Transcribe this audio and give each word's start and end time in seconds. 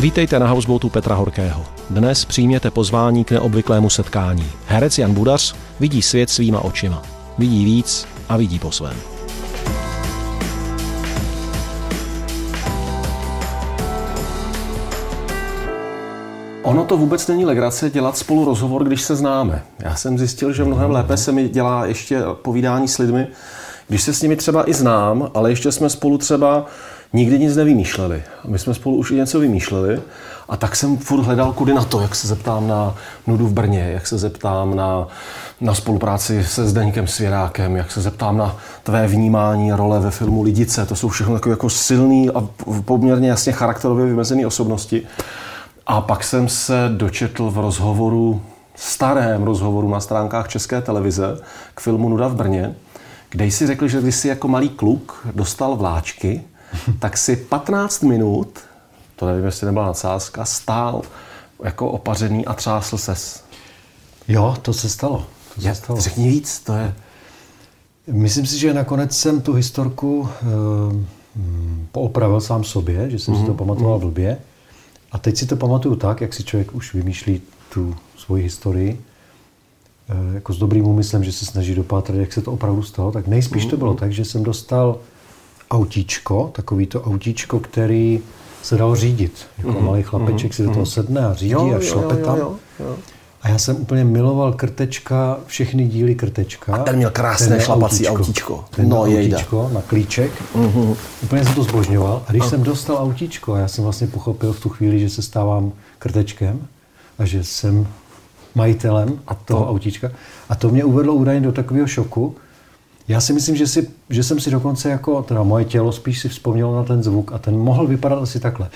Vítejte 0.00 0.38
na 0.38 0.46
Houseboatu 0.46 0.88
Petra 0.88 1.14
Horkého. 1.14 1.64
Dnes 1.90 2.24
přijměte 2.24 2.70
pozvání 2.70 3.24
k 3.24 3.30
neobvyklému 3.30 3.90
setkání. 3.90 4.44
Herec 4.66 4.98
Jan 4.98 5.14
Budař 5.14 5.54
vidí 5.80 6.02
svět 6.02 6.30
svýma 6.30 6.60
očima. 6.60 7.02
Vidí 7.38 7.64
víc 7.64 8.06
a 8.28 8.36
vidí 8.36 8.58
po 8.58 8.70
svém. 8.70 8.96
Ono 16.62 16.84
to 16.84 16.96
vůbec 16.96 17.26
není 17.26 17.44
legrace 17.44 17.90
dělat 17.90 18.18
spolu 18.18 18.44
rozhovor, 18.44 18.84
když 18.84 19.02
se 19.02 19.16
známe. 19.16 19.62
Já 19.78 19.96
jsem 19.96 20.18
zjistil, 20.18 20.52
že 20.52 20.64
mnohem 20.64 20.90
lépe 20.90 21.16
se 21.16 21.32
mi 21.32 21.48
dělá 21.48 21.86
ještě 21.86 22.22
povídání 22.42 22.88
s 22.88 22.98
lidmi, 22.98 23.26
když 23.88 24.02
se 24.02 24.12
s 24.12 24.22
nimi 24.22 24.36
třeba 24.36 24.70
i 24.70 24.74
znám, 24.74 25.30
ale 25.34 25.50
ještě 25.50 25.72
jsme 25.72 25.90
spolu 25.90 26.18
třeba 26.18 26.66
nikdy 27.12 27.38
nic 27.38 27.56
nevymýšleli. 27.56 28.22
My 28.48 28.58
jsme 28.58 28.74
spolu 28.74 28.96
už 28.96 29.10
i 29.10 29.14
něco 29.14 29.40
vymýšleli 29.40 30.02
a 30.48 30.56
tak 30.56 30.76
jsem 30.76 30.96
furt 30.96 31.22
hledal 31.22 31.52
kudy 31.52 31.74
na 31.74 31.84
to, 31.84 32.00
jak 32.00 32.14
se 32.14 32.28
zeptám 32.28 32.68
na 32.68 32.94
nudu 33.26 33.46
v 33.46 33.52
Brně, 33.52 33.90
jak 33.92 34.06
se 34.06 34.18
zeptám 34.18 34.76
na, 34.76 35.08
na 35.60 35.74
spolupráci 35.74 36.44
se 36.44 36.66
Zdeňkem 36.66 37.06
Svěrákem, 37.06 37.76
jak 37.76 37.92
se 37.92 38.00
zeptám 38.00 38.36
na 38.36 38.56
tvé 38.82 39.06
vnímání 39.06 39.72
role 39.72 40.00
ve 40.00 40.10
filmu 40.10 40.42
Lidice. 40.42 40.86
To 40.86 40.96
jsou 40.96 41.08
všechno 41.08 41.34
takové 41.34 41.52
jako 41.52 41.70
silný 41.70 42.30
a 42.30 42.48
poměrně 42.84 43.28
jasně 43.28 43.52
charakterově 43.52 44.06
vymezené 44.06 44.46
osobnosti. 44.46 45.02
A 45.86 46.00
pak 46.00 46.24
jsem 46.24 46.48
se 46.48 46.90
dočetl 46.96 47.50
v 47.50 47.58
rozhovoru, 47.58 48.42
starém 48.74 49.42
rozhovoru 49.42 49.88
na 49.88 50.00
stránkách 50.00 50.48
České 50.48 50.82
televize 50.82 51.38
k 51.74 51.80
filmu 51.80 52.08
Nuda 52.08 52.28
v 52.28 52.34
Brně, 52.34 52.74
kde 53.30 53.44
jsi 53.44 53.66
řekl, 53.66 53.88
že 53.88 54.00
když 54.00 54.14
jsi 54.14 54.28
jako 54.28 54.48
malý 54.48 54.68
kluk 54.68 55.26
dostal 55.34 55.76
vláčky, 55.76 56.44
tak 56.98 57.18
si 57.18 57.36
15 57.36 58.02
minut, 58.02 58.58
to 59.16 59.26
nevím, 59.26 59.44
jestli 59.44 59.66
nebyla 59.66 59.86
nadsázka, 59.86 60.44
stál 60.44 61.02
jako 61.64 61.90
opařený 61.90 62.46
a 62.46 62.54
třásl 62.54 62.98
ses. 62.98 63.44
Jo, 64.28 64.56
to 64.62 64.72
se 64.72 64.88
stalo. 64.88 65.26
To 65.54 65.60
se 65.60 65.68
Je, 65.68 65.74
stalo. 65.74 66.00
řekni 66.00 66.28
víc, 66.28 66.60
to 66.60 66.74
je... 66.74 66.94
Myslím 68.06 68.46
si, 68.46 68.58
že 68.58 68.74
nakonec 68.74 69.16
jsem 69.16 69.40
tu 69.40 69.52
historku 69.52 70.20
uh, 70.20 70.28
poopravil 71.92 72.40
sám 72.40 72.64
sobě, 72.64 73.10
že 73.10 73.18
jsem 73.18 73.34
mm-hmm. 73.34 73.40
si 73.40 73.46
to 73.46 73.54
pamatoval 73.54 73.98
blbě. 73.98 74.38
A 75.12 75.18
teď 75.18 75.36
si 75.36 75.46
to 75.46 75.56
pamatuju 75.56 75.96
tak, 75.96 76.20
jak 76.20 76.34
si 76.34 76.44
člověk 76.44 76.74
už 76.74 76.94
vymýšlí 76.94 77.42
tu 77.72 77.96
svoji 78.16 78.42
historii, 78.42 79.00
uh, 80.10 80.34
jako 80.34 80.52
s 80.52 80.58
dobrým 80.58 80.86
úmyslem, 80.86 81.24
že 81.24 81.32
se 81.32 81.46
snaží 81.46 81.74
dopátrat, 81.74 82.18
jak 82.18 82.32
se 82.32 82.42
to 82.42 82.52
opravdu 82.52 82.82
stalo, 82.82 83.12
tak 83.12 83.26
nejspíš 83.26 83.66
mm-hmm. 83.66 83.70
to 83.70 83.76
bylo 83.76 83.94
tak, 83.94 84.12
že 84.12 84.24
jsem 84.24 84.42
dostal 84.42 84.98
autíčko, 85.72 86.50
takový 86.54 86.86
to 86.86 87.02
autíčko, 87.02 87.60
který 87.60 88.20
se 88.62 88.76
dal 88.76 88.96
řídit. 88.96 89.32
Jako 89.58 89.70
mm-hmm. 89.70 89.82
malý 89.82 90.02
chlapeček 90.02 90.52
mm-hmm. 90.52 90.54
si 90.54 90.62
do 90.62 90.70
toho 90.70 90.86
sedne 90.86 91.26
a 91.26 91.34
řídí 91.34 91.52
jo, 91.52 91.74
a 91.76 91.80
šlape 91.80 92.16
tam. 92.16 92.38
Jo, 92.38 92.54
jo. 92.80 92.96
A 93.42 93.48
já 93.48 93.58
jsem 93.58 93.76
úplně 93.76 94.04
miloval 94.04 94.52
krtečka, 94.52 95.38
všechny 95.46 95.86
díly 95.86 96.14
krtečka. 96.14 96.74
A 96.74 96.78
ten 96.78 96.96
měl 96.96 97.10
krásné 97.10 97.48
ten 97.48 97.60
šlapací 97.60 98.08
autíčko. 98.08 98.54
autíčko. 98.54 98.64
Ten 98.76 98.88
no, 98.88 99.02
autíčko 99.02 99.70
na 99.72 99.82
klíček. 99.82 100.32
Mm-hmm. 100.54 100.96
Úplně 101.22 101.44
jsem 101.44 101.54
to 101.54 101.62
zbožňoval. 101.62 102.22
A 102.26 102.30
když 102.30 102.42
a... 102.42 102.48
jsem 102.48 102.62
dostal 102.62 102.96
autíčko, 102.96 103.56
já 103.56 103.68
jsem 103.68 103.84
vlastně 103.84 104.06
pochopil 104.06 104.52
v 104.52 104.60
tu 104.60 104.68
chvíli, 104.68 105.00
že 105.00 105.10
se 105.10 105.22
stávám 105.22 105.72
krtečkem 105.98 106.66
a 107.18 107.24
že 107.24 107.44
jsem 107.44 107.86
majitelem 108.54 109.20
a 109.26 109.34
to... 109.34 109.44
toho 109.44 109.70
autíčka. 109.70 110.10
A 110.48 110.54
to 110.54 110.68
mě 110.68 110.84
uvedlo 110.84 111.14
údajně 111.14 111.40
do 111.40 111.52
takového 111.52 111.86
šoku, 111.86 112.34
já 113.12 113.20
si 113.20 113.32
myslím, 113.32 113.56
že, 113.56 113.66
si, 113.66 113.88
že 114.10 114.22
jsem 114.22 114.40
si 114.40 114.50
dokonce 114.50 114.90
jako, 114.90 115.22
teda 115.22 115.42
moje 115.42 115.64
tělo 115.64 115.92
spíš 115.92 116.20
si 116.20 116.28
vzpomnělo 116.28 116.76
na 116.76 116.82
ten 116.82 117.02
zvuk 117.02 117.32
a 117.32 117.38
ten 117.38 117.58
mohl 117.58 117.86
vypadat 117.86 118.22
asi 118.22 118.40
takhle. 118.40 118.70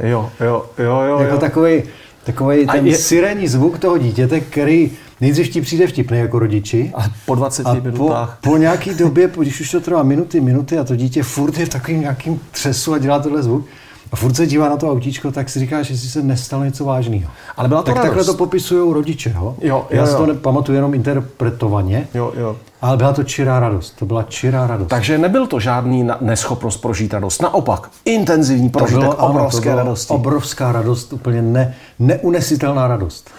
Jo, 0.00 0.30
jo, 0.40 0.64
jo, 0.78 1.00
jo. 1.00 1.18
Jako 1.18 1.34
jo. 1.34 1.40
takový, 1.40 1.82
takový 2.24 2.66
ten 2.66 2.86
je... 2.86 2.96
sirénní 2.96 3.48
zvuk 3.48 3.78
toho 3.78 3.98
dítěte, 3.98 4.40
který 4.40 4.90
nejdřív 5.20 5.48
ti 5.48 5.60
přijde 5.60 5.86
vtipný 5.86 6.18
jako 6.18 6.38
rodiči. 6.38 6.92
A 6.94 7.04
po 7.26 7.34
20 7.34 7.66
a 7.66 7.74
minutách. 7.74 8.38
Po, 8.42 8.50
po 8.50 8.56
nějaký 8.56 8.94
době, 8.94 9.30
když 9.36 9.60
už 9.60 9.70
to 9.70 9.80
trvá 9.80 10.02
minuty, 10.02 10.40
minuty 10.40 10.78
a 10.78 10.84
to 10.84 10.96
dítě 10.96 11.22
furt 11.22 11.58
je 11.58 11.66
v 11.66 11.68
takovým 11.68 12.00
nějakým 12.00 12.40
třesu 12.50 12.94
a 12.94 12.98
dělá 12.98 13.18
tenhle 13.18 13.42
zvuk, 13.42 13.66
a 14.12 14.16
furt 14.16 14.34
se 14.36 14.46
dívá 14.46 14.68
na 14.68 14.76
to 14.76 14.90
autíčko, 14.92 15.32
tak 15.32 15.48
si 15.48 15.58
říkáš, 15.60 15.90
jestli 15.90 16.08
se 16.08 16.22
nestalo 16.22 16.64
něco 16.64 16.84
vážného. 16.84 17.30
Ale 17.56 17.68
byla 17.68 17.82
to 17.82 17.86
tak 17.86 17.96
radost. 17.96 18.08
takhle 18.08 18.24
to 18.24 18.34
popisují 18.38 18.94
rodiče. 18.94 19.32
Jo? 19.36 19.54
Jo, 19.60 19.76
jo, 19.76 19.86
Já 19.90 20.06
si 20.06 20.16
to 20.16 20.26
nepamatuju 20.26 20.76
jenom 20.76 20.94
interpretovaně, 20.94 22.08
Jo, 22.14 22.32
jo. 22.36 22.56
ale 22.82 22.96
byla 22.96 23.12
to 23.12 23.24
čirá 23.24 23.60
radost. 23.60 23.90
To 23.98 24.06
byla 24.06 24.22
čirá 24.22 24.66
radost. 24.66 24.88
Takže 24.88 25.18
nebyl 25.18 25.46
to 25.46 25.60
žádný 25.60 26.04
na- 26.04 26.18
neschopnost 26.20 26.76
prožít 26.76 27.14
radost. 27.14 27.42
Naopak, 27.42 27.90
intenzivní 28.04 28.68
prožitek 28.70 29.04
ano, 29.04 29.16
obrovské 29.16 29.58
to 29.60 29.62
byla 29.70 29.76
radosti. 29.76 30.14
Obrovská 30.14 30.72
radost, 30.72 31.12
úplně 31.12 31.42
ne, 31.42 31.74
neunesitelná 31.98 32.88
radost. 32.88 33.30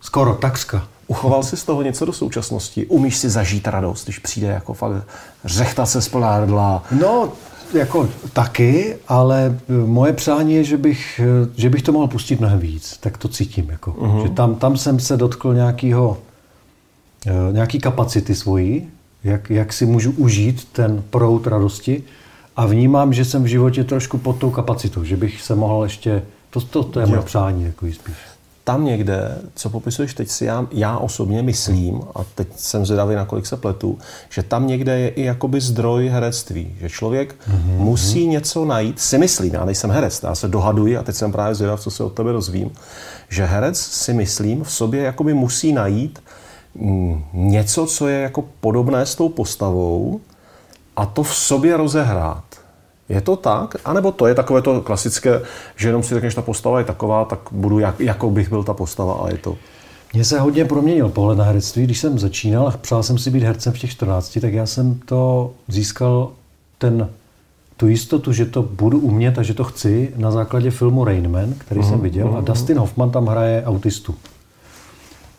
Skoro, 0.00 0.34
takřka. 0.34 0.82
Uchoval 1.06 1.42
jsi 1.42 1.56
z 1.56 1.64
toho 1.64 1.82
něco 1.82 2.04
do 2.04 2.12
současnosti? 2.12 2.86
Umíš 2.86 3.16
si 3.16 3.30
zažít 3.30 3.68
radost, 3.68 4.04
když 4.04 4.18
přijde 4.18 4.46
jako 4.48 4.74
fakt 4.74 4.92
řechta 5.44 5.86
se 5.86 6.02
z? 6.02 6.82
No, 7.00 7.28
jako 7.74 8.08
taky, 8.32 8.96
ale 9.08 9.58
moje 9.86 10.12
přání 10.12 10.54
je, 10.54 10.64
že 10.64 10.76
bych, 10.76 11.20
že 11.56 11.70
bych 11.70 11.82
to 11.82 11.92
mohl 11.92 12.06
pustit 12.06 12.40
mnohem 12.40 12.58
víc. 12.58 12.96
Tak 13.00 13.18
to 13.18 13.28
cítím. 13.28 13.70
Jako. 13.70 13.92
Uh-huh. 13.92 14.22
Že 14.22 14.28
tam, 14.28 14.54
tam 14.54 14.76
jsem 14.76 15.00
se 15.00 15.16
dotkl 15.16 15.54
nějakého, 15.54 16.18
nějaký 17.52 17.78
kapacity 17.78 18.34
svojí, 18.34 18.88
jak, 19.24 19.50
jak 19.50 19.72
si 19.72 19.86
můžu 19.86 20.10
užít 20.10 20.64
ten 20.72 21.04
prout 21.10 21.46
radosti 21.46 22.02
a 22.56 22.66
vnímám, 22.66 23.12
že 23.12 23.24
jsem 23.24 23.42
v 23.42 23.46
životě 23.46 23.84
trošku 23.84 24.18
pod 24.18 24.38
tou 24.38 24.50
kapacitou, 24.50 25.04
že 25.04 25.16
bych 25.16 25.42
se 25.42 25.54
mohl 25.54 25.82
ještě, 25.82 26.22
to, 26.50 26.60
to, 26.60 26.84
to 26.84 27.00
je 27.00 27.06
moje 27.06 27.22
přání 27.22 27.64
jako 27.64 27.86
spíš. 27.86 28.16
Tam 28.70 28.84
někde, 28.84 29.38
co 29.54 29.70
popisuješ 29.70 30.14
teď 30.14 30.28
si 30.28 30.44
já, 30.44 30.66
já 30.72 30.98
osobně 30.98 31.42
myslím, 31.42 32.00
a 32.14 32.24
teď 32.34 32.48
jsem 32.56 32.86
zvědavý, 32.86 33.14
na 33.14 33.24
kolik 33.24 33.46
se 33.46 33.56
pletu, 33.56 33.98
že 34.28 34.42
tam 34.42 34.66
někde 34.66 34.98
je 34.98 35.08
i 35.08 35.22
jakoby 35.22 35.60
zdroj 35.60 36.08
herectví, 36.08 36.76
že 36.80 36.88
člověk 36.88 37.34
mm-hmm. 37.34 37.78
musí 37.78 38.26
něco 38.26 38.64
najít, 38.64 39.00
si 39.00 39.18
myslím, 39.18 39.54
já 39.54 39.64
nejsem 39.64 39.90
herec, 39.90 40.22
já 40.22 40.34
se 40.34 40.48
dohaduji 40.48 40.96
a 40.96 41.02
teď 41.02 41.14
jsem 41.14 41.32
právě 41.32 41.54
zvědav, 41.54 41.80
co 41.80 41.90
se 41.90 42.04
od 42.04 42.12
tebe 42.12 42.32
dozvím, 42.32 42.70
že 43.28 43.44
herec 43.44 43.78
si 43.80 44.14
myslím 44.14 44.64
v 44.64 44.72
sobě 44.72 45.02
jakoby 45.02 45.34
musí 45.34 45.72
najít 45.72 46.22
mm, 46.74 47.24
něco, 47.32 47.86
co 47.86 48.08
je 48.08 48.20
jako 48.20 48.44
podobné 48.60 49.06
s 49.06 49.14
tou 49.14 49.28
postavou 49.28 50.20
a 50.96 51.06
to 51.06 51.22
v 51.22 51.34
sobě 51.34 51.76
rozehrát. 51.76 52.59
Je 53.10 53.20
to 53.20 53.36
tak? 53.36 53.76
A 53.84 53.92
nebo 53.92 54.12
to 54.12 54.26
je 54.26 54.34
takové 54.34 54.62
to 54.62 54.80
klasické, 54.80 55.40
že 55.76 55.88
jenom 55.88 56.02
si 56.02 56.14
řekneš, 56.14 56.34
ta 56.34 56.42
postava 56.42 56.78
je 56.78 56.84
taková, 56.84 57.24
tak 57.24 57.38
budu, 57.50 57.78
jak, 57.78 58.00
jako 58.00 58.30
bych 58.30 58.48
byl 58.48 58.62
ta 58.62 58.74
postava 58.74 59.14
a 59.14 59.30
je 59.30 59.38
to. 59.38 59.56
Mně 60.14 60.24
se 60.24 60.40
hodně 60.40 60.64
proměnil 60.64 61.08
pohled 61.08 61.38
na 61.38 61.44
herectví. 61.44 61.84
Když 61.84 61.98
jsem 61.98 62.18
začínal 62.18 62.68
a 62.68 62.70
přál 62.70 63.02
jsem 63.02 63.18
si 63.18 63.30
být 63.30 63.42
hercem 63.42 63.72
v 63.72 63.78
těch 63.78 63.90
14, 63.90 64.38
tak 64.40 64.52
já 64.52 64.66
jsem 64.66 64.94
to 64.94 65.50
získal 65.68 66.30
ten, 66.78 67.08
tu 67.76 67.88
jistotu, 67.88 68.32
že 68.32 68.46
to 68.46 68.62
budu 68.62 68.98
umět 68.98 69.38
a 69.38 69.42
že 69.42 69.54
to 69.54 69.64
chci 69.64 70.12
na 70.16 70.30
základě 70.30 70.70
filmu 70.70 71.04
Rain 71.04 71.30
Man, 71.30 71.54
který 71.58 71.80
uh-huh, 71.80 71.88
jsem 71.88 72.00
viděl. 72.00 72.26
Uh-huh. 72.26 72.38
A 72.38 72.40
Dustin 72.40 72.78
Hoffman 72.78 73.10
tam 73.10 73.26
hraje 73.26 73.62
autistu. 73.66 74.14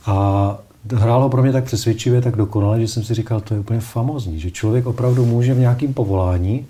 A 0.06 0.58
hrálo 0.94 1.30
pro 1.30 1.42
mě 1.42 1.52
tak 1.52 1.64
přesvědčivě, 1.64 2.22
tak 2.22 2.36
dokonale, 2.36 2.80
že 2.82 2.88
jsem 2.88 3.04
si 3.04 3.14
říkal, 3.14 3.42
to 3.42 3.54
je 3.54 3.60
úplně 3.60 3.80
famózní, 3.80 4.40
že 4.40 4.52
člověk 4.52 4.86
opravdu 4.86 5.26
může 5.26 5.54
v 5.54 5.60
nějakém 5.60 5.94
povolání 5.94 6.66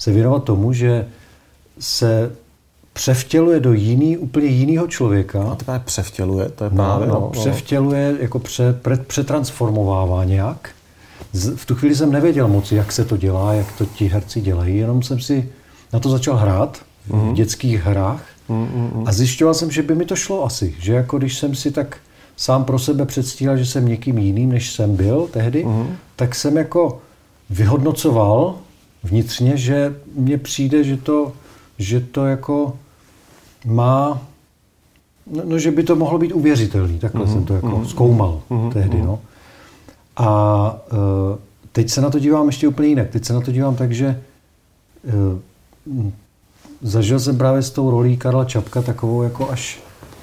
se 0.00 0.12
věnovat 0.12 0.44
tomu, 0.44 0.72
že 0.72 1.06
se 1.78 2.32
převtěluje 2.92 3.60
do 3.60 3.72
jiný, 3.72 4.16
úplně 4.18 4.46
jiného 4.46 4.86
člověka. 4.86 5.42
A 5.42 5.54
to 5.54 5.64
právě 5.64 5.82
převtěluje, 5.84 6.48
to 6.48 6.64
je 6.64 6.70
No, 6.70 6.76
právě. 6.84 7.06
no, 7.08 7.28
převtěluje, 7.32 8.16
jako 8.20 8.38
pře, 8.38 8.72
pre, 8.72 8.96
přetransformovává 8.96 10.24
nějak. 10.24 10.70
Z, 11.32 11.48
v 11.56 11.66
tu 11.66 11.74
chvíli 11.74 11.94
jsem 11.96 12.12
nevěděl 12.12 12.48
moc, 12.48 12.72
jak 12.72 12.92
se 12.92 13.04
to 13.04 13.16
dělá, 13.16 13.52
jak 13.54 13.72
to 13.78 13.86
ti 13.86 14.06
herci 14.08 14.40
dělají, 14.40 14.76
jenom 14.78 15.02
jsem 15.02 15.20
si 15.20 15.48
na 15.92 15.98
to 16.00 16.10
začal 16.10 16.36
hrát 16.36 16.78
v 17.06 17.12
Mhm. 17.14 17.34
dětských 17.34 17.82
hrách 17.84 18.22
Mm, 18.48 19.04
a 19.06 19.12
zjišťoval 19.12 19.54
jsem, 19.54 19.70
že 19.70 19.82
by 19.82 19.94
mi 19.94 20.04
to 20.04 20.16
šlo 20.16 20.44
asi. 20.44 20.74
Že 20.78 20.92
jako 20.92 21.18
když 21.18 21.38
jsem 21.38 21.54
si 21.54 21.70
tak 21.70 21.96
sám 22.36 22.64
pro 22.64 22.78
sebe 22.78 23.06
předstíral, 23.06 23.56
že 23.56 23.66
jsem 23.66 23.88
někým 23.88 24.18
jiným, 24.18 24.52
než 24.52 24.72
jsem 24.72 24.96
byl 24.96 25.28
tehdy, 25.30 25.64
Mhm. 25.64 25.96
tak 26.16 26.34
jsem 26.34 26.56
jako 26.56 26.98
vyhodnocoval 27.50 28.54
vnitřně, 29.02 29.56
že 29.56 29.94
mně 30.14 30.38
přijde, 30.38 30.84
že 30.84 30.96
to, 30.96 31.32
že 31.78 32.00
to 32.00 32.26
jako 32.26 32.76
má, 33.64 34.22
no, 35.30 35.42
no 35.44 35.58
že 35.58 35.70
by 35.70 35.82
to 35.82 35.96
mohlo 35.96 36.18
být 36.18 36.32
uvěřitelný. 36.32 36.98
Takhle 36.98 37.26
jsem 37.26 37.44
to 37.44 37.54
jako 37.54 37.84
zkoumal 37.84 38.42
tehdy. 38.72 39.02
No. 39.02 39.18
A 40.16 40.72
uh, 40.92 41.38
teď 41.72 41.90
se 41.90 42.00
na 42.00 42.10
to 42.10 42.18
dívám 42.18 42.46
ještě 42.46 42.68
úplně 42.68 42.88
jinak. 42.88 43.10
Teď 43.10 43.24
se 43.24 43.32
na 43.32 43.40
to 43.40 43.52
dívám 43.52 43.76
tak, 43.76 43.92
že 43.92 44.22
uh, 45.86 46.10
zažil 46.82 47.20
jsem 47.20 47.38
právě 47.38 47.62
s 47.62 47.70
tou 47.70 47.90
rolí 47.90 48.16
Karla 48.16 48.44
Čapka 48.44 48.82
takovou 48.82 49.22
jako 49.22 49.50
až 49.50 49.80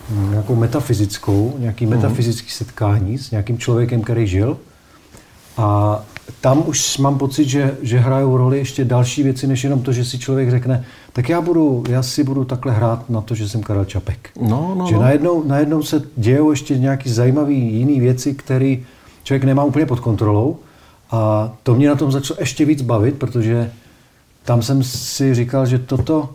mm, 0.09 0.31
nějakou 0.31 0.55
metafyzickou, 0.55 1.55
nějaký 1.59 1.85
metafyzický 1.85 2.49
setkání 2.49 3.17
s 3.17 3.31
nějakým 3.31 3.57
člověkem, 3.57 4.01
který 4.01 4.27
žil. 4.27 4.57
A 5.57 5.99
tam 6.41 6.63
už 6.67 6.97
mám 6.97 7.17
pocit, 7.17 7.45
že, 7.45 7.77
že 7.81 7.99
hrajou 7.99 8.37
roli 8.37 8.57
ještě 8.57 8.85
další 8.85 9.23
věci, 9.23 9.47
než 9.47 9.63
jenom 9.63 9.81
to, 9.81 9.93
že 9.93 10.05
si 10.05 10.19
člověk 10.19 10.49
řekne, 10.49 10.85
tak 11.13 11.29
já, 11.29 11.41
budu, 11.41 11.83
já 11.89 12.03
si 12.03 12.23
budu 12.23 12.45
takhle 12.45 12.73
hrát 12.73 13.09
na 13.09 13.21
to, 13.21 13.35
že 13.35 13.49
jsem 13.49 13.63
Karel 13.63 13.85
Čapek. 13.85 14.29
No, 14.41 14.75
no, 14.77 14.87
že 14.87 14.95
no. 14.95 15.01
Najednou, 15.01 15.43
najednou 15.43 15.83
se 15.83 16.01
dějou 16.15 16.51
ještě 16.51 16.77
nějaký 16.77 17.09
zajímavý 17.09 17.73
jiný 17.73 17.99
věci, 17.99 18.33
které 18.33 18.75
člověk 19.23 19.43
nemá 19.43 19.63
úplně 19.63 19.85
pod 19.85 19.99
kontrolou. 19.99 20.57
A 21.11 21.51
to 21.63 21.75
mě 21.75 21.89
na 21.89 21.95
tom 21.95 22.11
začalo 22.11 22.37
ještě 22.39 22.65
víc 22.65 22.81
bavit, 22.81 23.15
protože 23.15 23.71
tam 24.45 24.61
jsem 24.61 24.83
si 24.83 25.35
říkal, 25.35 25.65
že 25.65 25.79
toto, 25.79 26.29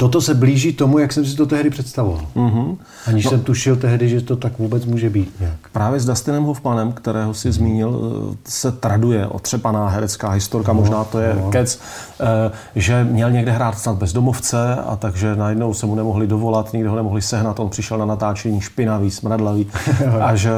toto 0.00 0.20
se 0.20 0.34
blíží 0.34 0.72
tomu, 0.72 0.98
jak 0.98 1.12
jsem 1.12 1.24
si 1.24 1.36
to 1.36 1.46
tehdy 1.46 1.70
představoval. 1.70 2.26
Mm-hmm. 2.36 2.76
Aniž 3.06 3.24
no. 3.24 3.30
jsem 3.30 3.40
tušil 3.40 3.76
tehdy, 3.76 4.08
že 4.08 4.20
to 4.20 4.36
tak 4.36 4.58
vůbec 4.58 4.84
může 4.84 5.10
být 5.10 5.40
nějak. 5.40 5.56
Právě 5.72 6.00
s 6.00 6.04
Dustinem 6.06 6.44
Hoffmanem, 6.44 6.92
kterého 6.92 7.34
si 7.34 7.52
zmínil, 7.52 8.12
se 8.44 8.72
traduje 8.72 9.26
otřepaná 9.26 9.88
herecká 9.88 10.30
historka, 10.30 10.72
no, 10.72 10.80
možná 10.80 11.04
to 11.04 11.18
je 11.18 11.34
no. 11.34 11.50
kec, 11.50 11.80
eh, 12.20 12.50
že 12.76 13.04
měl 13.04 13.30
někde 13.30 13.52
hrát 13.52 13.78
snad 13.78 13.96
bezdomovce 13.96 14.74
a 14.74 14.96
takže 14.96 15.36
najednou 15.36 15.74
se 15.74 15.86
mu 15.86 15.94
nemohli 15.94 16.26
dovolat, 16.26 16.72
nikdo 16.72 16.90
ho 16.90 16.96
nemohli 16.96 17.22
sehnat, 17.22 17.60
on 17.60 17.68
přišel 17.68 17.98
na 17.98 18.04
natáčení 18.04 18.60
špinavý, 18.60 19.10
smradlavý 19.10 19.66
a 20.20 20.36
že 20.36 20.50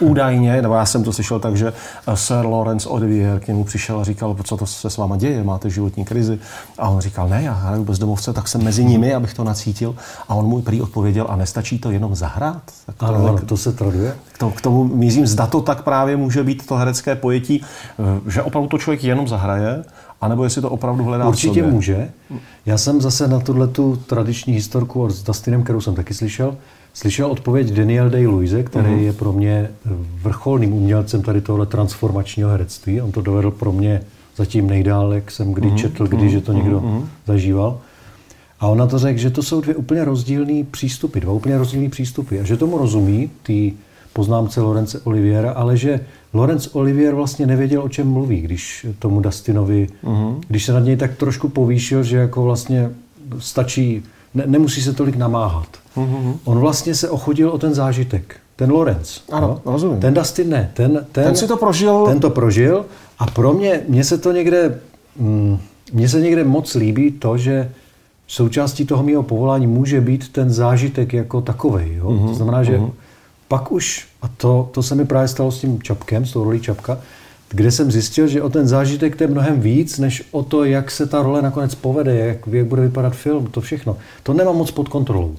uh, 0.00 0.08
údajně, 0.10 0.62
nebo 0.62 0.74
já 0.74 0.86
jsem 0.86 1.04
to 1.04 1.12
slyšel 1.12 1.40
tak, 1.40 1.56
že 1.56 1.72
eh, 2.06 2.16
Sir 2.16 2.46
Lawrence 2.46 2.88
Olivier 2.88 3.40
k 3.40 3.48
němu 3.48 3.64
přišel 3.64 4.00
a 4.00 4.04
říkal, 4.04 4.36
co 4.44 4.56
to 4.56 4.66
se 4.66 4.90
s 4.90 4.96
váma 4.96 5.16
děje, 5.16 5.44
máte 5.44 5.70
životní 5.70 6.04
krizi. 6.04 6.38
A 6.78 6.88
on 6.88 7.00
říkal, 7.00 7.28
ne, 7.28 7.42
já 7.42 7.52
hraju 7.52 7.84
bezdomovce, 7.84 8.32
tak 8.32 8.48
jsem 8.48 8.64
mezi 8.74 8.84
nimi, 8.84 9.14
abych 9.14 9.34
to 9.34 9.44
nacítil. 9.44 9.94
A 10.28 10.34
on 10.34 10.46
mu 10.46 10.62
prý 10.62 10.82
odpověděl, 10.82 11.26
a 11.28 11.36
nestačí 11.36 11.78
to 11.78 11.90
jenom 11.90 12.14
zahrát? 12.14 12.62
Tak 12.86 12.96
to, 12.96 13.06
ano, 13.06 13.34
tak, 13.34 13.44
to 13.44 13.56
se 13.56 13.72
traduje. 13.72 14.14
To, 14.38 14.50
k 14.50 14.60
tomu 14.60 14.84
mířím, 14.84 15.26
zda 15.26 15.46
to 15.46 15.60
tak 15.60 15.82
právě 15.82 16.16
může 16.16 16.44
být 16.44 16.66
to 16.66 16.74
herecké 16.76 17.14
pojetí, 17.14 17.60
eh, 17.62 18.30
že 18.30 18.42
opravdu 18.42 18.68
to 18.68 18.78
člověk 18.78 19.04
jenom 19.04 19.28
zahraje, 19.28 19.84
anebo 20.20 20.44
jestli 20.44 20.62
to 20.62 20.70
opravdu 20.70 21.04
hledá 21.04 21.28
Určitě 21.28 21.60
v 21.60 21.64
sobě. 21.64 21.72
může. 21.72 22.08
Já 22.66 22.78
jsem 22.78 23.00
zase 23.00 23.28
na 23.28 23.40
tuhle 23.40 23.68
tu 23.68 23.96
tradiční 23.96 24.52
historku 24.54 25.10
s 25.10 25.22
Dustinem, 25.22 25.62
kterou 25.62 25.80
jsem 25.80 25.94
taky 25.94 26.14
slyšel, 26.14 26.56
slyšel 26.94 27.30
odpověď 27.30 27.72
Daniel 27.72 28.10
Day-Louise, 28.10 28.62
který 28.62 28.86
uh-huh. 28.86 29.00
je 29.00 29.12
pro 29.12 29.32
mě 29.32 29.70
vrcholným 30.22 30.72
umělcem 30.72 31.22
tady 31.22 31.40
tohle 31.40 31.66
transformačního 31.66 32.50
herectví. 32.50 33.00
On 33.00 33.12
to 33.12 33.22
dovedl 33.22 33.50
pro 33.50 33.72
mě 33.72 34.02
zatím 34.36 34.66
nejdál, 34.66 35.12
jak 35.12 35.30
jsem 35.30 35.52
kdy 35.52 35.68
uh-huh. 35.68 35.76
četl, 35.76 36.06
kdy, 36.06 36.16
uh-huh. 36.16 36.30
že 36.30 36.40
to 36.40 36.52
někdo 36.52 36.80
uh-huh. 36.80 37.04
zažíval. 37.26 37.78
A 38.60 38.68
ona 38.68 38.86
to 38.86 38.98
řekl, 38.98 39.18
že 39.18 39.30
to 39.30 39.42
jsou 39.42 39.60
dvě 39.60 39.74
úplně 39.74 40.04
rozdílné 40.04 40.64
přístupy, 40.70 41.20
dva 41.20 41.32
úplně 41.32 41.58
rozdílné 41.58 41.88
přístupy. 41.88 42.40
A 42.40 42.44
že 42.44 42.56
tomu 42.56 42.78
rozumí, 42.78 43.30
ty 43.42 43.72
poznámce 44.12 44.60
Lorence 44.60 45.00
Oliviera, 45.04 45.52
ale 45.52 45.76
že 45.76 46.00
Lorenz 46.32 46.68
Olivier 46.72 47.14
vlastně 47.14 47.46
nevěděl, 47.46 47.82
o 47.82 47.88
čem 47.88 48.08
mluví, 48.08 48.40
když 48.40 48.86
tomu 48.98 49.20
Dustinovi, 49.20 49.86
uh-huh. 50.04 50.40
když 50.48 50.64
se 50.64 50.72
nad 50.72 50.80
něj 50.80 50.96
tak 50.96 51.16
trošku 51.16 51.48
povýšil, 51.48 52.02
že 52.02 52.16
jako 52.16 52.42
vlastně 52.42 52.90
stačí, 53.38 54.02
ne, 54.34 54.44
nemusí 54.46 54.82
se 54.82 54.92
tolik 54.92 55.16
namáhat. 55.16 55.68
Uh-huh. 55.96 56.36
On 56.44 56.58
vlastně 56.58 56.94
se 56.94 57.10
ochodil 57.10 57.50
o 57.50 57.58
ten 57.58 57.74
zážitek. 57.74 58.36
Ten 58.56 58.70
Lorenz. 58.70 59.20
Ano, 59.32 59.60
no? 59.66 59.72
rozumím. 59.72 60.00
Ten 60.00 60.14
Dustin 60.14 60.48
ne. 60.48 60.70
Ten, 60.74 61.06
ten, 61.12 61.24
ten 61.24 61.36
si 61.36 61.48
to 61.48 61.56
prožil. 61.56 62.06
Ten 62.06 62.20
to 62.20 62.30
prožil 62.30 62.86
a 63.18 63.26
pro 63.26 63.52
mě, 63.52 63.80
mně 63.88 64.04
se 64.04 64.18
to 64.18 64.32
někde, 64.32 64.78
mm, 65.16 65.58
mně 65.92 66.08
se 66.08 66.20
někde 66.20 66.44
moc 66.44 66.74
líbí 66.74 67.12
to, 67.12 67.38
že 67.38 67.70
součástí 68.26 68.86
toho 68.86 69.02
mého 69.02 69.22
povolání 69.22 69.66
může 69.66 70.00
být 70.00 70.28
ten 70.28 70.50
zážitek 70.50 71.12
jako 71.12 71.40
takový. 71.40 72.00
Uh-huh, 72.02 72.28
to 72.28 72.34
znamená, 72.34 72.62
že 72.62 72.78
uh-huh. 72.78 72.90
pak 73.48 73.72
už, 73.72 74.06
a 74.22 74.28
to, 74.28 74.68
to 74.72 74.82
se 74.82 74.94
mi 74.94 75.04
právě 75.04 75.28
stalo 75.28 75.50
s 75.50 75.60
tím 75.60 75.82
Čapkem, 75.82 76.26
s 76.26 76.32
tou 76.32 76.44
rolí 76.44 76.60
Čapka, 76.60 76.98
kde 77.50 77.70
jsem 77.70 77.90
zjistil, 77.90 78.26
že 78.26 78.42
o 78.42 78.48
ten 78.48 78.68
zážitek 78.68 79.16
to 79.16 79.24
je 79.24 79.28
mnohem 79.28 79.60
víc, 79.60 79.98
než 79.98 80.22
o 80.30 80.42
to, 80.42 80.64
jak 80.64 80.90
se 80.90 81.06
ta 81.06 81.22
role 81.22 81.42
nakonec 81.42 81.74
povede, 81.74 82.18
jak, 82.18 82.46
jak 82.46 82.66
bude 82.66 82.82
vypadat 82.82 83.12
film, 83.14 83.46
to 83.46 83.60
všechno. 83.60 83.96
To 84.22 84.32
nemám 84.32 84.56
moc 84.56 84.70
pod 84.70 84.88
kontrolou. 84.88 85.36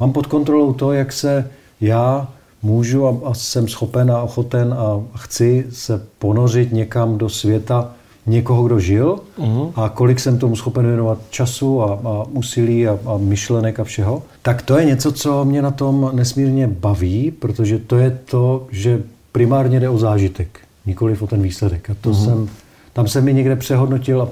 Mám 0.00 0.12
pod 0.12 0.26
kontrolou 0.26 0.72
to, 0.72 0.92
jak 0.92 1.12
se 1.12 1.50
já 1.80 2.28
můžu 2.62 3.06
a, 3.06 3.16
a 3.24 3.34
jsem 3.34 3.68
schopen 3.68 4.10
a 4.10 4.22
ochoten 4.22 4.72
a 4.78 5.00
chci 5.16 5.66
se 5.70 6.06
ponořit 6.18 6.72
někam 6.72 7.18
do 7.18 7.28
světa, 7.28 7.92
někoho, 8.28 8.62
kdo 8.62 8.80
žil 8.80 9.20
uh-huh. 9.38 9.72
a 9.76 9.88
kolik 9.88 10.20
jsem 10.20 10.38
tomu 10.38 10.56
schopen 10.56 10.86
věnovat 10.86 11.18
času 11.30 11.82
a, 11.82 12.00
a 12.04 12.24
úsilí 12.30 12.88
a, 12.88 12.98
a 13.06 13.18
myšlenek 13.18 13.80
a 13.80 13.84
všeho, 13.84 14.22
tak 14.42 14.62
to 14.62 14.78
je 14.78 14.84
něco, 14.84 15.12
co 15.12 15.44
mě 15.44 15.62
na 15.62 15.70
tom 15.70 16.10
nesmírně 16.14 16.66
baví, 16.66 17.30
protože 17.30 17.78
to 17.78 17.96
je 17.96 18.18
to, 18.24 18.66
že 18.70 19.02
primárně 19.32 19.80
jde 19.80 19.88
o 19.88 19.98
zážitek, 19.98 20.60
nikoli 20.86 21.16
o 21.18 21.26
ten 21.26 21.42
výsledek. 21.42 21.90
A 21.90 21.96
to 22.00 22.10
uh-huh. 22.10 22.24
jsem, 22.24 22.48
tam 22.92 23.08
jsem 23.08 23.24
mi 23.24 23.34
někde 23.34 23.56
přehodnotil 23.56 24.22
a 24.22 24.28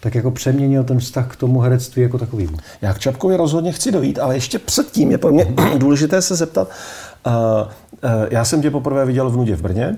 tak 0.00 0.14
jako 0.14 0.30
přeměnil 0.30 0.84
ten 0.84 0.98
vztah 0.98 1.32
k 1.32 1.36
tomu 1.36 1.60
herectví 1.60 2.02
jako 2.02 2.18
takovým. 2.18 2.56
Já 2.82 2.94
k 2.94 2.98
Čapkovi 2.98 3.36
rozhodně 3.36 3.72
chci 3.72 3.92
dojít, 3.92 4.18
ale 4.18 4.36
ještě 4.36 4.58
předtím 4.58 5.10
je 5.10 5.18
pro 5.18 5.32
mě 5.32 5.54
důležité 5.78 6.22
se 6.22 6.36
zeptat. 6.36 6.68
Uh, 7.26 7.32
uh, 7.32 8.26
já 8.30 8.44
jsem 8.44 8.62
tě 8.62 8.70
poprvé 8.70 9.06
viděl 9.06 9.30
v 9.30 9.36
Nudě 9.36 9.56
v 9.56 9.62
Brně. 9.62 9.96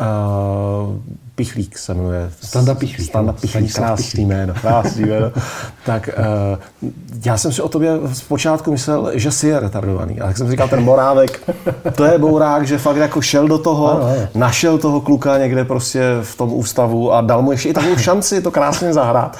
Uh, 0.00 0.96
Pichlík 1.34 1.78
se 1.78 1.94
jmenuje. 1.94 2.30
Standa 2.40 2.74
Pichlík. 2.74 3.08
Standa 3.08 3.32
Pichlík, 3.32 3.74
krásný 3.74 4.24
jméno, 4.24 4.54
krásný 4.60 5.02
jméno. 5.02 5.32
tak 5.86 6.10
uh, 6.18 6.90
já 7.24 7.36
jsem 7.36 7.52
si 7.52 7.62
o 7.62 7.68
tobě 7.68 7.90
zpočátku 8.12 8.70
myslel, 8.70 9.10
že 9.14 9.30
jsi 9.30 9.48
je 9.48 9.60
retardovaný. 9.60 10.20
A 10.20 10.26
jak 10.26 10.36
jsem 10.36 10.50
říkal, 10.50 10.68
ten 10.68 10.84
Morávek, 10.84 11.50
to 11.94 12.04
je 12.04 12.18
bourák, 12.18 12.66
že 12.66 12.78
fakt 12.78 12.96
jako 12.96 13.20
šel 13.20 13.48
do 13.48 13.58
toho, 13.58 13.90
ano, 13.90 14.04
ano. 14.04 14.28
našel 14.34 14.78
toho 14.78 15.00
kluka 15.00 15.38
někde 15.38 15.64
prostě 15.64 16.02
v 16.22 16.36
tom 16.36 16.52
ústavu 16.52 17.12
a 17.12 17.20
dal 17.20 17.42
mu 17.42 17.52
ještě 17.52 17.68
i 17.68 17.72
takovou 17.72 17.96
šanci 17.96 18.42
to 18.42 18.50
krásně 18.50 18.92
zahrát. 18.92 19.36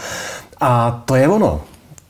A 0.60 1.02
to 1.04 1.14
je 1.14 1.28
ono 1.28 1.60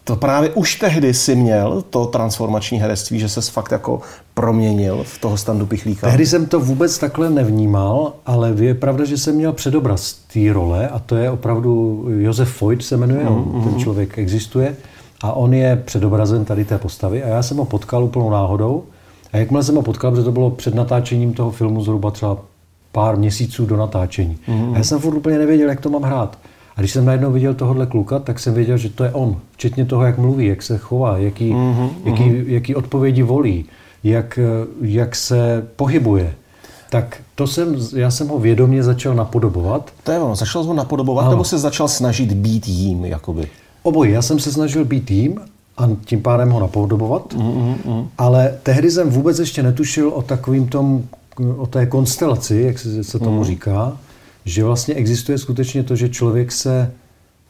to 0.04 0.16
právě 0.16 0.50
už 0.50 0.74
tehdy 0.74 1.14
si 1.14 1.34
měl 1.34 1.84
to 1.90 2.06
transformační 2.06 2.78
herectví, 2.78 3.18
že 3.18 3.28
se 3.28 3.40
fakt 3.40 3.72
jako 3.72 4.00
proměnil 4.34 5.04
v 5.04 5.18
toho 5.18 5.36
standu 5.36 5.66
Pichlíka? 5.66 6.06
Tehdy 6.06 6.26
jsem 6.26 6.46
to 6.46 6.60
vůbec 6.60 6.98
takhle 6.98 7.30
nevnímal, 7.30 8.12
ale 8.26 8.54
je 8.58 8.74
pravda, 8.74 9.04
že 9.04 9.18
jsem 9.18 9.34
měl 9.34 9.52
předobraz 9.52 10.12
té 10.12 10.52
role 10.52 10.88
a 10.88 10.98
to 10.98 11.16
je 11.16 11.30
opravdu 11.30 12.04
Josef 12.08 12.48
Foyt 12.48 12.84
se 12.84 12.96
jmenuje, 12.96 13.26
mm-hmm. 13.26 13.64
ten 13.64 13.78
člověk 13.78 14.18
existuje 14.18 14.76
a 15.22 15.32
on 15.32 15.54
je 15.54 15.82
předobrazem 15.84 16.44
tady 16.44 16.64
té 16.64 16.78
postavy 16.78 17.22
a 17.22 17.28
já 17.28 17.42
jsem 17.42 17.56
ho 17.56 17.64
potkal 17.64 18.04
úplnou 18.04 18.30
náhodou 18.30 18.84
a 19.32 19.36
jakmile 19.36 19.62
jsem 19.62 19.74
ho 19.74 19.82
potkal, 19.82 20.10
protože 20.10 20.24
to 20.24 20.32
bylo 20.32 20.50
před 20.50 20.74
natáčením 20.74 21.32
toho 21.32 21.50
filmu 21.50 21.84
zhruba 21.84 22.10
třeba 22.10 22.38
pár 22.92 23.16
měsíců 23.16 23.66
do 23.66 23.76
natáčení. 23.76 24.38
Mm-hmm. 24.48 24.74
A 24.74 24.78
já 24.78 24.84
jsem 24.84 24.98
furt 24.98 25.16
úplně 25.16 25.38
nevěděl, 25.38 25.68
jak 25.68 25.80
to 25.80 25.90
mám 25.90 26.02
hrát. 26.02 26.38
A 26.76 26.80
když 26.80 26.92
jsem 26.92 27.04
najednou 27.04 27.32
viděl 27.32 27.54
tohohle 27.54 27.86
kluka, 27.86 28.18
tak 28.18 28.38
jsem 28.38 28.54
věděl, 28.54 28.76
že 28.76 28.88
to 28.88 29.04
je 29.04 29.10
on. 29.10 29.36
Včetně 29.52 29.84
toho, 29.84 30.04
jak 30.04 30.18
mluví, 30.18 30.46
jak 30.46 30.62
se 30.62 30.78
chová, 30.78 31.18
jaký, 31.18 31.52
mm-hmm. 31.52 31.90
jaký, 32.04 32.44
jaký 32.46 32.74
odpovědi 32.74 33.22
volí, 33.22 33.64
jak, 34.04 34.38
jak 34.82 35.16
se 35.16 35.66
pohybuje. 35.76 36.34
Tak 36.90 37.16
to 37.34 37.46
jsem, 37.46 37.76
já 37.96 38.10
jsem 38.10 38.28
ho 38.28 38.38
vědomě 38.38 38.82
začal 38.82 39.14
napodobovat. 39.14 39.90
To 40.02 40.12
je 40.12 40.18
ono, 40.18 40.36
začal 40.36 40.62
ho 40.62 40.74
napodobovat, 40.74 41.22
ano. 41.22 41.30
nebo 41.30 41.44
se 41.44 41.58
začal 41.58 41.88
snažit 41.88 42.32
být 42.32 42.68
jím, 42.68 43.04
jakoby? 43.04 43.48
Obojí, 43.82 44.12
já 44.12 44.22
jsem 44.22 44.38
se 44.38 44.52
snažil 44.52 44.84
být 44.84 45.10
jím 45.10 45.40
a 45.78 45.88
tím 46.04 46.22
pádem 46.22 46.50
ho 46.50 46.60
napodobovat, 46.60 47.34
mm-hmm. 47.34 48.06
ale 48.18 48.54
tehdy 48.62 48.90
jsem 48.90 49.10
vůbec 49.10 49.38
ještě 49.38 49.62
netušil 49.62 50.08
o 50.08 50.22
takovým 50.22 50.66
tom, 50.68 51.02
o 51.56 51.66
té 51.66 51.86
konstelaci, 51.86 52.62
jak 52.66 52.78
se, 52.78 53.04
se 53.04 53.18
tomu 53.18 53.38
mm. 53.38 53.44
říká, 53.44 53.96
že 54.44 54.64
vlastně 54.64 54.94
existuje 54.94 55.38
skutečně 55.38 55.82
to, 55.82 55.96
že 55.96 56.08
člověk 56.08 56.52
se 56.52 56.92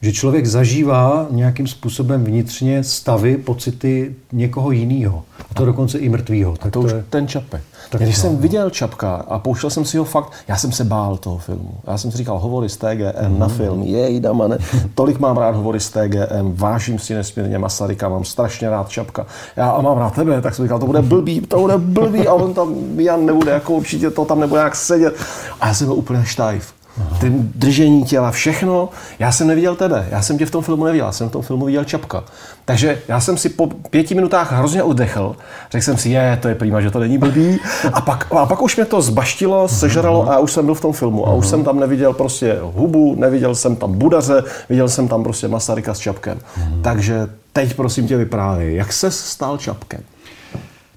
že 0.01 0.13
člověk 0.13 0.45
zažívá 0.45 1.27
nějakým 1.29 1.67
způsobem 1.67 2.23
vnitřně 2.23 2.83
stavy, 2.83 3.37
pocity 3.37 4.15
někoho 4.31 4.71
jiného. 4.71 5.23
A 5.51 5.53
to 5.53 5.65
dokonce 5.65 5.97
i 5.97 6.09
mrtvýho. 6.09 6.57
Tak 6.57 6.71
to, 6.71 6.79
to 6.79 6.85
už 6.85 6.91
je... 6.91 7.05
ten 7.09 7.27
Čapek. 7.27 7.61
Tak 7.89 8.01
Když 8.01 8.17
no, 8.17 8.21
jsem 8.21 8.33
no. 8.33 8.39
viděl 8.39 8.69
Čapka 8.69 9.15
a 9.15 9.39
pouštěl 9.39 9.69
jsem 9.69 9.85
si 9.85 9.97
ho 9.97 10.03
fakt, 10.03 10.31
já 10.47 10.57
jsem 10.57 10.71
se 10.71 10.83
bál 10.83 11.17
toho 11.17 11.37
filmu. 11.37 11.73
Já 11.87 11.97
jsem 11.97 12.11
si 12.11 12.17
říkal, 12.17 12.39
hovory 12.39 12.69
z 12.69 12.77
TGM 12.77 13.27
mm. 13.27 13.39
na 13.39 13.47
film, 13.47 13.83
jej 13.83 14.19
damane, 14.19 14.57
tolik 14.95 15.19
mám 15.19 15.37
rád 15.37 15.55
hovory 15.55 15.79
z 15.79 15.89
TGM, 15.89 16.53
vážím 16.53 16.99
si 16.99 17.13
nesmírně 17.13 17.57
Masaryka, 17.57 18.09
mám 18.09 18.25
strašně 18.25 18.69
rád 18.69 18.89
Čapka. 18.89 19.25
Já 19.55 19.69
a 19.69 19.81
mám 19.81 19.97
rád 19.97 20.15
tebe, 20.15 20.41
tak 20.41 20.55
jsem 20.55 20.65
říkal, 20.65 20.79
to 20.79 20.85
bude 20.85 21.01
blbý, 21.01 21.41
to 21.41 21.59
bude 21.59 21.77
blbý 21.77 22.27
a 22.27 22.33
on 22.33 22.53
tam, 22.53 22.99
Jan 22.99 23.25
nebude, 23.25 23.51
jako 23.51 23.73
určitě 23.73 24.09
to 24.11 24.25
tam 24.25 24.39
nebude 24.39 24.61
jak 24.61 24.75
sedět. 24.75 25.15
A 25.61 25.67
já 25.67 25.73
jsem 25.73 25.87
byl 25.87 25.95
úplně 25.95 26.25
štajf. 26.25 26.73
Ten 27.19 27.51
držení 27.55 28.03
těla, 28.03 28.31
všechno. 28.31 28.89
Já 29.19 29.31
jsem 29.31 29.47
neviděl 29.47 29.75
tebe, 29.75 30.07
já 30.11 30.21
jsem 30.21 30.37
tě 30.37 30.45
v 30.45 30.51
tom 30.51 30.63
filmu 30.63 30.85
neviděl, 30.85 31.05
já 31.05 31.11
jsem 31.11 31.29
v 31.29 31.31
tom 31.31 31.41
filmu 31.41 31.65
viděl 31.65 31.83
Čapka. 31.83 32.23
Takže 32.65 33.01
já 33.07 33.19
jsem 33.19 33.37
si 33.37 33.49
po 33.49 33.67
pěti 33.67 34.15
minutách 34.15 34.51
hrozně 34.51 34.83
oddechl. 34.83 35.35
Řekl 35.71 35.85
jsem 35.85 35.97
si, 35.97 36.09
je, 36.09 36.39
to 36.41 36.47
je 36.47 36.55
prýma, 36.55 36.81
že 36.81 36.91
to 36.91 36.99
není 36.99 37.17
blbý. 37.17 37.59
A 37.93 38.01
pak, 38.01 38.27
a 38.31 38.45
pak 38.45 38.61
už 38.61 38.75
mě 38.75 38.85
to 38.85 39.01
zbaštilo, 39.01 39.67
sežralo 39.67 40.31
a 40.31 40.39
už 40.39 40.51
jsem 40.51 40.65
byl 40.65 40.75
v 40.75 40.81
tom 40.81 40.93
filmu. 40.93 41.27
A 41.27 41.33
už 41.33 41.47
jsem 41.47 41.63
tam 41.63 41.79
neviděl 41.79 42.13
prostě 42.13 42.57
hubu, 42.61 43.15
neviděl 43.15 43.55
jsem 43.55 43.75
tam 43.75 43.93
budaře, 43.93 44.43
viděl 44.69 44.89
jsem 44.89 45.07
tam 45.07 45.23
prostě 45.23 45.47
Masaryka 45.47 45.93
s 45.93 45.99
Čapkem. 45.99 46.39
Takže 46.81 47.27
teď 47.53 47.73
prosím 47.73 48.07
tě 48.07 48.17
vyprávěj, 48.17 48.75
jak 48.75 48.93
se 48.93 49.11
stal 49.11 49.57
Čapkem? 49.57 50.01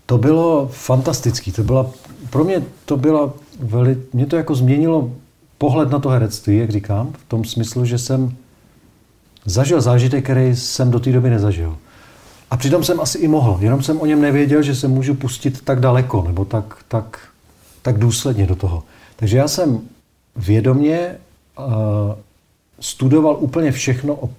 To 0.07 0.19
bylo 0.19 0.69
fantastický. 0.73 1.53
To 1.53 1.63
byla, 1.63 1.87
pro 2.31 2.45
mě 2.45 2.63
to 2.85 2.97
byla 2.97 3.31
veli, 3.61 3.99
mě 4.13 4.27
to 4.27 4.37
jako 4.37 4.55
změnilo 4.55 5.11
pohled 5.59 5.91
na 5.91 5.99
to 5.99 6.09
herectví, 6.09 6.59
jak 6.59 6.71
říkám, 6.71 7.13
v 7.13 7.29
tom 7.29 7.45
smyslu, 7.45 7.85
že 7.85 7.99
jsem 7.99 8.35
zažil 9.45 9.81
zážitek, 9.81 10.25
který 10.25 10.57
jsem 10.57 10.91
do 10.91 11.01
té 11.01 11.13
doby 11.13 11.31
nezažil. 11.31 11.77
A 12.51 12.57
přitom 12.57 12.85
jsem 12.85 13.01
asi 13.01 13.19
i 13.19 13.29
mohl, 13.29 13.59
jenom 13.61 13.83
jsem 13.83 14.01
o 14.01 14.07
něm 14.07 14.21
nevěděl, 14.21 14.63
že 14.63 14.75
se 14.75 14.89
můžu 14.89 15.15
pustit 15.15 15.61
tak 15.65 15.81
daleko, 15.81 16.25
nebo 16.27 16.45
tak, 16.45 16.79
tak, 16.89 17.21
tak 17.83 17.99
důsledně 17.99 18.47
do 18.47 18.57
toho. 18.57 18.83
Takže 19.17 19.37
já 19.37 19.49
jsem 19.49 19.81
vědomě 20.37 21.17
uh, 21.59 21.65
studoval 22.81 23.37
úplně 23.41 23.73
všechno 23.73 24.15
o, 24.15 24.31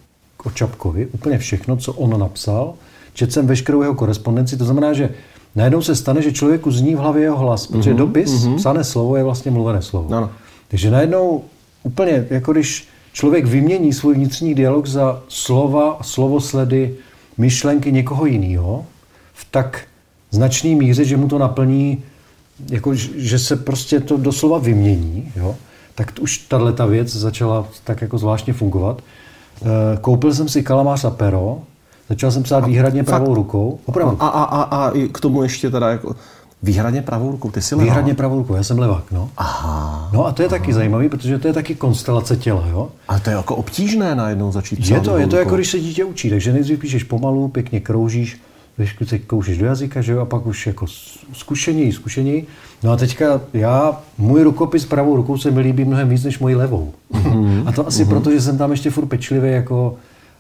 o 0.44 0.52
Čapkovi, 0.52 1.06
úplně 1.06 1.38
všechno, 1.38 1.78
co 1.78 1.94
on 1.94 2.20
napsal. 2.20 2.74
Četl 3.14 3.32
jsem 3.32 3.48
veškerou 3.48 3.82
jeho 3.82 3.96
korespondenci, 3.96 4.58
to 4.58 4.66
znamená, 4.66 4.94
že 4.94 5.10
najednou 5.56 5.82
se 5.82 5.96
stane, 5.96 6.22
že 6.22 6.32
člověku 6.32 6.72
zní 6.72 6.96
v 6.96 7.00
hlavě 7.00 7.24
jeho 7.24 7.38
hlas, 7.38 7.68
protože 7.68 7.94
mm-hmm, 7.94 7.98
dopis, 7.98 8.32
mm-hmm. 8.32 8.56
psané 8.56 8.84
slovo 8.84 9.16
je 9.16 9.24
vlastně 9.24 9.52
mluvené 9.52 9.82
slovo. 9.82 10.16
Ano. 10.16 10.30
Takže 10.70 10.92
najednou 10.92 11.44
úplně, 11.84 12.28
jako 12.30 12.52
když 12.52 12.88
člověk 13.14 13.46
vymění 13.46 13.94
svůj 13.94 14.16
vnitřní 14.16 14.56
dialog 14.56 14.86
za 14.86 15.22
slova, 15.28 16.00
slovosledy, 16.02 16.96
myšlenky 17.38 17.92
někoho 17.92 18.26
jiného, 18.26 18.86
v 19.34 19.48
tak 19.52 19.82
značný 20.32 20.76
míře, 20.76 21.06
že 21.06 21.18
mu 21.18 21.28
to 21.28 21.38
naplní, 21.38 22.04
jako, 22.70 22.96
že 22.96 23.40
se 23.40 23.56
prostě 23.56 24.00
to 24.00 24.18
doslova 24.18 24.58
vymění, 24.58 25.32
jo, 25.36 25.56
tak 25.96 26.14
už 26.22 26.38
tahle 26.38 26.74
ta 26.74 26.86
věc 26.86 27.16
začala 27.16 27.68
tak 27.84 28.02
jako 28.02 28.18
zvláštně 28.18 28.54
fungovat. 28.54 29.02
Eh, 29.62 29.66
koupil 30.02 30.34
jsem 30.34 30.50
si 30.50 30.64
kalamář 30.64 31.06
a 31.06 31.10
pero, 31.10 31.62
začal 32.10 32.32
jsem 32.32 32.44
psát 32.44 32.66
výhradně 32.66 33.04
pravou 33.04 33.36
rukou. 33.36 33.80
Opravdu. 33.86 34.18
A, 34.20 34.28
a, 34.28 34.44
a, 34.44 34.64
a 34.64 34.92
k 35.12 35.20
tomu 35.20 35.44
ještě 35.44 35.70
teda 35.70 35.90
jako 35.90 36.16
Výhradně 36.64 37.02
pravou 37.02 37.32
rukou, 37.32 37.52
ty 37.52 37.62
jsi 37.62 37.76
levák. 37.76 37.86
Výhradně 37.86 38.14
pravou 38.14 38.38
rukou, 38.38 38.56
já 38.56 38.64
jsem 38.64 38.80
levák, 38.80 39.12
no. 39.12 39.30
Aha. 39.38 40.10
No 40.14 40.26
a 40.26 40.32
to 40.32 40.42
je 40.42 40.48
aha. 40.48 40.58
taky 40.58 40.74
zajímavý, 40.74 41.10
protože 41.10 41.38
to 41.38 41.48
je 41.48 41.54
taky 41.54 41.76
konstelace 41.76 42.38
těla, 42.38 42.68
jo. 42.70 42.90
Ale 43.08 43.20
to 43.20 43.30
je 43.30 43.36
jako 43.36 43.56
obtížné 43.56 44.16
najednou 44.16 44.52
začít 44.52 44.90
Je 44.90 45.00
to, 45.00 45.18
je 45.18 45.28
to 45.28 45.36
jako 45.36 45.56
když 45.56 45.72
se 45.72 45.80
dítě 45.80 46.04
učí, 46.04 46.30
takže 46.30 46.54
nejdřív 46.54 46.80
píšeš 46.80 47.04
pomalu, 47.04 47.48
pěkně 47.48 47.80
kroužíš, 47.80 48.42
trošku 48.76 49.06
se 49.06 49.20
koušeš 49.20 49.58
do 49.58 49.66
jazyka, 49.66 50.02
že 50.02 50.12
jo, 50.12 50.20
a 50.20 50.26
pak 50.26 50.46
už 50.46 50.68
jako 50.68 50.86
zkušení, 51.34 51.92
zkušení. 51.92 52.44
No 52.84 52.92
a 52.92 52.98
teďka 52.98 53.42
já, 53.54 54.02
můj 54.18 54.44
rukopis 54.44 54.86
pravou 54.86 55.16
rukou 55.16 55.38
se 55.38 55.52
mi 55.52 55.62
líbí 55.62 55.86
mnohem 55.86 56.10
víc 56.10 56.24
než 56.24 56.40
mojí 56.40 56.56
levou. 56.56 56.94
Mm-hmm. 57.14 57.64
a 57.68 57.72
to 57.72 57.88
asi 57.88 58.04
mm-hmm. 58.04 58.10
proto, 58.10 58.32
že 58.32 58.42
jsem 58.42 58.58
tam 58.58 58.72
ještě 58.72 58.90
furt 58.90 59.06
pečlivý 59.06 59.52
jako 59.52 59.96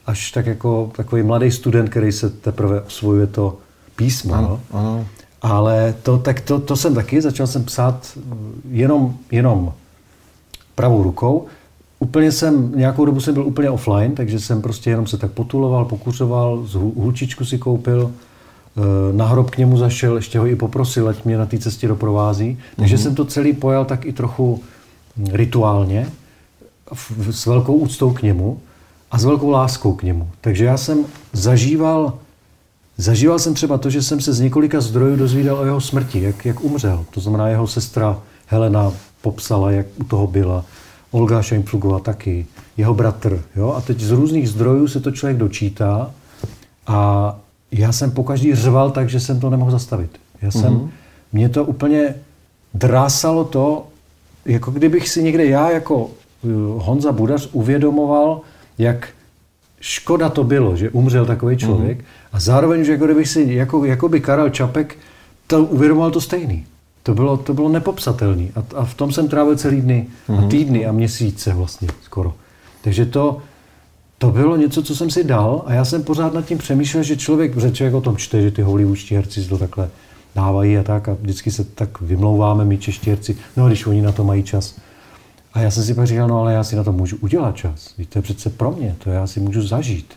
až 0.05 0.31
tak 0.31 0.45
jako 0.45 0.91
takový 0.95 1.23
mladý 1.23 1.51
student, 1.51 1.89
který 1.89 2.11
se 2.11 2.29
teprve 2.29 2.81
osvojuje 2.81 3.27
to 3.27 3.57
písmo. 3.95 4.33
Ano, 4.33 4.61
no. 4.73 4.79
ano. 4.79 5.05
Ale 5.41 5.95
to, 6.03 6.17
tak 6.17 6.41
to, 6.41 6.59
to 6.59 6.75
jsem 6.75 6.95
taky, 6.95 7.21
začal 7.21 7.47
jsem 7.47 7.63
psát 7.63 8.17
jenom, 8.71 9.15
jenom 9.31 9.73
pravou 10.75 11.03
rukou. 11.03 11.45
Úplně 11.99 12.31
jsem, 12.31 12.71
nějakou 12.75 13.05
dobu 13.05 13.19
jsem 13.19 13.33
byl 13.33 13.45
úplně 13.45 13.69
offline, 13.69 14.15
takže 14.15 14.39
jsem 14.39 14.61
prostě 14.61 14.89
jenom 14.89 15.07
se 15.07 15.17
tak 15.17 15.31
potuloval, 15.31 15.85
pokuřoval, 15.85 16.63
z 16.65 16.73
hulčičku 16.73 17.45
si 17.45 17.57
koupil, 17.57 18.11
eh, 18.11 19.13
na 19.13 19.25
hrob 19.25 19.49
k 19.49 19.57
němu 19.57 19.77
zašel, 19.77 20.15
ještě 20.15 20.39
ho 20.39 20.47
i 20.47 20.55
poprosil, 20.55 21.09
ať 21.09 21.25
mě 21.25 21.37
na 21.37 21.45
té 21.45 21.57
cestě 21.57 21.87
doprovází. 21.87 22.57
Takže 22.75 22.95
mm-hmm. 22.95 23.01
jsem 23.01 23.15
to 23.15 23.25
celý 23.25 23.53
pojal 23.53 23.85
tak 23.85 24.05
i 24.05 24.13
trochu 24.13 24.63
rituálně, 25.31 26.07
s 27.31 27.45
velkou 27.45 27.73
úctou 27.73 28.13
k 28.13 28.21
němu 28.21 28.59
a 29.11 29.19
s 29.19 29.23
velkou 29.23 29.49
láskou 29.49 29.93
k 29.93 30.03
němu. 30.03 30.29
Takže 30.41 30.65
já 30.65 30.77
jsem 30.77 31.05
zažíval 31.33 32.13
Zažíval 32.99 33.39
jsem 33.39 33.53
třeba 33.53 33.77
to, 33.77 33.89
že 33.89 34.01
jsem 34.01 34.21
se 34.21 34.33
z 34.33 34.39
několika 34.39 34.81
zdrojů 34.81 35.15
dozvídal 35.15 35.57
o 35.57 35.65
jeho 35.65 35.81
smrti, 35.81 36.21
jak, 36.21 36.45
jak 36.45 36.63
umřel. 36.63 37.05
To 37.11 37.19
znamená, 37.19 37.47
jeho 37.47 37.67
sestra 37.67 38.19
Helena 38.45 38.93
popsala, 39.21 39.71
jak 39.71 39.85
u 39.99 40.03
toho 40.03 40.27
byla. 40.27 40.65
Olga 41.11 41.41
Šajnpflugová 41.41 41.99
taky, 41.99 42.45
jeho 42.77 42.93
bratr. 42.93 43.43
Jo? 43.55 43.73
A 43.77 43.81
teď 43.81 43.99
z 43.99 44.11
různých 44.11 44.49
zdrojů 44.49 44.87
se 44.87 44.99
to 44.99 45.11
člověk 45.11 45.37
dočítá 45.37 46.11
a 46.87 47.39
já 47.71 47.91
jsem 47.91 48.11
po 48.11 48.23
každý 48.23 48.55
řval 48.55 48.91
tak, 48.91 49.09
že 49.09 49.19
jsem 49.19 49.39
to 49.39 49.49
nemohl 49.49 49.71
zastavit. 49.71 50.11
Já 50.41 50.51
jsem, 50.51 50.73
mm-hmm. 50.73 50.89
mě 51.33 51.49
to 51.49 51.65
úplně 51.65 52.15
drásalo 52.73 53.43
to, 53.43 53.87
jako 54.45 54.71
kdybych 54.71 55.09
si 55.09 55.23
někde 55.23 55.45
já 55.45 55.71
jako 55.71 56.09
eh, 56.43 56.47
Honza 56.77 57.11
Budař 57.11 57.49
uvědomoval, 57.51 58.41
jak 58.77 59.09
škoda 59.79 60.29
to 60.29 60.43
bylo, 60.43 60.75
že 60.75 60.89
umřel 60.89 61.25
takový 61.25 61.57
člověk 61.57 61.99
mm-hmm. 61.99 62.29
a 62.33 62.39
zároveň, 62.39 62.83
že 62.83 62.91
jako 62.91 63.05
kdybych 63.05 63.27
si, 63.27 63.53
jako, 63.53 63.85
jako 63.85 64.09
by 64.09 64.19
Karel 64.21 64.49
Čapek, 64.49 64.97
to 65.47 65.63
uvědomoval 65.63 66.11
to 66.11 66.21
stejný. 66.21 66.65
To 67.03 67.13
bylo, 67.13 67.37
to 67.37 67.53
bylo 67.53 67.69
nepopsatelné. 67.69 68.47
A, 68.55 68.63
a 68.75 68.85
v 68.85 68.93
tom 68.93 69.11
jsem 69.11 69.27
trávil 69.27 69.57
celý 69.57 69.81
dny 69.81 70.07
mm-hmm. 70.07 70.37
a 70.37 70.41
mhm. 70.41 70.49
týdny 70.49 70.85
a 70.85 70.91
měsíce 70.91 71.53
vlastně 71.53 71.87
skoro. 72.01 72.33
Takže 72.81 73.05
to, 73.05 73.37
to 74.17 74.31
bylo 74.31 74.57
něco, 74.57 74.83
co 74.83 74.95
jsem 74.95 75.09
si 75.09 75.23
dal 75.23 75.63
a 75.65 75.73
já 75.73 75.85
jsem 75.85 76.03
pořád 76.03 76.33
nad 76.33 76.45
tím 76.45 76.57
přemýšlel, 76.57 77.03
že 77.03 77.17
člověk, 77.17 77.57
že 77.57 77.71
člověk 77.71 77.93
o 77.93 78.01
tom 78.01 78.17
čte, 78.17 78.41
že 78.41 78.51
ty 78.51 78.61
hollywoodští 78.61 79.15
herci 79.15 79.45
to 79.45 79.57
takhle 79.57 79.89
dávají 80.35 80.77
a 80.77 80.83
tak 80.83 81.09
a 81.09 81.17
vždycky 81.21 81.51
se 81.51 81.63
tak 81.63 82.01
vymlouváme 82.01 82.65
my 82.65 82.77
čeští 82.77 83.09
herci, 83.09 83.37
no 83.57 83.67
když 83.67 83.85
oni 83.85 84.01
na 84.01 84.11
to 84.11 84.23
mají 84.23 84.43
čas. 84.43 84.75
A 85.53 85.59
já 85.59 85.71
jsem 85.71 85.83
si 85.83 85.93
pak 85.93 86.07
říkal, 86.07 86.27
no 86.27 86.39
ale 86.39 86.53
já 86.53 86.63
si 86.63 86.75
na 86.75 86.83
to 86.83 86.91
můžu 86.91 87.17
udělat 87.17 87.55
čas. 87.55 87.93
Víte, 87.97 88.11
to 88.13 88.19
je 88.19 88.23
přece 88.23 88.49
pro 88.49 88.71
mě, 88.71 88.95
to 89.03 89.09
já 89.09 89.27
si 89.27 89.39
můžu 89.39 89.61
zažít. 89.67 90.13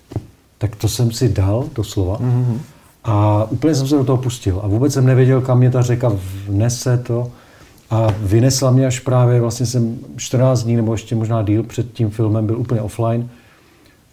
Tak 0.59 0.77
to 0.77 0.89
jsem 0.89 1.13
si 1.13 1.29
dal, 1.29 1.65
doslova. 1.75 2.19
Mm-hmm. 2.19 2.59
A 3.05 3.45
úplně 3.51 3.75
jsem 3.75 3.89
se 3.89 3.97
do 3.97 4.05
toho 4.05 4.19
pustil. 4.19 4.61
A 4.63 4.69
vůbec 4.69 4.93
jsem 4.93 5.07
nevěděl, 5.07 5.41
kam 5.41 5.59
mě 5.59 5.71
ta 5.71 5.83
řeka 5.83 6.13
vnese 6.49 6.99
to. 6.99 7.31
A 7.91 8.07
vynesla 8.21 8.71
mě 8.71 8.87
až 8.87 9.01
právě, 9.01 9.41
vlastně 9.41 9.67
jsem 9.67 9.99
14 10.17 10.63
dní 10.63 10.77
nebo 10.77 10.95
ještě 10.95 11.15
možná 11.15 11.43
díl 11.43 11.63
před 11.63 11.93
tím 11.93 12.11
filmem 12.11 12.47
byl 12.47 12.59
úplně 12.59 12.81
offline. 12.81 13.29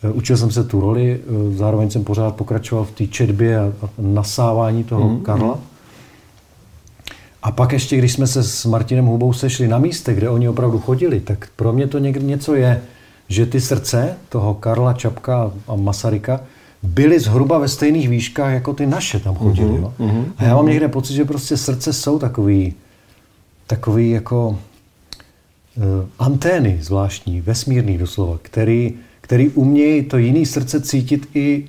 E, 0.03 0.09
učil 0.09 0.37
jsem 0.37 0.51
se 0.51 0.63
tu 0.63 0.79
roli, 0.81 1.19
e, 1.19 1.57
zároveň 1.57 1.89
jsem 1.89 2.03
pořád 2.03 2.35
pokračoval 2.35 2.85
v 2.85 2.91
té 2.91 3.07
četbě 3.07 3.59
a 3.59 3.71
nasávání 3.97 4.83
toho 4.83 5.09
mm-hmm. 5.09 5.21
Karla. 5.21 5.59
A 7.43 7.51
pak 7.51 7.71
ještě, 7.73 7.97
když 7.97 8.13
jsme 8.13 8.27
se 8.27 8.43
s 8.43 8.65
Martinem 8.65 9.05
Hubou 9.05 9.33
sešli 9.33 9.67
na 9.67 9.77
místě, 9.77 10.13
kde 10.13 10.29
oni 10.29 10.49
opravdu 10.49 10.79
chodili, 10.79 11.19
tak 11.19 11.47
pro 11.55 11.73
mě 11.73 11.87
to 11.87 11.99
někdy 11.99 12.25
něco 12.25 12.55
je, 12.55 12.81
že 13.27 13.45
ty 13.45 13.61
srdce 13.61 14.17
toho 14.29 14.53
Karla 14.53 14.93
Čapka 14.93 15.51
a 15.67 15.75
Masaryka 15.75 16.41
byly 16.83 17.19
zhruba 17.19 17.57
ve 17.57 17.67
stejných 17.67 18.09
výškách, 18.09 18.53
jako 18.53 18.73
ty 18.73 18.85
naše 18.85 19.19
tam 19.19 19.35
chodili. 19.35 19.69
Uh-huh, 19.69 19.91
uh-huh, 19.99 20.23
a 20.37 20.43
já 20.43 20.55
mám 20.55 20.65
někde 20.65 20.87
pocit, 20.87 21.13
že 21.13 21.25
prostě 21.25 21.57
srdce 21.57 21.93
jsou 21.93 22.19
takový, 22.19 22.73
takový 23.67 24.09
jako 24.09 24.49
uh, 24.49 25.83
antény 26.19 26.77
zvláštní, 26.81 27.41
vesmírný 27.41 27.97
doslova, 27.97 28.37
který, 28.41 28.93
který 29.21 29.49
umějí 29.49 30.03
to 30.03 30.17
jiný 30.17 30.45
srdce 30.45 30.81
cítit 30.81 31.29
i 31.33 31.67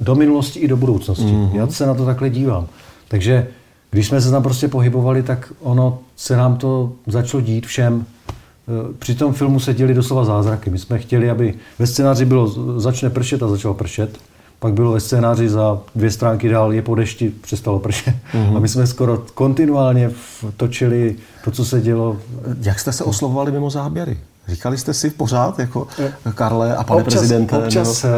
do 0.00 0.14
minulosti, 0.14 0.60
i 0.60 0.68
do 0.68 0.76
budoucnosti. 0.76 1.24
Uh-huh. 1.24 1.54
Já 1.54 1.66
se 1.66 1.86
na 1.86 1.94
to 1.94 2.04
takhle 2.04 2.30
dívám. 2.30 2.66
Takže 3.08 3.48
když 3.92 4.06
jsme 4.06 4.20
se 4.20 4.30
tam 4.30 4.42
prostě 4.42 4.68
pohybovali, 4.68 5.22
tak 5.22 5.52
ono 5.60 5.98
se 6.16 6.36
nám 6.36 6.56
to 6.56 6.92
začalo 7.06 7.40
dít 7.40 7.66
všem. 7.66 8.04
E, 8.04 8.94
při 8.98 9.14
tom 9.14 9.32
filmu 9.32 9.60
se 9.60 9.74
děli 9.74 9.94
doslova 9.94 10.24
zázraky. 10.24 10.70
My 10.70 10.78
jsme 10.78 10.98
chtěli, 10.98 11.30
aby 11.30 11.54
ve 11.78 11.86
scénáři 11.86 12.24
bylo 12.24 12.80
začne 12.80 13.10
pršet 13.10 13.42
a 13.42 13.48
začalo 13.48 13.74
pršet. 13.74 14.18
Pak 14.58 14.74
bylo 14.74 14.92
ve 14.92 15.00
scénáři 15.00 15.48
za 15.48 15.80
dvě 15.94 16.10
stránky 16.10 16.48
dál 16.48 16.72
je 16.72 16.82
po 16.82 16.94
dešti, 16.94 17.32
přestalo 17.40 17.78
pršet. 17.78 18.14
Mm-hmm. 18.34 18.56
A 18.56 18.60
my 18.60 18.68
jsme 18.68 18.86
skoro 18.86 19.24
kontinuálně 19.34 20.10
točili 20.56 21.16
to, 21.44 21.50
co 21.50 21.64
se 21.64 21.80
dělo. 21.80 22.16
Jak 22.62 22.80
jste 22.80 22.92
se 22.92 23.04
oslovovali 23.04 23.52
mimo 23.52 23.70
záběry? 23.70 24.18
Říkali 24.48 24.78
jste 24.78 24.94
si 24.94 25.10
pořád, 25.10 25.58
jako 25.58 25.86
e, 25.98 26.32
Karle 26.34 26.76
a 26.76 26.84
pane 26.84 27.02
občas, 27.02 27.20
prezidente? 27.20 27.58
Občas, 27.58 28.02
nebo... 28.02 28.16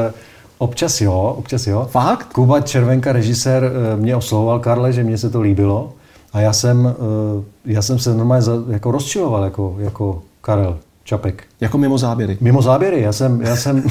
Občas 0.65 1.01
jo, 1.01 1.35
občas 1.39 1.67
jo. 1.67 1.89
Fakt? 1.91 2.33
Kuba 2.33 2.61
Červenka, 2.61 3.13
režisér, 3.13 3.65
eh, 3.65 3.97
mě 3.97 4.17
oslovoval, 4.17 4.59
Karle, 4.59 4.93
že 4.93 5.05
mně 5.05 5.19
se 5.19 5.31
to 5.31 5.41
líbilo. 5.41 5.93
A 6.33 6.41
já 6.41 6.53
jsem, 6.53 6.87
eh, 6.87 7.45
já 7.65 7.83
jsem 7.83 7.99
se 7.99 8.15
normálně 8.15 8.47
jako 8.69 8.91
rozčiloval 8.91 9.45
jako, 9.45 9.77
jako 9.79 10.23
Karel 10.41 10.79
Čapek. 11.05 11.45
Jako 11.61 11.79
mimo 11.79 11.99
záběry? 11.99 12.39
Mimo 12.41 12.63
záběry, 12.63 13.01
já 13.01 13.13
jsem... 13.13 13.41
Já 13.41 13.57
jsem 13.57 13.83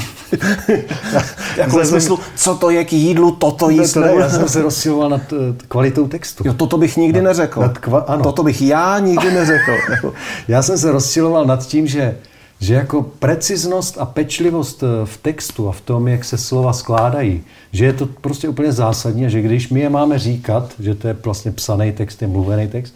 jako 1.58 1.78
ve 1.78 1.86
smyslu, 1.86 2.20
co 2.36 2.56
to 2.56 2.70
je 2.70 2.86
k 2.86 2.94
jídlu, 2.94 3.32
toto 3.32 3.70
jíst 3.70 3.96
ne, 3.96 4.14
Já 4.20 4.30
jsem 4.30 4.48
se 4.48 4.62
rozčiloval 4.62 5.10
nad 5.10 5.32
uh, 5.32 5.40
kvalitou 5.68 6.08
textu. 6.08 6.44
Jo, 6.48 6.54
toto 6.54 6.78
bych 6.78 6.98
nikdy 6.98 7.22
nad, 7.22 7.30
neřekl. 7.30 7.62
Nad 7.62 7.78
kva, 7.78 8.00
ano. 8.00 8.24
Toto 8.24 8.44
bych 8.44 8.62
já 8.62 9.00
nikdy 9.00 9.32
neřekl. 9.32 9.72
já 10.48 10.62
jsem 10.62 10.78
se 10.78 10.92
rozčiloval 10.92 11.46
nad 11.46 11.68
tím, 11.68 11.88
že 11.88 12.16
že 12.64 12.74
jako 12.74 13.02
preciznost 13.04 13.98
a 13.98 14.06
pečlivost 14.06 14.84
eh, 14.84 15.06
v 15.06 15.18
textu 15.18 15.70
a 15.70 15.72
v 15.72 15.82
tom, 15.82 16.08
jak 16.08 16.26
se 16.26 16.38
slova 16.38 16.74
skládají, 16.74 17.44
že 17.72 17.86
je 17.86 17.94
to 17.94 18.06
prostě 18.06 18.50
úplně 18.50 18.72
zásadní 18.72 19.30
že 19.30 19.42
když 19.42 19.70
my 19.70 19.80
je 19.80 19.90
máme 19.90 20.20
říkat, 20.20 20.74
že 20.80 20.96
to 20.96 21.08
je 21.08 21.18
vlastně 21.26 21.52
psaný 21.52 21.92
text, 21.92 22.22
je 22.22 22.28
mluvený 22.28 22.68
text, 22.68 22.96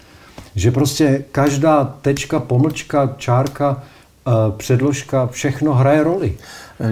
že 0.56 0.72
prostě 0.72 1.24
každá 1.32 1.84
tečka, 2.02 2.40
pomlčka, 2.40 3.16
čárka, 3.18 3.84
eh, 4.28 4.32
předložka, 4.58 5.28
všechno 5.28 5.74
hraje 5.74 6.04
roli. 6.04 6.38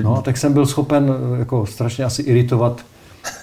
No, 0.04 0.22
tak 0.22 0.38
jsem 0.38 0.54
byl 0.54 0.66
schopen 0.66 1.10
eh, 1.10 1.40
jako 1.40 1.66
strašně 1.66 2.06
asi 2.06 2.22
iritovat 2.22 2.82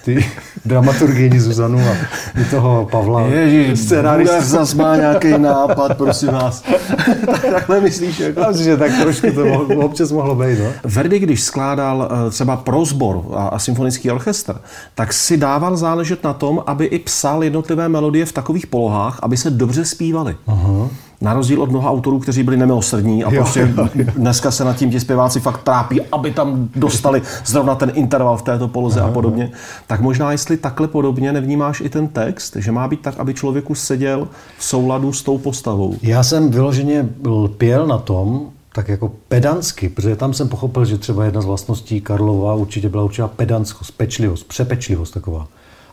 ty 0.04 0.24
dramaturgyni 0.64 1.40
Zuzanu 1.40 1.78
a 1.78 1.96
i 2.40 2.44
toho 2.44 2.88
Pavla. 2.90 3.20
Ježiš, 3.20 3.80
scénárista 3.80 4.40
zase 4.40 4.76
má 4.76 4.96
nějaký 4.96 5.38
nápad, 5.38 5.96
prosím 5.96 6.28
vás. 6.28 6.64
tak, 7.26 7.44
takhle 7.52 7.80
myslíš? 7.80 8.18
Jako? 8.18 8.40
Já 8.40 8.48
myslím, 8.48 8.64
že 8.64 8.76
tak 8.76 8.92
trošku 9.02 9.32
to 9.32 9.46
mohlo, 9.46 9.76
občas 9.76 10.12
mohlo 10.12 10.34
být. 10.34 10.58
No? 10.58 10.72
Verdi, 10.84 11.18
když 11.18 11.42
skládal 11.42 12.08
eh, 12.10 12.30
třeba 12.30 12.56
prozbor 12.56 13.24
a, 13.34 13.46
a 13.46 13.58
symfonický 13.58 14.10
orchestr, 14.10 14.60
tak 14.94 15.12
si 15.12 15.36
dával 15.36 15.76
záležet 15.76 16.24
na 16.24 16.32
tom, 16.32 16.62
aby 16.66 16.84
i 16.84 16.98
psal 16.98 17.44
jednotlivé 17.44 17.88
melodie 17.88 18.26
v 18.26 18.32
takových 18.32 18.66
polohách, 18.66 19.18
aby 19.22 19.36
se 19.36 19.50
dobře 19.50 19.84
zpívaly. 19.84 20.36
Uh-huh. 20.48 20.88
Na 21.22 21.34
rozdíl 21.34 21.62
od 21.62 21.70
mnoha 21.70 21.90
autorů, 21.90 22.18
kteří 22.18 22.42
byli 22.42 22.56
nemilosrdní 22.56 23.24
a 23.24 23.34
jo, 23.34 23.42
prostě 23.42 23.60
jo, 23.60 23.88
jo. 23.94 24.04
dneska 24.16 24.50
se 24.50 24.64
nad 24.64 24.76
tím 24.76 24.90
ti 24.90 25.00
zpěváci 25.00 25.40
fakt 25.40 25.62
trápí, 25.62 26.00
aby 26.02 26.30
tam 26.30 26.68
dostali 26.76 27.22
zrovna 27.44 27.74
ten 27.74 27.92
interval 27.94 28.36
v 28.36 28.42
této 28.42 28.68
poloze 28.68 29.00
Aha, 29.00 29.08
a 29.08 29.12
podobně. 29.12 29.50
Tak 29.86 30.00
možná, 30.00 30.32
jestli 30.32 30.56
takhle 30.56 30.88
podobně 30.88 31.32
nevnímáš 31.32 31.80
i 31.80 31.88
ten 31.88 32.08
text, 32.08 32.56
že 32.56 32.72
má 32.72 32.88
být 32.88 33.00
tak, 33.00 33.14
aby 33.18 33.34
člověku 33.34 33.74
seděl 33.74 34.28
v 34.58 34.64
souladu 34.64 35.12
s 35.12 35.22
tou 35.22 35.38
postavou. 35.38 35.96
Já 36.02 36.22
jsem 36.22 36.50
vyloženě 36.50 37.08
lpěl 37.26 37.86
na 37.86 37.98
tom, 37.98 38.50
tak 38.74 38.88
jako 38.88 39.12
pedansky, 39.28 39.88
protože 39.88 40.16
tam 40.16 40.34
jsem 40.34 40.48
pochopil, 40.48 40.84
že 40.84 40.98
třeba 40.98 41.24
jedna 41.24 41.40
z 41.40 41.44
vlastností 41.44 42.00
Karlova 42.00 42.54
určitě 42.54 42.88
byla 42.88 43.02
určitá 43.02 43.28
pedantskost, 43.28 43.96
pečlivost, 43.96 44.48
přepečlivost 44.48 45.14
taková. 45.14 45.48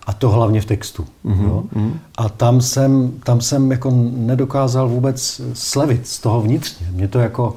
A 0.09 0.13
to 0.13 0.29
hlavně 0.29 0.61
v 0.61 0.65
textu. 0.65 1.05
Mm-hmm. 1.25 1.43
Jo? 1.43 1.63
A 2.17 2.29
tam 2.29 2.61
jsem, 2.61 3.11
tam 3.23 3.41
jsem 3.41 3.71
jako 3.71 3.91
nedokázal 4.13 4.89
vůbec 4.89 5.41
slevit 5.53 6.07
z 6.07 6.19
toho 6.19 6.41
vnitřně. 6.41 6.87
Mě 6.91 7.07
to 7.07 7.19
jako, 7.19 7.55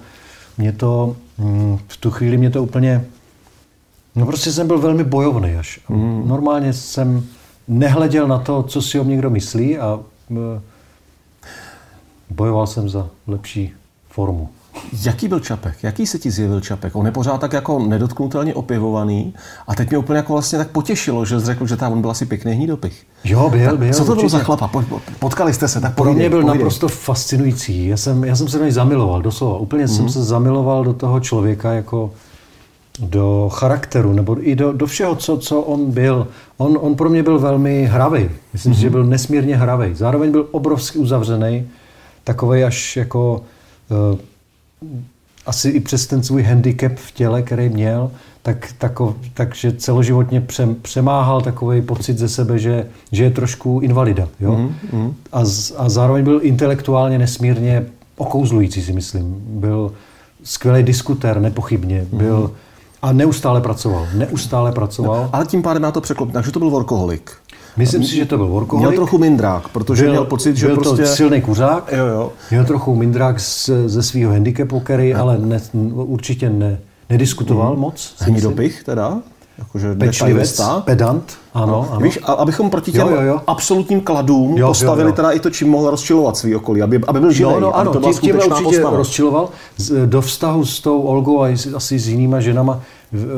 mě 0.59 0.73
to, 0.73 1.17
mm, 1.39 1.79
v 1.89 1.97
tu 1.97 2.11
chvíli 2.11 2.37
mě 2.37 2.51
to 2.51 2.63
úplně, 2.63 3.05
no 4.17 4.27
prostě 4.27 4.53
jsem 4.53 4.67
byl 4.67 4.79
velmi 4.79 5.05
bojovný 5.05 5.57
až. 5.57 5.81
Mm. 5.89 6.29
Normálně 6.29 6.73
jsem 6.73 7.27
nehleděl 7.69 8.29
na 8.29 8.39
to, 8.39 8.63
co 8.63 8.83
si 8.83 9.01
o 9.01 9.05
někdo 9.05 9.31
myslí 9.31 9.79
a 9.79 10.01
e, 10.31 10.61
bojoval 12.31 12.67
jsem 12.67 12.89
za 12.89 13.09
lepší 13.27 13.73
formu. 14.09 14.49
Jaký 15.05 15.29
byl 15.29 15.41
Čapek? 15.41 15.75
Jaký 15.83 16.07
se 16.07 16.19
ti 16.19 16.31
zjevil 16.31 16.61
Čapek? 16.61 16.97
On 16.97 17.07
je 17.07 17.13
pořád 17.13 17.41
tak 17.41 17.53
jako 17.53 17.79
nedotknutelně 17.79 18.55
opěvovaný 18.55 19.35
a 19.67 19.75
teď 19.75 19.89
mě 19.89 19.99
úplně 19.99 20.17
jako 20.17 20.33
vlastně 20.33 20.59
tak 20.59 20.69
potěšilo, 20.69 21.25
že 21.25 21.41
jsi 21.41 21.47
řekl, 21.47 21.67
že 21.67 21.77
tam 21.77 21.93
on 21.93 22.01
byl 22.01 22.11
asi 22.11 22.27
pěkný 22.27 22.53
hnidopich. 22.53 23.07
Jo, 23.25 23.51
byl, 23.51 23.77
byl. 23.77 23.93
Co 23.93 24.05
to 24.05 24.15
bylo 24.15 24.29
za 24.29 24.39
chlapa? 24.39 24.71
Potkali 25.19 25.55
jste 25.55 25.69
se, 25.69 25.81
tak 25.81 25.95
Pro 25.95 26.13
mě 26.13 26.31
byl 26.31 26.41
povídej. 26.41 26.59
naprosto 26.59 26.89
fascinující. 26.89 27.87
Já 27.87 27.97
jsem, 27.97 28.25
já 28.25 28.37
jsem 28.37 28.49
se 28.49 28.59
do 28.59 28.65
něj 28.65 28.73
zamiloval, 28.73 29.23
doslova. 29.23 29.59
Úplně 29.59 29.85
mm-hmm. 29.85 29.97
jsem 29.97 30.05
mhm. 30.05 30.13
se 30.13 30.23
zamiloval 30.23 30.85
do 30.85 30.93
toho 30.93 31.21
člověka 31.21 31.73
jako 31.73 32.11
do 32.99 33.49
charakteru, 33.53 34.13
nebo 34.13 34.49
i 34.49 34.57
do, 34.57 34.73
do 34.73 34.87
všeho, 34.87 35.17
co, 35.17 35.39
co 35.39 35.61
on 35.61 35.91
byl. 35.91 36.29
On, 36.57 36.79
on 36.81 36.95
pro 36.95 37.09
mě 37.09 37.23
byl 37.23 37.39
velmi 37.39 37.85
hravý. 37.85 38.31
Myslím 38.53 38.73
mm-hmm. 38.73 38.77
že 38.77 38.91
byl 38.91 39.05
nesmírně 39.05 39.57
hravý. 39.57 39.95
Zároveň 39.95 40.31
byl 40.31 40.49
obrovsky 40.51 40.99
uzavřený, 40.99 41.69
takový 42.25 42.65
až 42.65 42.97
jako 42.97 43.43
uh, 44.13 44.19
asi 45.47 45.69
i 45.69 45.81
přes 45.81 46.07
ten 46.07 46.23
svůj 46.23 46.43
handicap 46.43 46.93
v 46.95 47.13
těle, 47.13 47.43
který 47.43 47.69
měl, 47.69 48.11
tak, 48.43 48.75
tako, 48.79 49.17
takže 49.35 49.73
celoživotně 49.73 50.47
přemáhal 50.83 51.41
takový 51.41 51.83
pocit 51.83 52.19
ze 52.19 52.29
sebe, 52.29 52.59
že, 52.59 52.87
že 53.13 53.25
je 53.25 53.31
trošku 53.31 53.81
invalida. 53.83 54.29
Jo? 54.41 54.57
Mm, 54.57 54.75
mm. 54.93 55.15
A, 55.33 55.45
z, 55.45 55.73
a 55.77 55.89
zároveň 55.89 56.25
byl 56.25 56.41
intelektuálně 56.43 57.19
nesmírně 57.19 57.87
okouzlující, 58.17 58.83
si 58.83 58.93
myslím. 58.93 59.35
Byl 59.47 59.93
skvělý 60.45 60.83
diskutér, 60.83 61.41
nepochybně. 61.41 62.07
Mm. 62.13 62.19
Byl, 62.19 62.53
a 63.03 63.13
neustále 63.13 63.61
pracoval. 63.61 64.09
Neustále 64.15 64.73
pracoval. 64.73 65.23
No, 65.23 65.31
ale 65.33 65.47
tím 65.47 65.63
pádem 65.63 65.83
na 65.83 65.93
to 65.93 66.01
překlopit. 66.01 66.33
Takže 66.33 66.53
to 66.53 66.59
byl 66.59 66.71
workoholik. 66.71 67.33
Myslím 67.77 68.05
si, 68.05 68.17
že 68.17 68.25
to 68.25 68.37
byl 68.37 68.47
workoholik. 68.47 68.89
Měl 68.89 68.97
trochu 68.97 69.19
mindrák, 69.19 69.69
protože 69.69 70.03
byl, 70.03 70.13
měl 70.13 70.25
pocit, 70.25 70.57
že 70.57 70.67
byl 70.67 70.77
prostě... 70.77 71.03
to 71.03 71.09
silný 71.09 71.41
kuřák. 71.41 71.93
Jo, 71.93 72.07
jo. 72.07 72.33
Měl 72.51 72.65
trochu 72.65 72.95
mindrák 72.95 73.41
z, 73.41 73.71
ze 73.87 74.03
svého 74.03 74.33
handicapu, 74.33 74.81
který 74.81 75.15
ale 75.15 75.39
ne, 75.39 75.61
určitě 75.93 76.51
ne, 76.51 76.79
nediskutoval 77.11 77.75
mm. 77.75 77.81
moc. 77.81 78.15
Hnidopich 78.19 78.85
teda? 78.85 79.19
Jakože 79.59 79.95
Pečlivec, 79.95 80.61
pedant, 80.85 81.39
ano, 81.55 81.67
no. 81.67 81.89
ano. 81.91 82.01
Víš, 82.01 82.19
abych 82.25 82.61
proti 82.71 82.93
těm 82.93 83.09
jo, 83.09 83.15
jo, 83.15 83.21
jo. 83.21 83.41
absolutním 83.47 84.01
kladům 84.01 84.59
jo, 84.59 84.69
postavili 84.69 85.03
jo, 85.03 85.09
jo. 85.09 85.17
teda 85.17 85.31
i 85.31 85.41
to, 85.41 85.51
čím 85.51 85.69
mohl 85.71 85.91
rozčilovat 85.91 86.37
svý 86.37 86.57
okolí, 86.57 86.83
aby, 86.83 87.01
aby 87.07 87.21
byl 87.21 87.33
živý. 87.33 87.51
No, 87.51 87.61
no, 87.61 87.77
ano, 87.77 87.93
to 87.93 88.01
tím, 88.01 88.13
tím 88.21 88.37
určitě 88.37 88.63
postava. 88.63 88.97
rozčiloval. 88.97 89.49
Do 90.07 90.21
vztahu 90.21 90.65
s 90.65 90.81
tou 90.81 91.01
Olgou 91.01 91.43
a 91.43 91.49
asi 91.77 91.99
s 91.99 92.09
jinýma 92.09 92.41
ženama 92.41 92.81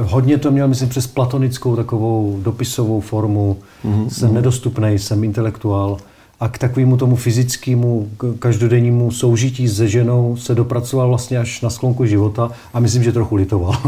Hodně 0.02 0.38
to 0.38 0.50
měl, 0.50 0.68
myslím, 0.68 0.88
přes 0.88 1.06
platonickou 1.06 1.76
takovou 1.76 2.38
dopisovou 2.42 3.00
formu. 3.00 3.56
Mm-hmm. 3.84 4.08
Jsem 4.08 4.34
nedostupný, 4.34 4.98
jsem 4.98 5.24
intelektuál 5.24 5.96
a 6.44 6.48
k 6.48 6.58
takovému 6.58 6.96
tomu 6.96 7.16
fyzickému, 7.16 8.08
každodennímu 8.38 9.10
soužití 9.10 9.68
se 9.68 9.88
ženou 9.88 10.36
se 10.36 10.54
dopracoval 10.54 11.08
vlastně 11.08 11.38
až 11.38 11.60
na 11.60 11.70
sklonku 11.70 12.06
života 12.06 12.50
a 12.74 12.80
myslím, 12.80 13.02
že 13.02 13.12
trochu 13.12 13.34
litoval. 13.34 13.74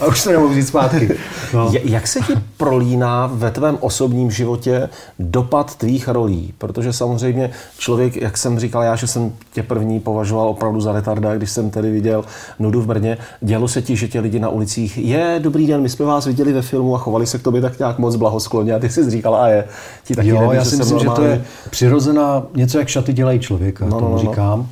a 0.00 0.06
už 0.06 0.20
se 0.20 0.32
nemohu 0.32 0.50
vzít 0.50 0.66
zpátky. 0.66 1.10
No. 1.54 1.72
Jak 1.84 2.06
se 2.06 2.20
ti 2.20 2.32
prolíná 2.56 3.26
ve 3.26 3.50
tvém 3.50 3.78
osobním 3.80 4.30
životě 4.30 4.88
dopad 5.18 5.76
tvých 5.76 6.08
rolí? 6.08 6.54
Protože 6.58 6.92
samozřejmě 6.92 7.50
člověk, 7.78 8.16
jak 8.16 8.38
jsem 8.38 8.58
říkal 8.58 8.82
já, 8.82 8.96
že 8.96 9.06
jsem 9.06 9.32
tě 9.52 9.62
první 9.62 10.00
považoval 10.00 10.48
opravdu 10.48 10.80
za 10.80 10.92
retarda, 10.92 11.36
když 11.36 11.50
jsem 11.50 11.70
tedy 11.70 11.90
viděl 11.90 12.24
nudu 12.58 12.80
v 12.80 12.86
Brně, 12.86 13.18
dělo 13.40 13.68
se 13.68 13.82
ti, 13.82 13.96
že 13.96 14.08
tě 14.08 14.20
lidi 14.20 14.40
na 14.40 14.48
ulicích, 14.48 14.98
je, 14.98 15.40
dobrý 15.42 15.66
den, 15.66 15.80
my 15.80 15.88
jsme 15.88 16.06
vás 16.06 16.26
viděli 16.26 16.52
ve 16.52 16.62
filmu 16.62 16.94
a 16.94 16.98
chovali 16.98 17.26
se 17.26 17.38
k 17.38 17.42
tobě 17.42 17.60
tak 17.60 17.78
nějak 17.78 17.98
moc 17.98 18.16
blahoskloně 18.16 18.74
a 18.74 18.78
ty 18.78 18.88
jsi 18.88 19.10
říkal, 19.10 19.36
a 19.36 19.48
je, 19.48 19.64
ti 20.04 20.21
taky 20.22 20.28
jo, 20.28 20.40
neví, 20.40 20.56
já 20.56 20.64
si 20.64 20.76
myslím, 20.76 20.98
že 20.98 21.06
to 21.06 21.24
je 21.24 21.44
přirozená, 21.70 22.42
něco 22.54 22.78
jak 22.78 22.88
šaty 22.88 23.12
dělají 23.12 23.40
člověka, 23.40 23.84
no, 23.84 23.90
tomu 23.90 24.04
no, 24.04 24.10
no. 24.10 24.18
říkám. 24.18 24.68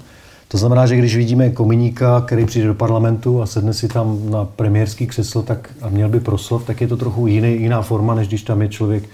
To 0.48 0.58
znamená, 0.58 0.86
že 0.86 0.96
když 0.96 1.16
vidíme 1.16 1.50
kominíka, 1.50 2.20
který 2.20 2.46
přijde 2.46 2.66
do 2.66 2.74
parlamentu 2.74 3.42
a 3.42 3.46
sedne 3.46 3.74
si 3.74 3.88
tam 3.88 4.30
na 4.30 4.44
premiérský 4.44 5.06
křeslo 5.06 5.42
tak, 5.42 5.70
a 5.82 5.88
měl 5.88 6.08
by 6.08 6.20
proslov, 6.20 6.64
tak 6.64 6.80
je 6.80 6.88
to 6.88 6.96
trochu 6.96 7.26
jiný, 7.26 7.62
jiná 7.62 7.82
forma, 7.82 8.14
než 8.14 8.28
když 8.28 8.42
tam 8.42 8.62
je 8.62 8.68
člověk 8.68 9.04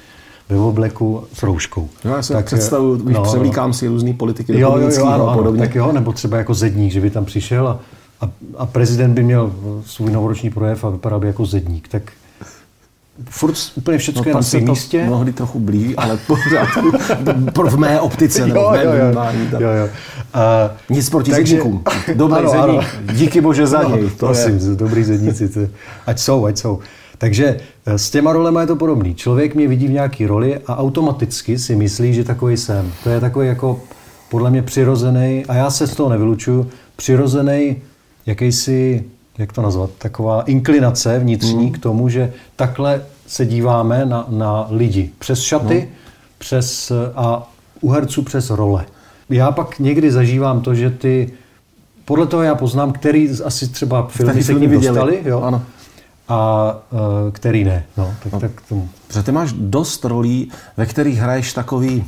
ve 0.49 0.57
obleku 0.57 1.25
s 1.33 1.43
rouškou. 1.43 1.89
Jo, 2.05 2.13
já 2.17 2.23
si 2.23 2.33
tak 2.33 2.47
představu, 2.47 2.99
no, 3.05 3.23
převlíkám 3.23 3.73
si 3.73 3.89
různý 3.89 4.15
politiky 4.15 4.61
jo, 4.61 4.77
jo, 4.77 4.91
jo, 4.99 5.07
ano, 5.07 5.29
a 5.29 5.35
podobně. 5.35 5.61
Tak 5.61 5.75
jo, 5.75 5.93
nebo 5.93 6.13
třeba 6.13 6.37
jako 6.37 6.55
zedník, 6.55 6.93
že 6.93 7.01
by 7.01 7.11
tam 7.11 7.25
přišel 7.25 7.69
a, 7.69 7.81
a, 8.21 8.31
a 8.57 8.67
prezident 8.67 9.15
by 9.15 9.23
měl 9.23 9.53
svůj 9.87 10.13
novoroční 10.13 10.51
projev 10.51 10.85
a 10.85 10.91
vypadal 10.91 11.21
by 11.21 11.27
jako 11.27 11.47
zedník. 11.47 11.89
Tak 11.89 12.03
furt 13.31 13.57
úplně 13.75 13.99
všechno 13.99 14.23
no, 14.25 14.31
je 14.31 14.35
na 14.35 14.43
svém 14.43 14.65
místě. 14.65 15.05
Mnohdy 15.07 15.33
trochu 15.33 15.61
blíží, 15.61 15.97
ale 15.97 16.19
pořád 17.53 17.75
v 17.75 17.79
mé 17.79 18.01
optice 18.01 18.47
nebo 18.47 18.69
v 18.69 18.73
mém 18.73 18.87
jo, 18.87 18.93
jo, 18.93 19.61
jo, 19.61 19.69
jo. 19.69 19.85
Uh, 19.87 20.97
Nic 20.97 21.11
proti 21.11 21.31
takže, 21.31 21.57
zedníkům. 21.57 21.85
Dobrý 22.15 22.39
ano, 22.39 22.51
zedník. 22.51 22.85
Ano. 23.09 23.13
Díky 23.13 23.41
bože 23.41 23.67
za 23.67 23.83
no, 23.83 23.97
něj. 23.97 24.11
To 24.11 24.27
prosím, 24.27 24.71
je. 24.71 24.77
dobrý 24.77 25.05
zedníci. 25.05 25.49
To, 25.49 25.61
ať 26.07 26.19
jsou, 26.19 26.45
ať 26.45 26.59
jsou. 26.59 26.79
Takže 27.19 27.57
eh, 27.87 27.99
s 27.99 28.11
těma 28.11 28.33
rolema 28.33 28.61
je 28.61 28.67
to 28.67 28.77
podobný. 28.77 29.15
Člověk 29.15 29.55
mě 29.55 29.69
vidí 29.69 29.87
v 29.87 29.91
nějaké 29.91 30.27
roli 30.27 30.59
a 30.67 30.79
automaticky 30.79 31.59
si 31.59 31.77
myslí, 31.77 32.15
že 32.15 32.25
takový 32.25 32.57
jsem. 32.57 32.93
To 33.05 33.11
je 33.11 33.21
takový 33.21 33.49
jako 33.49 33.81
podle 34.29 34.51
mě 34.51 34.63
přirozený, 34.63 35.45
a 35.49 35.55
já 35.55 35.71
se 35.71 35.87
z 35.87 35.95
toho 35.95 36.09
nevylučuju, 36.09 36.71
přirozený 36.97 37.77
jakýsi 38.27 39.05
jak 39.39 39.53
to 39.53 39.63
nazvat, 39.63 39.91
taková 39.99 40.43
inklinace 40.43 41.19
vnitřní 41.19 41.67
mm. 41.67 41.73
k 41.73 41.79
tomu, 41.79 42.09
že 42.09 42.33
takhle 42.57 43.03
se 43.27 43.47
díváme 43.47 44.07
na, 44.07 44.27
na 44.29 44.67
lidi. 44.71 45.11
Přes 45.19 45.41
šaty, 45.41 45.89
no. 45.91 45.97
přes 46.39 46.93
a 47.17 47.53
u 47.81 47.91
herců 47.91 48.23
přes 48.23 48.51
role. 48.51 48.85
Já 49.29 49.53
pak 49.53 49.79
někdy 49.79 50.13
zažívám 50.13 50.61
to, 50.61 50.75
že 50.75 50.91
ty, 50.91 51.33
podle 52.05 52.27
toho 52.27 52.43
já 52.43 52.55
poznám, 52.55 52.93
který 52.93 53.31
asi 53.45 53.69
třeba 53.69 54.07
filmy 54.07 54.43
se 54.43 54.55
k 54.55 54.61
ním 54.61 54.71
dostali, 54.71 55.21
jo? 55.25 55.41
Ano. 55.41 55.63
a 56.29 56.71
uh, 56.91 56.99
který 57.33 57.65
ne. 57.65 57.85
No, 57.97 58.15
tak, 58.23 58.33
no. 58.33 58.41
tak 58.41 58.51
tomu. 58.69 58.89
Protože 59.09 59.23
ty 59.23 59.33
máš 59.33 59.53
dost 59.53 60.05
rolí, 60.05 60.51
ve 60.77 60.87
kterých 60.87 61.19
hraješ 61.19 61.53
takový 61.53 62.05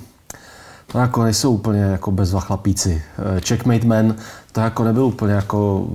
to 0.92 0.98
jako 0.98 1.24
nejsou 1.24 1.52
úplně 1.52 1.80
jako 1.80 2.10
bezva 2.10 2.40
chlapíci. 2.40 3.02
Eh, 3.36 3.40
Checkmate 3.40 3.86
Man, 3.86 4.14
to 4.52 4.60
jako 4.60 4.84
nebyl 4.84 5.04
úplně 5.04 5.32
jako 5.32 5.86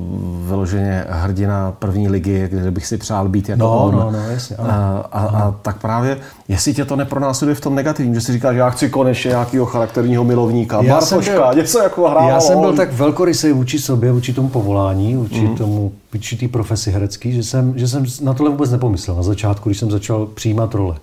vyloženě 0.48 1.06
hrdina 1.10 1.72
první 1.80 2.10
ligy, 2.10 2.48
kde 2.48 2.72
bych 2.72 2.86
si 2.86 2.98
přál 2.98 3.30
být 3.30 3.50
jako 3.50 3.64
no, 3.64 3.86
on. 3.86 3.96
No, 3.96 4.12
no, 4.12 4.20
jasně, 4.20 4.56
ano. 4.56 4.70
A, 4.72 5.08
a, 5.12 5.26
a, 5.26 5.52
tak 5.52 5.78
právě, 5.78 6.18
jestli 6.48 6.74
tě 6.74 6.86
to 6.86 6.96
nepronásleduje 6.96 7.56
v 7.56 7.62
tom 7.62 7.76
negativním, 7.76 8.16
že 8.16 8.22
si 8.22 8.32
říkáš, 8.32 8.54
že 8.54 8.60
já 8.60 8.70
chci 8.70 8.90
konečně 8.90 9.30
nějakého 9.30 9.66
charakterního 9.66 10.24
milovníka, 10.24 10.82
já 10.84 10.94
Bartoška, 10.94 11.34
byl, 11.34 11.62
něco 11.62 11.80
jako 11.80 12.10
hrál. 12.10 12.30
Já 12.30 12.40
jsem 12.40 12.60
byl 12.60 12.74
tak 12.76 12.94
velkorysý 12.94 13.52
vůči 13.52 13.80
sobě, 13.80 14.12
vůči 14.12 14.34
tomu 14.34 14.50
povolání, 14.50 15.16
vůči 15.16 15.42
mm. 15.42 15.56
tomu 15.56 15.92
vůči 16.14 16.36
té 16.38 16.48
profesi 16.48 16.92
herecký, 16.92 17.32
že 17.32 17.44
jsem, 17.44 17.74
že 17.78 17.88
jsem 17.88 18.06
na 18.22 18.34
tohle 18.34 18.52
vůbec 18.52 18.72
nepomyslel 18.72 19.18
na 19.18 19.24
začátku, 19.24 19.70
když 19.70 19.80
jsem 19.80 19.92
začal 19.92 20.26
přijímat 20.26 20.74
role. 20.74 20.96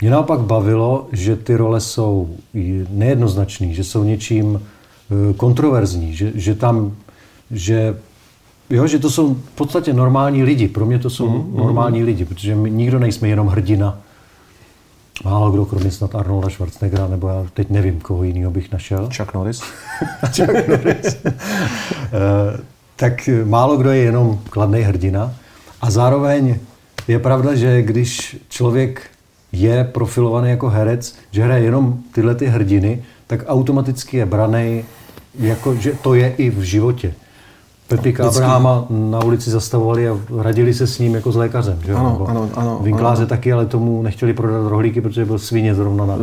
Mě 0.00 0.10
naopak 0.10 0.40
bavilo, 0.40 1.08
že 1.12 1.36
ty 1.36 1.56
role 1.56 1.80
jsou 1.80 2.36
nejednoznačné, 2.90 3.72
že 3.72 3.84
jsou 3.84 4.04
něčím 4.04 4.60
eh, 4.60 5.34
kontroverzní, 5.34 6.14
že, 6.14 6.32
že 6.34 6.54
tam, 6.54 6.92
že 7.50 7.96
jo, 8.70 8.86
že 8.86 8.98
to 8.98 9.10
jsou 9.10 9.34
v 9.34 9.54
podstatě 9.54 9.92
normální 9.92 10.42
lidi. 10.42 10.68
Pro 10.68 10.86
mě 10.86 10.98
to 10.98 11.10
jsou 11.10 11.28
mm, 11.28 11.56
normální 11.56 12.00
mm. 12.00 12.06
lidi, 12.06 12.24
protože 12.24 12.54
my 12.54 12.70
nikdo 12.70 12.98
nejsme 12.98 13.28
jenom 13.28 13.46
hrdina. 13.46 13.98
Málo 15.24 15.50
kdo, 15.50 15.66
kromě 15.66 15.90
snad 15.90 16.14
Arnolda 16.14 16.48
Schwarzeneggera, 16.48 17.08
nebo 17.08 17.28
já 17.28 17.46
teď 17.54 17.70
nevím, 17.70 18.00
koho 18.00 18.22
jiného 18.22 18.50
bych 18.50 18.72
našel. 18.72 19.08
Chuck 19.16 19.34
Norris. 19.34 19.60
Chuck 20.36 20.68
Norris. 20.68 21.16
uh, 21.24 21.32
tak 22.96 23.28
málo 23.44 23.76
kdo 23.76 23.90
je 23.90 23.98
jenom 23.98 24.40
kladný 24.50 24.80
hrdina. 24.80 25.34
A 25.80 25.90
zároveň 25.90 26.58
je 27.08 27.18
pravda, 27.18 27.54
že 27.54 27.82
když 27.82 28.36
člověk 28.48 29.10
je 29.54 29.84
profilovaný 29.84 30.50
jako 30.50 30.68
herec, 30.68 31.14
že 31.30 31.44
hraje 31.44 31.64
jenom 31.64 31.98
tyhle 32.12 32.34
ty 32.34 32.46
hrdiny, 32.46 33.02
tak 33.26 33.44
automaticky 33.46 34.16
je 34.16 34.26
braný, 34.26 34.84
jako, 35.38 35.74
že 35.74 35.92
to 36.02 36.14
je 36.14 36.34
i 36.38 36.50
v 36.50 36.60
životě. 36.60 37.14
Pepika 37.88 38.28
Abrahama 38.28 38.86
na 38.90 39.24
ulici 39.24 39.50
zastavovali 39.50 40.08
a 40.08 40.18
radili 40.38 40.74
se 40.74 40.86
s 40.86 40.98
ním 40.98 41.14
jako 41.14 41.32
s 41.32 41.36
lékařem. 41.36 41.78
Že? 41.86 41.92
Ano, 41.92 42.26
ano, 42.28 42.50
ano, 42.54 42.80
Vinkláře 42.82 43.22
ano. 43.22 43.28
taky, 43.28 43.52
ale 43.52 43.66
tomu 43.66 44.02
nechtěli 44.02 44.32
prodat 44.32 44.68
rohlíky, 44.68 45.00
protože 45.00 45.24
byl 45.24 45.38
svině 45.38 45.74
zrovna 45.74 46.06
na... 46.06 46.16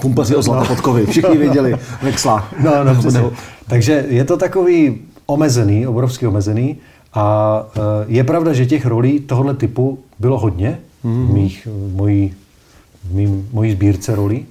Pumpa 0.00 0.24
si 0.24 0.36
o 0.36 0.42
podkovy, 0.66 1.06
všichni 1.06 1.38
věděli, 1.38 1.76
Vexla. 2.02 2.48
No, 2.64 2.84
no, 2.84 2.94
přesně. 2.94 3.22
Takže 3.66 4.04
je 4.08 4.24
to 4.24 4.36
takový 4.36 4.98
omezený, 5.26 5.86
obrovský 5.86 6.26
omezený. 6.26 6.76
A 7.14 7.66
e, 7.76 7.80
je 8.06 8.24
pravda, 8.24 8.52
že 8.52 8.66
těch 8.66 8.86
rolí 8.86 9.20
tohoto 9.20 9.54
typu 9.54 9.98
bylo 10.18 10.38
hodně 10.38 10.78
mm. 11.04 11.34
mých, 11.34 11.68
mojí, 11.94 12.34
v 13.04 13.14
mým, 13.14 13.48
mojí 13.52 13.72
sbírce 13.72 14.14
rolí. 14.14 14.46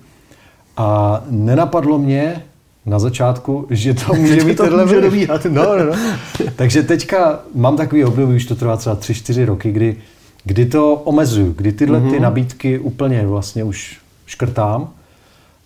A 0.78 1.22
nenapadlo 1.30 1.98
mě 1.98 2.44
na 2.86 3.00
začátku, 3.00 3.68
že 3.70 3.94
to 3.94 4.14
může 4.18 4.44
být 4.44 4.58
tohle 4.58 4.86
může 4.86 5.02
dobíhat. 5.02 5.46
No, 5.46 5.64
no, 5.78 5.86
no. 5.86 5.94
Takže 6.56 6.84
teďka 6.84 7.40
mám 7.56 7.78
takový 7.78 8.06
období, 8.06 8.36
už 8.36 8.46
to 8.46 8.56
trvá 8.56 8.78
třeba 8.78 8.96
3-4 8.96 9.46
roky, 9.46 9.72
kdy, 9.72 9.96
kdy 10.44 10.66
to 10.66 10.96
omezuju, 10.96 11.54
kdy 11.58 11.72
tyhle 11.72 12.00
mm-hmm. 12.00 12.10
ty 12.10 12.16
mhm. 12.16 12.24
nabídky 12.24 12.80
úplně 12.80 13.28
vlastně 13.28 13.64
už 13.64 13.98
škrtám 14.26 14.90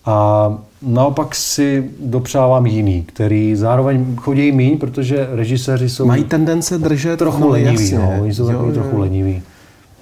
a 0.04 0.48
naopak 0.82 1.34
si 1.34 1.90
dopřávám 2.00 2.66
jiný, 2.66 3.02
který 3.02 3.56
zároveň 3.56 4.16
chodí 4.16 4.52
míň, 4.52 4.78
protože 4.78 5.28
režiséři 5.32 5.88
jsou... 5.88 6.06
Mají 6.06 6.24
tendence 6.24 6.78
držet 6.78 7.16
trochu 7.16 7.40
no, 7.40 7.48
leniví. 7.48 7.82
Jasně. 7.82 7.98
No, 7.98 8.18
oni 8.20 8.34
jsou 8.34 8.46
takový 8.46 8.72
trochu 8.72 8.98
leniví. 8.98 9.42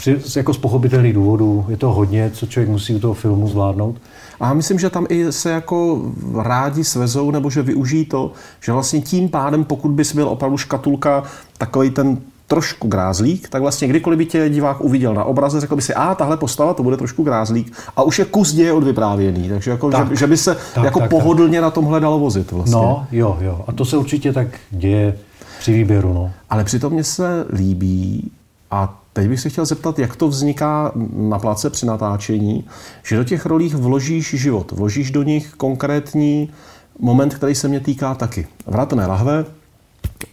Při, 0.03 0.21
jako 0.37 0.55
z 0.55 0.59
pochopitelných 0.59 1.13
důvodů. 1.13 1.67
Je 1.69 1.77
to 1.77 1.93
hodně, 1.93 2.31
co 2.35 2.47
člověk 2.47 2.71
musí 2.71 2.95
u 2.95 2.99
toho 2.99 3.15
filmu 3.15 3.49
zvládnout. 3.49 3.97
A 4.41 4.55
myslím, 4.55 4.79
že 4.79 4.91
tam 4.91 5.07
i 5.09 5.33
se 5.33 5.51
jako 5.51 6.03
rádi 6.43 6.85
svezou, 6.85 7.31
nebo 7.31 7.51
že 7.51 7.63
využijí 7.63 8.05
to, 8.05 8.33
že 8.61 8.73
vlastně 8.73 9.01
tím 9.01 9.29
pádem, 9.29 9.65
pokud 9.65 9.91
bys 9.91 10.15
byl 10.15 10.29
opravdu 10.29 10.57
škatulka, 10.57 11.23
takový 11.59 11.91
ten 11.91 12.19
trošku 12.47 12.89
grázlík, 12.89 13.49
tak 13.49 13.63
vlastně 13.63 13.89
kdykoliv 13.89 14.19
by 14.19 14.27
tě 14.27 14.49
divák 14.49 14.81
uviděl 14.81 15.15
na 15.15 15.25
obraze, 15.25 15.61
řekl 15.61 15.77
by 15.77 15.83
si, 15.83 15.95
a 15.95 16.15
tahle 16.15 16.37
postava, 16.37 16.75
to 16.75 16.83
bude 16.83 16.97
trošku 16.97 17.23
grázlík. 17.23 17.73
A 17.97 18.03
už 18.03 18.19
je 18.19 18.25
kus 18.25 18.53
děje 18.53 18.73
odvyprávěný, 18.73 19.49
takže 19.49 19.71
jako, 19.71 19.91
tak, 19.91 20.11
že, 20.11 20.17
že, 20.17 20.27
by 20.27 20.37
se 20.37 20.57
tak, 20.75 20.85
jako 20.85 21.01
tak, 21.01 21.11
pohodlně 21.11 21.59
tak. 21.59 21.63
na 21.63 21.71
tomhle 21.71 22.01
dalo 22.01 22.19
vozit 22.19 22.53
vlastně. 22.53 22.77
No, 22.77 23.07
jo, 23.13 23.39
jo. 23.41 23.65
A 23.67 23.73
to 23.73 23.85
se 23.85 23.97
určitě 23.97 24.33
tak 24.33 24.49
děje 24.71 25.17
při 25.59 25.73
výběru. 25.73 26.13
No. 26.13 26.31
Ale 26.51 26.65
přitom 26.65 26.93
mě 26.93 27.05
se 27.05 27.47
líbí, 27.53 28.31
a 28.71 29.02
teď 29.13 29.29
bych 29.29 29.41
se 29.41 29.49
chtěl 29.49 29.65
zeptat, 29.65 29.99
jak 29.99 30.17
to 30.17 30.29
vzniká 30.29 30.93
na 31.13 31.39
place 31.39 31.71
při 31.71 31.87
natáčení, 31.87 32.65
že 33.03 33.17
do 33.17 33.25
těch 33.25 33.47
rolích 33.47 33.75
vložíš 33.75 34.35
život, 34.35 34.73
vložíš 34.73 35.11
do 35.11 35.23
nich 35.23 35.55
konkrétní 35.57 36.51
moment, 36.99 37.35
který 37.35 37.55
se 37.55 37.69
mě 37.69 37.81
týká 37.81 38.15
taky. 38.15 38.47
Vratné 38.67 39.07
lahve, 39.07 39.45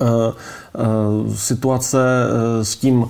Uh, 0.02 0.08
uh, 1.28 1.36
situace 1.36 1.98
uh, 1.98 2.64
s 2.64 2.76
tím, 2.76 3.08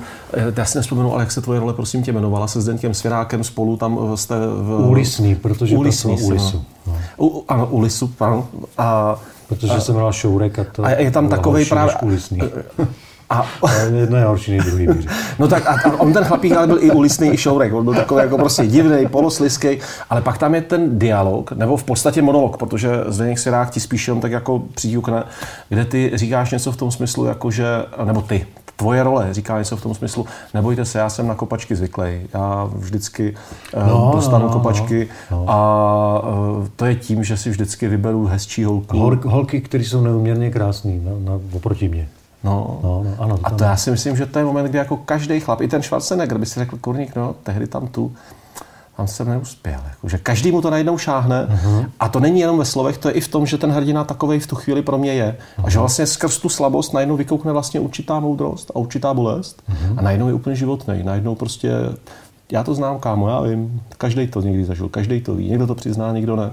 já 0.55 0.65
si 0.65 0.77
nespomenu, 0.77 1.13
ale 1.13 1.23
jak 1.23 1.31
se 1.31 1.41
tvoje 1.41 1.59
role, 1.59 1.73
prosím 1.73 2.03
tě, 2.03 2.11
jmenovala 2.11 2.47
se 2.47 2.61
Zdenkem 2.61 2.93
Svěrákem 2.93 3.43
spolu 3.43 3.77
tam 3.77 3.99
jste 4.15 4.35
v... 4.35 4.85
Ulisný, 4.87 5.35
protože 5.35 5.77
Ulisný, 5.77 6.17
u 6.21 6.25
Ulisu. 6.25 6.65
No. 6.87 6.97
U, 7.19 7.43
ano, 7.47 7.67
Ulisu, 7.67 8.07
pardon. 8.07 8.47
A, 8.77 9.19
protože 9.47 9.73
a, 9.73 9.79
se 9.79 9.91
jmenoval 9.91 10.13
Šourek 10.13 10.59
a 10.59 10.63
to 10.63 10.85
a 10.85 10.89
je 10.89 11.11
tam 11.11 11.29
takový 11.29 11.65
právě... 11.65 11.95
A, 13.29 13.45
jedno 13.93 14.17
je 14.17 14.23
horší 14.23 14.51
než 14.51 14.65
druhý. 14.65 14.87
no 15.39 15.47
tak 15.47 15.67
a, 15.67 15.71
a, 15.71 15.99
on 15.99 16.13
ten 16.13 16.23
chlapík 16.23 16.53
ale 16.53 16.67
byl 16.67 16.77
i 16.81 16.91
ulisný, 16.91 17.33
i 17.33 17.37
šourek. 17.37 17.73
On 17.73 17.85
byl 17.85 17.93
takový 17.93 18.21
jako 18.21 18.37
prostě 18.37 18.67
divný, 18.67 19.07
polosliský, 19.07 19.79
ale 20.09 20.21
pak 20.21 20.37
tam 20.37 20.55
je 20.55 20.61
ten 20.61 20.99
dialog, 20.99 21.51
nebo 21.51 21.77
v 21.77 21.83
podstatě 21.83 22.21
monolog, 22.21 22.57
protože 22.57 22.89
Zdeněk 23.07 23.39
Sirák 23.39 23.69
ti 23.69 23.79
spíš 23.79 24.07
jen 24.07 24.19
tak 24.19 24.31
jako 24.31 24.63
přiťukne, 24.75 25.23
kde 25.69 25.85
ty 25.85 26.11
říkáš 26.13 26.51
něco 26.51 26.71
v 26.71 26.77
tom 26.77 26.91
smyslu, 26.91 27.25
jako 27.25 27.51
že, 27.51 27.65
nebo 28.05 28.21
ty, 28.21 28.45
tvoje 28.79 29.03
role 29.03 29.33
říká 29.33 29.59
něco 29.59 29.77
v 29.77 29.81
tom 29.81 29.95
smyslu, 29.95 30.25
nebojte 30.53 30.85
se, 30.85 30.99
já 30.99 31.09
jsem 31.09 31.27
na 31.27 31.35
kopačky 31.35 31.75
zvyklý, 31.75 32.21
já 32.33 32.69
vždycky 32.75 33.35
eh, 33.73 33.87
no, 33.87 34.11
dostanu 34.15 34.45
no, 34.45 34.53
kopačky 34.53 35.07
no, 35.31 35.37
no. 35.37 35.45
a 35.49 36.21
uh, 36.23 36.67
to 36.75 36.85
je 36.85 36.95
tím, 36.95 37.23
že 37.23 37.37
si 37.37 37.49
vždycky 37.49 37.87
vyberu 37.87 38.25
hezčí 38.25 38.63
holku. 38.63 38.97
Hol, 38.97 39.19
holky, 39.25 39.61
které 39.61 39.83
jsou 39.83 40.01
neuměrně 40.01 40.51
krásné 40.51 40.91
na, 40.91 41.11
na, 41.31 41.39
oproti 41.53 41.87
mě. 41.87 42.07
No, 42.43 42.79
no, 42.83 43.03
no 43.03 43.23
ano, 43.23 43.39
a 43.43 43.49
to 43.49 43.63
já 43.63 43.77
si 43.77 43.91
myslím, 43.91 44.15
že 44.15 44.25
to 44.25 44.39
je 44.39 44.45
moment, 44.45 44.65
kdy 44.65 44.77
jako 44.77 44.97
každý 44.97 45.39
chlap, 45.39 45.61
i 45.61 45.67
ten 45.67 45.81
Schwarzenegger 45.81 46.37
by 46.37 46.45
si 46.45 46.59
řekl, 46.59 46.77
kurník, 46.77 47.15
no, 47.15 47.35
tehdy 47.43 47.67
tam 47.67 47.87
tu, 47.87 48.15
tam 48.97 49.07
jsem 49.07 49.29
neuspěl. 49.29 49.79
Jako, 49.89 50.09
že 50.09 50.17
každý 50.17 50.51
mu 50.51 50.61
to 50.61 50.69
najednou 50.69 50.97
šáhne 50.97 51.47
uh-huh. 51.49 51.89
a 51.99 52.09
to 52.09 52.19
není 52.19 52.39
jenom 52.39 52.57
ve 52.57 52.65
slovech, 52.65 52.97
to 52.97 53.07
je 53.07 53.13
i 53.13 53.21
v 53.21 53.27
tom, 53.27 53.45
že 53.45 53.57
ten 53.57 53.71
hrdina 53.71 54.03
takovej 54.03 54.39
v 54.39 54.47
tu 54.47 54.55
chvíli 54.55 54.81
pro 54.81 54.97
mě 54.97 55.13
je. 55.13 55.37
Uh-huh. 55.57 55.63
A 55.65 55.69
že 55.69 55.79
vlastně 55.79 56.07
skrz 56.07 56.37
tu 56.37 56.49
slabost 56.49 56.93
najednou 56.93 57.17
vykoukne 57.17 57.51
vlastně 57.51 57.79
určitá 57.79 58.19
moudrost 58.19 58.71
a 58.71 58.75
určitá 58.75 59.13
bolest 59.13 59.63
uh-huh. 59.69 59.99
a 59.99 60.01
najednou 60.01 60.27
je 60.27 60.33
úplně 60.33 60.55
životný. 60.55 61.03
Najednou 61.03 61.35
prostě, 61.35 61.71
já 62.51 62.63
to 62.63 62.75
znám, 62.75 62.99
kámo, 62.99 63.29
já 63.29 63.41
vím, 63.41 63.81
každý 63.97 64.27
to 64.27 64.41
někdy 64.41 64.65
zažil, 64.65 64.89
každý 64.89 65.21
to 65.21 65.35
ví, 65.35 65.49
někdo 65.49 65.67
to 65.67 65.75
přizná, 65.75 66.11
někdo 66.11 66.35
ne. 66.35 66.51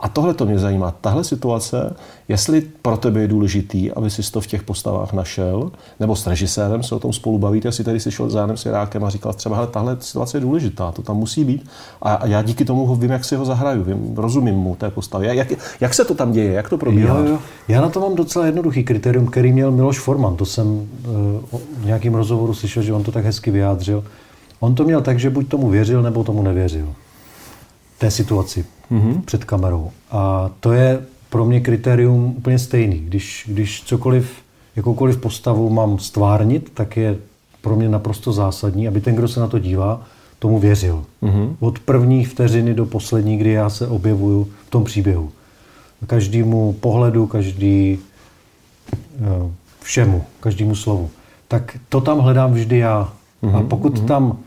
A 0.00 0.08
tohle 0.08 0.34
to 0.34 0.46
mě 0.46 0.58
zajímá. 0.58 0.94
Tahle 1.00 1.24
situace, 1.24 1.96
jestli 2.28 2.60
pro 2.82 2.96
tebe 2.96 3.20
je 3.20 3.28
důležitý, 3.28 3.92
aby 3.92 4.10
si 4.10 4.32
to 4.32 4.40
v 4.40 4.46
těch 4.46 4.62
postavách 4.62 5.12
našel, 5.12 5.70
nebo 6.00 6.16
s 6.16 6.26
režisérem 6.26 6.82
se 6.82 6.94
o 6.94 6.98
tom 6.98 7.12
spolu 7.12 7.38
bavíte, 7.38 7.68
jestli 7.68 7.84
tady 7.84 8.00
si 8.00 8.10
šel 8.10 8.30
s 8.30 8.34
Jánem 8.34 8.56
Sirákem 8.56 9.04
a 9.04 9.10
říkal 9.10 9.32
třeba, 9.32 9.56
hele, 9.56 9.66
tahle 9.66 9.96
situace 10.00 10.36
je 10.36 10.40
důležitá, 10.40 10.92
to 10.92 11.02
tam 11.02 11.16
musí 11.16 11.44
být. 11.44 11.66
A, 12.02 12.26
já 12.26 12.42
díky 12.42 12.64
tomu 12.64 12.86
ho 12.86 12.96
vím, 12.96 13.10
jak 13.10 13.24
si 13.24 13.36
ho 13.36 13.44
zahraju, 13.44 13.84
vím, 13.84 14.14
rozumím 14.16 14.54
mu 14.54 14.76
té 14.76 14.90
postavě. 14.90 15.34
Jak, 15.34 15.48
jak, 15.80 15.94
se 15.94 16.04
to 16.04 16.14
tam 16.14 16.32
děje, 16.32 16.52
jak 16.52 16.68
to 16.68 16.78
probíhá? 16.78 17.18
Jo, 17.18 17.24
jo. 17.24 17.38
Já 17.68 17.80
na 17.80 17.88
to 17.88 18.00
mám 18.00 18.14
docela 18.14 18.46
jednoduchý 18.46 18.84
kritérium, 18.84 19.26
který 19.26 19.52
měl 19.52 19.70
Miloš 19.70 19.98
Forman. 19.98 20.36
To 20.36 20.44
jsem 20.44 20.66
uh, 20.66 20.86
v 21.78 21.84
nějakém 21.84 22.14
rozhovoru 22.14 22.54
slyšel, 22.54 22.82
že 22.82 22.92
on 22.92 23.02
to 23.02 23.12
tak 23.12 23.24
hezky 23.24 23.50
vyjádřil. 23.50 24.04
On 24.60 24.74
to 24.74 24.84
měl 24.84 25.00
tak, 25.00 25.18
že 25.18 25.30
buď 25.30 25.48
tomu 25.48 25.68
věřil, 25.68 26.02
nebo 26.02 26.24
tomu 26.24 26.42
nevěřil. 26.42 26.88
Té 27.98 28.10
situaci 28.10 28.64
mm-hmm. 28.92 29.22
před 29.24 29.44
kamerou. 29.44 29.90
A 30.10 30.50
to 30.60 30.72
je 30.72 31.00
pro 31.30 31.44
mě 31.44 31.60
kritérium 31.60 32.34
úplně 32.36 32.58
stejný. 32.58 32.98
Když, 32.98 33.44
když 33.48 33.82
cokoliv, 33.82 34.32
jakoukoliv 34.76 35.18
postavu 35.18 35.70
mám 35.70 35.98
stvárnit, 35.98 36.70
tak 36.74 36.96
je 36.96 37.16
pro 37.62 37.76
mě 37.76 37.88
naprosto 37.88 38.32
zásadní, 38.32 38.88
aby 38.88 39.00
ten, 39.00 39.14
kdo 39.14 39.28
se 39.28 39.40
na 39.40 39.46
to 39.46 39.58
dívá, 39.58 40.02
tomu 40.38 40.58
věřil. 40.58 41.04
Mm-hmm. 41.22 41.56
Od 41.60 41.78
první 41.78 42.24
vteřiny 42.24 42.74
do 42.74 42.86
poslední, 42.86 43.36
kdy 43.36 43.52
já 43.52 43.70
se 43.70 43.88
objevuju 43.88 44.48
v 44.66 44.70
tom 44.70 44.84
příběhu. 44.84 45.30
Každému 46.06 46.72
pohledu, 46.72 47.26
každý 47.26 47.98
eh, 49.20 49.50
všemu, 49.82 50.24
každému 50.40 50.74
slovu. 50.74 51.10
Tak 51.48 51.78
to 51.88 52.00
tam 52.00 52.18
hledám 52.18 52.52
vždy 52.52 52.78
já. 52.78 53.12
Mm-hmm. 53.42 53.56
A 53.56 53.62
pokud 53.62 53.94
mm-hmm. 53.94 54.06
tam 54.06 54.38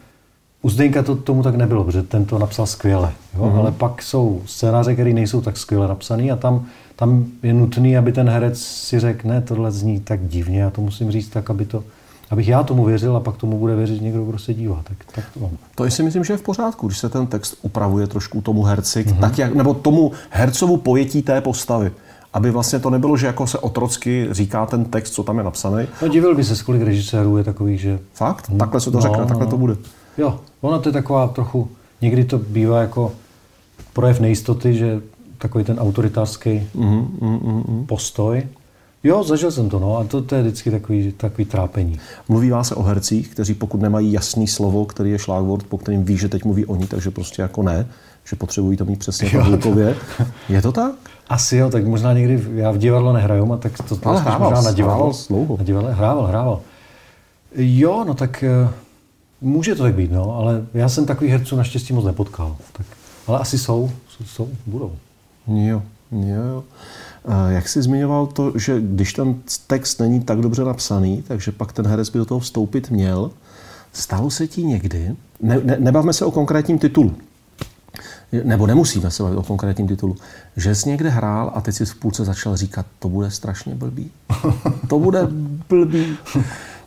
u 0.61 0.69
Zdeňka 0.69 1.03
to 1.03 1.15
tomu 1.15 1.43
tak 1.43 1.55
nebylo, 1.55 1.83
protože 1.83 2.03
ten 2.03 2.25
to 2.25 2.39
napsal 2.39 2.65
skvěle. 2.65 3.11
Jo? 3.37 3.43
Mm-hmm. 3.43 3.59
Ale 3.59 3.71
pak 3.71 4.01
jsou 4.01 4.41
scénáře, 4.45 4.93
které 4.93 5.13
nejsou 5.13 5.41
tak 5.41 5.57
skvěle 5.57 5.87
napsané 5.87 6.31
a 6.31 6.35
tam, 6.35 6.65
tam 6.95 7.25
je 7.43 7.53
nutný, 7.53 7.97
aby 7.97 8.11
ten 8.11 8.29
herec 8.29 8.61
si 8.61 8.99
řekl, 8.99 9.27
ne, 9.27 9.41
tohle 9.41 9.71
zní 9.71 9.99
tak 9.99 10.27
divně, 10.27 10.61
já 10.61 10.69
to 10.69 10.81
musím 10.81 11.11
říct 11.11 11.29
tak, 11.29 11.49
aby 11.49 11.65
to, 11.65 11.83
abych 12.29 12.47
já 12.47 12.63
tomu 12.63 12.85
věřil 12.85 13.15
a 13.15 13.19
pak 13.19 13.37
tomu 13.37 13.57
bude 13.57 13.75
věřit 13.75 14.01
někdo, 14.01 14.25
kdo 14.25 14.39
se 14.39 14.53
dívá. 14.53 14.81
Tak, 14.83 14.97
tak 15.15 15.25
to 15.33 15.39
mám. 15.39 15.51
To 15.75 15.89
si 15.89 16.03
myslím, 16.03 16.23
že 16.23 16.33
je 16.33 16.37
v 16.37 16.41
pořádku, 16.41 16.87
když 16.87 16.97
se 16.97 17.09
ten 17.09 17.27
text 17.27 17.57
upravuje 17.61 18.07
trošku 18.07 18.41
tomu 18.41 18.63
herci, 18.63 19.03
mm-hmm. 19.03 19.19
tak 19.19 19.37
jak, 19.37 19.55
nebo 19.55 19.73
tomu 19.73 20.11
hercovu 20.29 20.77
pojetí 20.77 21.21
té 21.21 21.41
postavy 21.41 21.91
aby 22.33 22.51
vlastně 22.51 22.79
to 22.79 22.89
nebylo, 22.89 23.17
že 23.17 23.27
jako 23.27 23.47
se 23.47 23.59
otrocky 23.59 24.27
říká 24.31 24.65
ten 24.65 24.85
text, 24.85 25.11
co 25.11 25.23
tam 25.23 25.37
je 25.37 25.43
napsaný. 25.43 25.87
No 26.01 26.07
divil 26.07 26.35
by 26.35 26.43
se, 26.43 26.63
kolik 26.63 26.81
režisérů 26.81 27.37
je 27.37 27.43
takových, 27.43 27.81
že... 27.81 27.99
Fakt? 28.13 28.51
Takhle 28.59 28.81
se 28.81 28.91
to 28.91 28.97
no, 28.97 29.01
řekne, 29.01 29.17
no, 29.17 29.25
takhle 29.25 29.45
no. 29.45 29.51
to 29.51 29.57
bude. 29.57 29.75
Jo, 30.17 30.39
ono 30.61 30.79
to 30.79 30.89
je 30.89 30.93
taková 30.93 31.27
trochu, 31.27 31.69
někdy 32.01 32.23
to 32.23 32.37
bývá 32.37 32.81
jako 32.81 33.11
projev 33.93 34.19
nejistoty, 34.19 34.73
že 34.73 35.01
takový 35.37 35.63
ten 35.63 35.79
autoritářský 35.79 36.67
mm, 36.75 37.17
mm, 37.21 37.63
mm, 37.67 37.85
postoj. 37.85 38.43
Jo, 39.03 39.23
zažil 39.23 39.51
jsem 39.51 39.69
to, 39.69 39.79
no, 39.79 39.97
a 39.97 40.03
to, 40.03 40.21
to 40.21 40.35
je 40.35 40.41
vždycky 40.41 40.71
takový, 40.71 41.11
takový 41.11 41.45
trápení. 41.45 41.99
Mluví 42.29 42.51
se 42.61 42.75
o 42.75 42.83
hercích, 42.83 43.29
kteří 43.29 43.53
pokud 43.53 43.81
nemají 43.81 44.11
jasný 44.13 44.47
slovo, 44.47 44.85
který 44.85 45.11
je 45.11 45.19
šlágvord, 45.19 45.65
po 45.65 45.77
kterým 45.77 46.03
ví, 46.03 46.17
že 46.17 46.29
teď 46.29 46.45
mluví 46.45 46.65
oni, 46.65 46.87
takže 46.87 47.11
prostě 47.11 47.41
jako 47.41 47.63
ne, 47.63 47.87
že 48.25 48.35
potřebují 48.35 48.77
to 48.77 48.85
mít 48.85 48.99
přesně 48.99 49.29
tabulkově. 49.29 49.95
Je 50.49 50.61
to 50.61 50.71
tak? 50.71 50.91
Asi 51.29 51.57
jo, 51.57 51.69
tak 51.69 51.85
možná 51.87 52.13
někdy, 52.13 52.43
já 52.55 52.71
v 52.71 52.77
divadle 52.77 53.13
nehraju, 53.13 53.53
a 53.53 53.57
tak 53.57 53.77
to, 53.89 53.95
to 53.95 54.09
Ale 54.09 54.21
hrával 54.21 54.49
možná 54.49 54.61
na 54.61 54.71
divadlo. 54.71 55.13
hrával. 55.29 55.57
Na 55.57 55.63
divadle, 55.63 55.93
hrával, 55.93 56.25
hrával. 56.25 56.61
Jo, 57.55 58.03
no 58.07 58.13
tak 58.13 58.43
eh, 58.43 58.69
může 59.41 59.75
to 59.75 59.83
tak 59.83 59.95
být, 59.95 60.11
no, 60.11 60.35
ale 60.35 60.65
já 60.73 60.89
jsem 60.89 61.05
takových 61.05 61.33
herců 61.33 61.55
naštěstí 61.55 61.93
moc 61.93 62.05
nepotkal. 62.05 62.57
Tak, 62.73 62.85
ale 63.27 63.39
asi 63.39 63.57
jsou, 63.57 63.91
jsou, 64.25 64.49
budou. 64.65 64.91
Jo, 65.47 65.81
jo, 66.11 66.63
Jak 67.47 67.69
jsi 67.69 67.81
zmiňoval 67.81 68.27
to, 68.27 68.53
že 68.55 68.81
když 68.81 69.13
ten 69.13 69.35
text 69.67 69.99
není 69.99 70.19
tak 70.19 70.39
dobře 70.39 70.63
napsaný, 70.63 71.23
takže 71.27 71.51
pak 71.51 71.73
ten 71.73 71.87
herec 71.87 72.09
by 72.09 72.19
do 72.19 72.25
toho 72.25 72.39
vstoupit 72.39 72.89
měl, 72.91 73.31
stalo 73.93 74.31
se 74.31 74.47
ti 74.47 74.63
někdy, 74.63 75.15
ne, 75.41 75.59
ne, 75.63 75.77
nebavme 75.79 76.13
se 76.13 76.25
o 76.25 76.31
konkrétním 76.31 76.79
titulu, 76.79 77.15
nebo 78.43 78.67
nemusíme 78.67 79.11
se 79.11 79.23
bavit 79.23 79.35
o 79.35 79.43
konkrétním 79.43 79.87
titulu, 79.87 80.17
že 80.57 80.75
jsi 80.75 80.89
někde 80.89 81.09
hrál 81.09 81.51
a 81.55 81.61
teď 81.61 81.75
si 81.75 81.85
v 81.85 81.95
půlce 81.95 82.25
začal 82.25 82.57
říkat, 82.57 82.85
to 82.99 83.09
bude 83.09 83.31
strašně 83.31 83.75
blbý. 83.75 84.11
To 84.89 84.99
bude 84.99 85.27
blbý. 85.69 86.17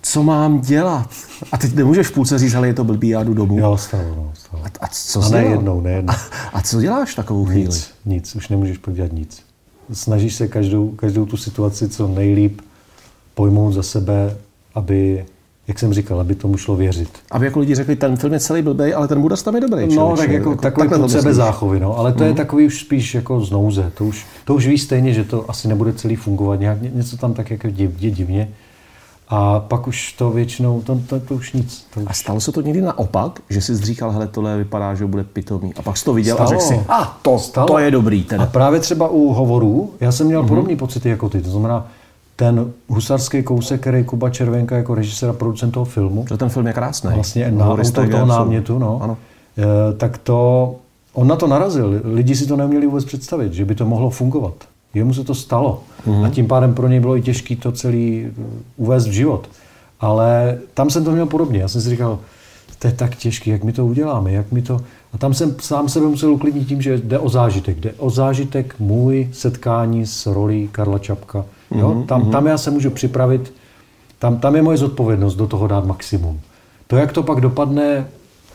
Co 0.07 0.23
mám 0.23 0.61
dělat? 0.61 1.09
A 1.53 1.59
teď 1.59 1.75
nemůžeš 1.75 2.07
v 2.07 2.13
půlce 2.13 2.39
říct, 2.39 2.55
ale 2.55 2.67
je 2.67 2.75
to 2.75 2.85
blbý, 2.85 3.09
já 3.09 3.23
jdu 3.23 3.35
domů. 3.35 3.59
Jo, 3.59 3.77
stalo, 3.77 4.05
no, 4.17 4.31
stalo. 4.35 4.63
A, 4.65 4.69
a 4.81 4.89
co 4.89 5.21
A 5.21 5.23
jsi 5.23 5.33
ne 5.33 5.39
dělal? 5.41 5.55
jednou, 5.55 5.81
ne 5.81 5.91
jednou. 5.93 6.15
A 6.53 6.63
co 6.63 6.81
děláš 6.81 7.15
takovou 7.15 7.45
chvíli? 7.45 7.65
Nic, 7.65 7.91
nic, 8.07 8.37
už 8.37 8.49
nemůžeš 8.49 8.79
podělat 8.79 9.13
nic. 9.13 9.43
Snažíš 9.93 10.35
se 10.35 10.49
každou, 10.49 10.89
každou 10.89 11.27
tu 11.27 11.37
situaci 11.37 11.89
co 11.89 12.09
nejlíp 12.09 12.61
pojmout 13.35 13.73
za 13.73 13.83
sebe, 13.83 14.37
aby, 14.75 15.25
jak 15.69 15.79
jsem 15.79 15.93
říkal, 15.93 16.21
aby 16.21 16.35
tomu 16.35 16.57
šlo 16.57 16.77
věřit. 16.77 17.09
Aby 17.31 17.47
jako 17.47 17.61
lidi 17.61 17.75
řekli, 17.75 17.97
ten 17.97 18.17
film 18.17 18.33
je 18.33 18.41
celý 18.41 18.63
blbej, 18.63 18.95
ale 18.95 19.09
ten 19.09 19.21
Budas 19.21 19.43
tam 19.43 19.55
je 19.55 19.61
dobrý. 19.61 19.87
No, 19.87 19.93
člověče. 19.93 20.23
tak 20.23 20.31
jako, 20.33 20.55
takový 20.57 20.89
takhle 20.89 21.09
to 21.09 21.21
sebe 21.21 21.35
záchovy, 21.35 21.81
no. 21.81 21.99
Ale 21.99 22.13
to 22.13 22.25
je 22.25 22.35
takový 22.35 22.67
už 22.67 22.81
spíš 22.81 23.15
jako 23.15 23.41
z 23.41 23.51
nouze. 23.51 23.93
To 23.99 24.05
už, 24.05 24.27
to 24.45 24.55
už 24.55 24.67
víš 24.67 24.83
stejně, 24.83 25.13
že 25.15 25.25
to 25.25 25.51
asi 25.51 25.69
nebude 25.69 25.93
celý 25.93 26.17
fungovat. 26.17 26.61
Nějak, 26.61 26.83
ně- 26.83 26.91
něco 26.95 27.17
tam 27.17 27.35
tak 27.35 27.51
jako 27.51 27.69
div, 27.71 27.91
div, 27.97 28.15
divně. 28.15 28.49
A 29.29 29.61
pak 29.61 29.87
už 29.89 30.13
to 30.13 30.31
většinou, 30.31 30.83
to, 30.83 31.01
to, 31.07 31.21
to 31.21 31.35
už 31.35 31.53
nic. 31.53 31.87
To 31.95 32.01
už... 32.01 32.07
A 32.09 32.13
stalo 32.13 32.41
se 32.41 32.53
to 32.53 32.61
někdy 32.61 32.81
naopak, 32.83 33.41
že 33.51 33.61
jsi 33.61 33.77
říkal, 33.77 34.11
hele, 34.11 34.27
tohle 34.27 34.57
vypadá, 34.59 34.95
že 34.95 35.07
bude 35.07 35.25
pitomý. 35.25 35.75
A 35.75 35.83
pak 35.83 35.97
jsi 35.97 36.05
to 36.05 36.15
viděl 36.15 36.35
a 36.35 36.47
Stalo. 36.47 36.49
řekl 36.51 36.63
si, 36.63 36.81
a 36.89 37.19
to, 37.23 37.39
Stalo. 37.39 37.67
to 37.67 37.79
je 37.79 37.91
dobrý. 37.91 38.25
A 38.25 38.29
Teda. 38.29 38.47
právě 38.47 38.81
třeba 38.81 39.09
u 39.09 39.33
hovorů, 39.33 39.91
já 40.01 40.13
jsem 40.13 40.27
měl 40.27 40.43
podobné 40.47 40.77
pocity 40.77 41.09
jako 41.09 41.29
ty. 41.29 41.41
To 41.43 41.51
znamená, 41.51 41.87
ten 42.37 42.73
husarský 42.89 43.43
kousek, 43.43 43.81
který 43.81 44.05
Kuba 44.05 44.31
Červenka 44.31 44.77
jako 44.77 44.95
režisér 44.95 45.31
a 45.31 45.33
producent 45.33 45.75
toho 45.75 45.85
filmu, 45.85 46.25
Že 46.29 46.37
ten 46.37 46.49
film 46.49 46.67
je 46.67 46.73
krásný. 46.73 47.11
vlastně 47.15 47.51
na 47.51 47.69
autor 47.71 48.09
toho 48.09 48.27
námětu, 48.27 48.79
no, 48.79 49.03
Ano. 49.03 49.17
Eh, 49.59 49.95
tak 49.97 50.19
to, 50.19 50.75
on 51.13 51.27
na 51.29 51.37
to 51.37 51.47
narazil. 51.47 52.01
Lidi 52.05 52.37
si 52.37 52.47
to 52.47 52.57
neuměli 52.57 52.87
vůbec 52.87 53.05
představit, 53.05 53.53
že 53.53 53.65
by 53.65 53.75
to 53.75 53.87
mohlo 53.87 54.11
fungovat. 54.11 54.55
Jemu 54.95 55.15
se 55.15 55.25
to 55.25 55.35
stalo. 55.35 55.83
Mhm. 56.07 56.25
A 56.25 56.31
tím 56.31 56.47
pádem 56.47 56.75
pro 56.75 56.89
něj 56.89 57.01
bylo 57.01 57.17
i 57.17 57.23
těžké 57.23 57.57
to 57.57 57.73
celý 57.73 58.27
eh, 58.27 58.43
uvést 58.77 59.07
v 59.07 59.11
život. 59.11 59.49
Ale 60.01 60.59
tam 60.75 60.91
jsem 60.91 61.05
to 61.05 61.11
měl 61.11 61.27
podobně. 61.27 61.59
Já 61.59 61.69
jsem 61.69 61.81
si 61.81 61.91
říkal, 61.91 62.19
to 62.79 62.89
je 62.89 62.93
tak 62.93 63.17
těžké, 63.17 63.51
jak 63.51 63.65
my 63.65 63.73
to 63.73 63.87
uděláme, 63.87 64.33
jak 64.33 64.53
my 64.53 64.63
to... 64.63 64.81
A 65.13 65.19
tam 65.19 65.35
jsem 65.35 65.57
sám 65.61 65.89
sebe 65.89 66.07
musel 66.07 66.33
uklidnit 66.33 66.69
tím, 66.69 66.83
že 66.83 66.99
jde 66.99 67.19
o 67.19 67.29
zážitek. 67.29 67.81
Jde 67.81 67.93
o 67.93 68.11
zážitek 68.11 68.75
můj 68.79 69.29
setkání 69.33 70.07
s 70.07 70.27
rolí 70.27 70.69
Karla 70.73 70.99
Čapka. 70.99 71.45
Jo? 71.71 72.05
Tam, 72.09 72.31
tam 72.31 72.47
já 72.47 72.59
se 72.59 72.71
můžu 72.71 72.91
připravit, 72.91 73.53
tam, 74.19 74.39
tam 74.39 74.57
je 74.57 74.63
moje 74.63 74.77
zodpovědnost 74.77 75.35
do 75.35 75.47
toho 75.47 75.67
dát 75.67 75.87
maximum. 75.87 76.41
To, 76.87 76.97
jak 76.97 77.13
to 77.13 77.23
pak 77.23 77.41
dopadne, 77.41 78.07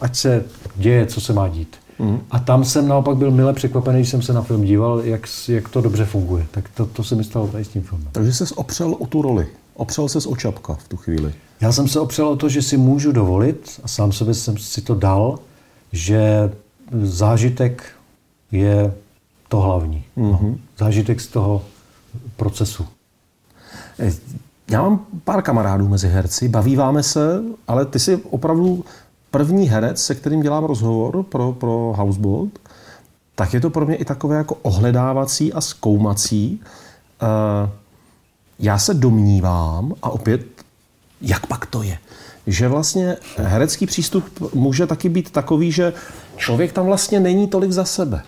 ať 0.01 0.15
se 0.15 0.43
děje, 0.75 1.05
co 1.05 1.21
se 1.21 1.33
má 1.33 1.47
dít. 1.47 1.75
Mm. 1.99 2.19
A 2.31 2.39
tam 2.39 2.65
jsem 2.65 2.87
naopak 2.87 3.17
byl 3.17 3.31
mile 3.31 3.53
překvapený, 3.53 3.99
když 3.99 4.09
jsem 4.09 4.21
se 4.21 4.33
na 4.33 4.41
film 4.41 4.63
díval, 4.63 5.01
jak, 5.01 5.27
jak 5.47 5.69
to 5.69 5.81
dobře 5.81 6.05
funguje. 6.05 6.47
Tak 6.51 6.69
to, 6.69 6.85
to 6.85 7.03
se 7.03 7.15
mi 7.15 7.23
stalo 7.23 7.47
tady 7.47 7.65
s 7.65 7.67
tím 7.67 7.81
filmem. 7.81 8.07
Takže 8.11 8.33
jsi 8.33 8.53
opřel 8.55 8.95
o 8.99 9.05
tu 9.05 9.21
roli. 9.21 9.47
Opřel 9.73 10.09
ses 10.09 10.25
o 10.25 10.35
čapka 10.35 10.73
v 10.73 10.87
tu 10.87 10.97
chvíli. 10.97 11.33
Já 11.61 11.71
jsem 11.71 11.87
se 11.87 11.99
opřel 11.99 12.27
o 12.27 12.35
to, 12.35 12.49
že 12.49 12.61
si 12.61 12.77
můžu 12.77 13.11
dovolit, 13.11 13.79
a 13.83 13.87
sám 13.87 14.11
sebe 14.11 14.33
jsem 14.33 14.57
si 14.57 14.81
to 14.81 14.95
dal, 14.95 15.39
že 15.91 16.51
zážitek 17.01 17.83
je 18.51 18.93
to 19.47 19.59
hlavní. 19.59 20.03
Mm-hmm. 20.17 20.31
No. 20.41 20.55
Zážitek 20.77 21.21
z 21.21 21.27
toho 21.27 21.61
procesu. 22.35 22.85
Já 24.71 24.81
mám 24.81 25.05
pár 25.23 25.41
kamarádů 25.41 25.87
mezi 25.87 26.07
herci, 26.07 26.49
bavíváme 26.49 27.03
se, 27.03 27.43
ale 27.67 27.85
ty 27.85 27.99
jsi 27.99 28.15
opravdu 28.15 28.85
první 29.31 29.69
herec, 29.69 30.03
se 30.03 30.15
kterým 30.15 30.41
dělám 30.41 30.63
rozhovor 30.63 31.23
pro, 31.23 31.51
pro 31.51 31.93
Houseboat, 31.97 32.49
tak 33.35 33.53
je 33.53 33.61
to 33.61 33.69
pro 33.69 33.85
mě 33.85 33.95
i 33.95 34.05
takové 34.05 34.37
jako 34.37 34.55
ohledávací 34.61 35.53
a 35.53 35.61
zkoumací. 35.61 36.61
Eh, 37.21 37.69
Já 38.59 38.77
se 38.77 38.93
domnívám, 38.93 39.93
a 40.03 40.09
opět, 40.09 40.41
jak 41.21 41.47
pak 41.47 41.65
to 41.65 41.83
je, 41.83 41.97
že 42.47 42.67
vlastně 42.67 43.17
herecký 43.37 43.85
přístup 43.85 44.53
může 44.53 44.87
taky 44.87 45.09
být 45.09 45.31
takový, 45.31 45.71
že 45.71 45.93
člověk 46.37 46.71
tam 46.71 46.85
vlastně 46.85 47.19
není 47.19 47.47
tolik 47.47 47.71
za 47.71 47.85
sebe. 47.85 48.21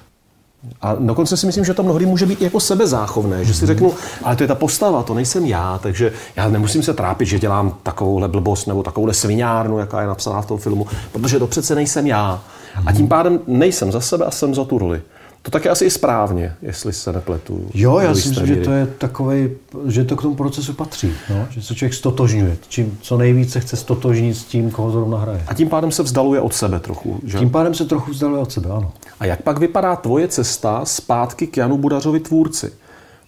A 0.81 0.95
dokonce 0.95 1.37
si 1.37 1.45
myslím, 1.45 1.65
že 1.65 1.73
to 1.73 1.83
mnohdy 1.83 2.05
může 2.05 2.25
být 2.25 2.41
jako 2.41 2.59
sebezáchovné, 2.59 3.45
že 3.45 3.53
si 3.53 3.65
řeknu, 3.65 3.93
ale 4.23 4.35
to 4.35 4.43
je 4.43 4.47
ta 4.47 4.55
postava, 4.55 5.03
to 5.03 5.13
nejsem 5.13 5.45
já, 5.45 5.79
takže 5.83 6.13
já 6.35 6.49
nemusím 6.49 6.83
se 6.83 6.93
trápit, 6.93 7.25
že 7.25 7.39
dělám 7.39 7.77
takovouhle 7.83 8.27
blbost 8.27 8.65
nebo 8.65 8.83
takovouhle 8.83 9.13
sviňárnu, 9.13 9.77
jaká 9.77 10.01
je 10.01 10.07
napsaná 10.07 10.41
v 10.41 10.45
tom 10.45 10.57
filmu, 10.57 10.87
protože 11.11 11.39
to 11.39 11.47
přece 11.47 11.75
nejsem 11.75 12.07
já. 12.07 12.41
A 12.85 12.91
tím 12.91 13.07
pádem 13.07 13.39
nejsem 13.47 13.91
za 13.91 14.01
sebe 14.01 14.25
a 14.25 14.31
jsem 14.31 14.55
za 14.55 14.65
tu 14.65 14.77
roli. 14.77 15.01
To 15.41 15.51
tak 15.51 15.65
je 15.65 15.71
asi 15.71 15.85
i 15.85 15.89
správně, 15.89 16.55
jestli 16.61 16.93
se 16.93 17.13
nepletu. 17.13 17.69
Jo, 17.73 17.99
já 17.99 18.15
si 18.15 18.29
myslím, 18.29 18.47
že 18.47 18.55
to 18.55 18.71
je 18.71 18.85
takový, 18.85 19.49
že 19.87 20.03
to 20.03 20.15
k 20.15 20.21
tomu 20.21 20.35
procesu 20.35 20.73
patří, 20.73 21.13
no? 21.29 21.47
že 21.49 21.61
se 21.61 21.75
člověk 21.75 21.93
stotožňuje. 21.93 22.57
Čím 22.69 22.97
co 23.01 23.17
nejvíce 23.17 23.59
chce 23.59 23.75
stotožnit 23.75 24.37
s 24.37 24.43
tím, 24.43 24.71
koho 24.71 24.91
zrovna 24.91 25.17
hraje. 25.17 25.43
A 25.47 25.53
tím 25.53 25.69
pádem 25.69 25.91
se 25.91 26.03
vzdaluje 26.03 26.41
od 26.41 26.53
sebe 26.53 26.79
trochu. 26.79 27.19
Že? 27.23 27.37
Tím 27.37 27.49
pádem 27.49 27.73
se 27.73 27.85
trochu 27.85 28.11
vzdaluje 28.11 28.41
od 28.41 28.51
sebe, 28.51 28.69
ano. 28.69 28.91
A 29.19 29.25
jak 29.25 29.41
pak 29.41 29.59
vypadá 29.59 29.95
tvoje 29.95 30.27
cesta 30.27 30.85
zpátky 30.85 31.47
k 31.47 31.57
Janu 31.57 31.77
Budařovi 31.77 32.19
tvůrci? 32.19 32.71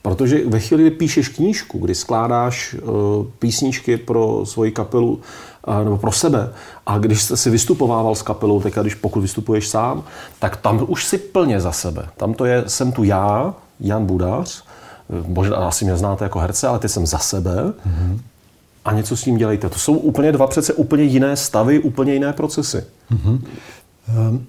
Protože 0.03 0.47
ve 0.47 0.59
chvíli, 0.59 0.83
kdy 0.83 0.91
píšeš 0.91 1.27
knížku, 1.27 1.79
kdy 1.79 1.95
skládáš 1.95 2.73
uh, 2.73 2.91
písničky 3.39 3.97
pro 3.97 4.45
svoji 4.45 4.71
kapelu 4.71 5.21
uh, 5.67 5.83
nebo 5.83 5.97
pro 5.97 6.11
sebe 6.11 6.49
a 6.85 6.97
když 6.97 7.23
jsi 7.23 7.37
si 7.37 7.49
vystupovával 7.49 8.15
s 8.15 8.21
kapelou, 8.21 8.61
teď 8.61 8.75
když 8.75 8.95
pokud 8.95 9.21
vystupuješ 9.21 9.67
sám, 9.67 10.03
tak 10.39 10.57
tam 10.57 10.85
už 10.87 11.05
si 11.05 11.17
plně 11.17 11.61
za 11.61 11.71
sebe. 11.71 12.07
Tam 12.17 12.33
to 12.33 12.45
je, 12.45 12.63
jsem 12.67 12.91
tu 12.91 13.03
já, 13.03 13.53
Jan 13.79 14.05
Budař, 14.05 14.63
eh, 14.63 15.23
možná 15.27 15.57
asi 15.57 15.85
mě 15.85 15.97
znáte 15.97 16.25
jako 16.25 16.39
herce, 16.39 16.67
ale 16.67 16.79
ty 16.79 16.89
jsem 16.89 17.05
za 17.05 17.17
sebe 17.17 17.55
mm-hmm. 17.65 18.19
a 18.85 18.93
něco 18.93 19.17
s 19.17 19.23
tím 19.23 19.37
dělejte. 19.37 19.69
To 19.69 19.79
jsou 19.79 19.93
úplně 19.93 20.31
dva 20.31 20.47
přece 20.47 20.73
úplně 20.73 21.03
jiné 21.03 21.35
stavy, 21.35 21.79
úplně 21.79 22.13
jiné 22.13 22.33
procesy. 22.33 22.83
Ehm, 23.11 23.43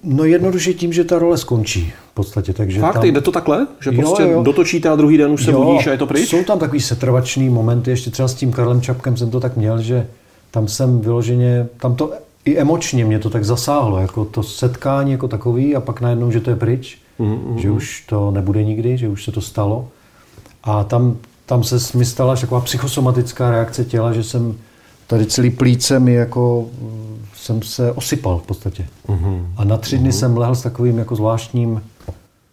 No 0.03 0.23
jednoduše 0.23 0.73
tím, 0.73 0.93
že 0.93 1.03
ta 1.03 1.19
role 1.19 1.37
skončí 1.37 1.93
v 2.11 2.13
podstatě. 2.13 2.53
Takže 2.53 2.79
Fakt, 2.79 2.93
tam... 2.93 3.03
jde 3.05 3.21
to 3.21 3.31
takhle? 3.31 3.67
Že 3.79 3.89
Jo, 3.93 4.01
prostě 4.01 4.23
jo. 4.23 4.43
dotočíte 4.43 4.89
a 4.89 4.95
druhý 4.95 5.17
den 5.17 5.31
už 5.31 5.45
se 5.45 5.51
budíš 5.51 5.87
a 5.87 5.91
je 5.91 5.97
to 5.97 6.07
pryč? 6.07 6.29
Jsou 6.29 6.43
tam 6.43 6.59
takový 6.59 6.81
setrvačný 6.81 7.49
momenty, 7.49 7.91
ještě 7.91 8.11
třeba 8.11 8.27
s 8.27 8.33
tím 8.33 8.51
Karlem 8.51 8.81
Čapkem 8.81 9.17
jsem 9.17 9.29
to 9.29 9.39
tak 9.39 9.57
měl, 9.57 9.81
že 9.81 10.07
tam 10.51 10.67
jsem 10.67 10.99
vyloženě, 10.99 11.67
tam 11.77 11.95
to 11.95 12.13
i 12.45 12.57
emočně 12.57 13.05
mě 13.05 13.19
to 13.19 13.29
tak 13.29 13.45
zasáhlo, 13.45 13.99
jako 13.99 14.25
to 14.25 14.43
setkání 14.43 15.11
jako 15.11 15.27
takový 15.27 15.75
a 15.75 15.81
pak 15.81 16.01
najednou, 16.01 16.31
že 16.31 16.39
to 16.39 16.49
je 16.49 16.55
pryč, 16.55 16.97
mm, 17.19 17.57
že 17.59 17.71
už 17.71 18.03
to 18.09 18.31
nebude 18.31 18.63
nikdy, 18.63 18.97
že 18.97 19.09
už 19.09 19.23
se 19.23 19.31
to 19.31 19.41
stalo. 19.41 19.87
A 20.63 20.83
tam, 20.83 21.17
tam 21.45 21.63
se 21.63 21.97
mi 21.97 22.05
stala 22.05 22.35
taková 22.35 22.61
psychosomatická 22.61 23.51
reakce 23.51 23.85
těla, 23.85 24.13
že 24.13 24.23
jsem 24.23 24.55
tady 25.07 25.25
celý 25.25 25.49
plíce 25.49 25.99
mi 25.99 26.13
jako 26.13 26.65
mm, 26.81 27.14
jsem 27.45 27.61
se 27.61 27.91
osypal 27.91 28.37
v 28.37 28.43
podstatě. 28.43 28.87
Mm-hmm. 29.07 29.45
A 29.57 29.63
na 29.63 29.77
tři 29.77 29.97
dny 29.97 30.11
jsem 30.11 30.37
lehl 30.37 30.55
s 30.55 30.61
takovým 30.61 30.97
jako 30.97 31.15
zvláštním 31.15 31.81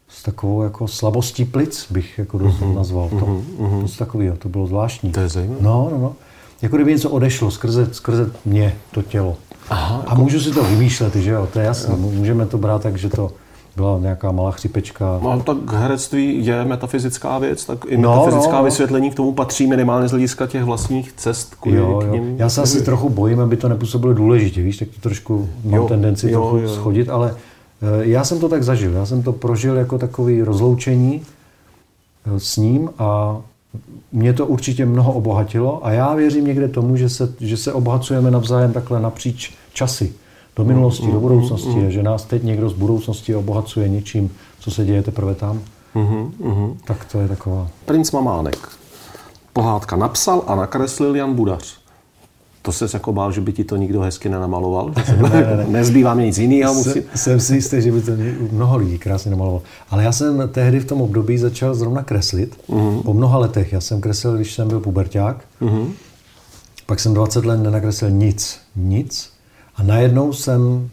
s 0.09 0.23
takovou 0.23 0.63
jako 0.63 0.89
slabostí 0.89 1.45
plic 1.45 1.87
bych 1.91 2.19
jako 2.19 2.39
mm-hmm. 2.39 2.75
nazval 2.75 3.09
to. 3.09 3.17
Mm-hmm. 3.17 3.83
To, 3.83 3.97
takový, 3.99 4.31
to 4.39 4.49
bylo 4.49 4.67
zvláštní. 4.67 5.13
To 5.13 5.21
je 5.21 5.29
zajímavé. 5.29 5.63
No, 5.63 5.89
no, 5.91 5.99
no. 5.99 6.13
Jako 6.63 6.77
kdyby 6.77 6.93
něco 6.93 7.11
odešlo 7.11 7.51
skrze, 7.51 7.89
skrze 7.93 8.31
mě, 8.45 8.77
to 8.91 9.03
tělo. 9.03 9.37
Aha, 9.69 10.05
A 10.07 10.15
můžu 10.15 10.41
si 10.41 10.51
to 10.51 10.65
vymýšlet, 10.65 11.17
že 11.17 11.31
jo, 11.31 11.49
to 11.53 11.59
je 11.59 11.65
jasné. 11.65 11.97
Můžeme 11.97 12.47
to 12.47 12.59
brát 12.59 12.83
tak, 12.83 12.97
že 12.97 13.09
to 13.09 13.31
byla 13.77 13.99
nějaká 13.99 14.33
malá 14.33 14.51
chřipečka. 14.51 15.21
No, 15.23 15.41
tak 15.41 15.73
herectví 15.73 16.47
je 16.47 16.65
metafyzická 16.65 17.39
věc, 17.39 17.65
tak 17.65 17.85
i 17.89 17.97
No, 17.97 18.11
metafyzická 18.11 18.53
no, 18.53 18.59
no. 18.59 18.65
vysvětlení 18.65 19.11
k 19.11 19.15
tomu 19.15 19.33
patří 19.33 19.67
minimálně 19.67 20.09
z 20.09 20.11
hlediska 20.11 20.47
těch 20.47 20.65
vlastních 20.65 21.13
cest, 21.13 21.55
kudy 21.55 21.77
Jo, 21.77 21.99
k 22.01 22.07
jo. 22.07 22.13
nim. 22.13 22.35
Já 22.39 22.49
se 22.49 22.63
asi 22.63 22.83
trochu 22.85 23.11
bojím, 23.11 23.41
aby 23.41 23.57
to 23.57 23.69
nepůsobilo 23.69 24.15
důležitě, 24.15 24.63
víš, 24.63 24.77
tak 24.77 24.89
to 24.89 25.01
trošku 25.01 25.49
mám 25.65 25.75
Jo, 25.75 25.89
tendenci 25.89 26.31
jo, 26.31 26.41
trochu 26.41 26.57
jo. 26.57 26.69
schodit, 26.69 27.09
ale 27.09 27.35
eh, 27.83 28.07
já 28.07 28.25
jsem 28.25 28.41
to 28.41 28.49
tak 28.49 28.63
zažil. 28.63 28.93
Já 28.93 29.07
jsem 29.07 29.23
to 29.23 29.33
prožil 29.33 29.77
jako 29.77 29.99
takový 29.99 30.43
rozloučení 30.43 31.23
eh, 32.27 32.41
s 32.41 32.57
ním 32.57 32.91
a 32.99 33.37
mě 34.13 34.33
to 34.33 34.47
určitě 34.47 34.87
mnoho 34.87 35.13
obohatilo 35.13 35.87
a 35.87 35.91
já 35.93 36.15
věřím 36.15 36.47
někde 36.47 36.69
tomu, 36.69 36.97
že 36.97 37.09
se, 37.09 37.33
že 37.41 37.57
se 37.57 37.73
obohacujeme 37.73 38.31
navzájem 38.31 38.73
takhle 38.73 39.01
napříč 39.01 39.55
časy. 39.73 40.13
Do 40.57 40.65
minulosti, 40.65 41.13
do 41.13 41.21
budoucnosti, 41.21 41.87
a 41.87 41.91
že 41.91 42.03
nás 42.03 42.25
teď 42.25 42.43
někdo 42.43 42.69
z 42.69 42.73
budoucnosti 42.73 43.35
obohacuje 43.35 43.89
něčím, 43.89 44.31
co 44.61 44.71
se 44.71 44.85
děje 44.85 45.03
teprve 45.03 45.35
tam. 45.35 45.61
Mhm, 45.95 46.77
Tak 46.85 47.05
to 47.05 47.21
je 47.21 47.29
taková... 47.29 47.69
Princ 47.85 48.13
Mamánek. 48.13 48.69
Pohádka 49.53 49.97
napsal 49.97 50.43
a 50.47 50.55
nakreslil 50.55 51.17
Jan 51.17 51.35
Budař. 51.35 51.83
To 52.63 52.73
se 52.73 52.87
jako 52.93 53.13
bál, 53.13 53.33
že 53.33 53.41
by 53.41 53.53
ti 53.53 53.65
to 53.65 53.77
nikdo 53.77 54.01
hezky 54.01 54.29
nenamaloval? 54.29 54.93
Ne, 55.23 55.29
ne, 55.31 55.57
ne. 55.57 55.65
Nezbývá 55.69 56.15
mě 56.15 56.27
nic 56.27 56.39
jiného. 56.39 56.75
Musí... 56.75 57.03
Jsem, 57.15 57.41
si 57.41 57.55
jistý, 57.55 57.83
že 57.83 57.93
by 57.93 58.03
to 58.03 58.13
mnoho 58.53 58.77
lidí 58.77 58.99
krásně 58.99 59.31
namalovalo. 59.31 59.63
Ale 59.91 60.05
já 60.05 60.13
jsem 60.13 60.49
tehdy 60.53 60.81
v 60.81 60.85
tom 60.85 61.03
období 61.03 61.39
začal 61.39 61.75
zrovna 61.75 62.03
kreslit. 62.03 62.57
Uh-huh. 62.69 63.03
Po 63.03 63.15
mnoha 63.15 63.39
letech. 63.39 63.73
Já 63.73 63.81
jsem 63.81 64.01
kreslil, 64.01 64.37
když 64.37 64.55
jsem 64.55 64.69
byl 64.69 64.81
puberták. 64.81 65.45
Uh-huh. 65.63 65.87
Pak 66.87 67.01
jsem 67.01 67.15
20 67.15 67.45
let 67.45 67.57
nenakreslil 67.63 68.11
nic. 68.11 68.59
Nic. 68.77 69.31
A 69.77 69.83
najednou 69.83 70.33
jsem 70.33 70.91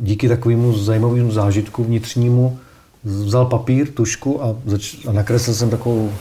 díky 0.00 0.28
takovému 0.28 0.78
zajímavému 0.78 1.32
zážitku 1.32 1.84
vnitřnímu 1.84 2.58
vzal 3.04 3.46
papír, 3.46 3.92
tušku 3.92 4.44
a, 4.44 4.56
zač- 4.66 5.06
a 5.08 5.12
nakreslil 5.12 5.54
jsem 5.54 5.70
takovou 5.70 6.12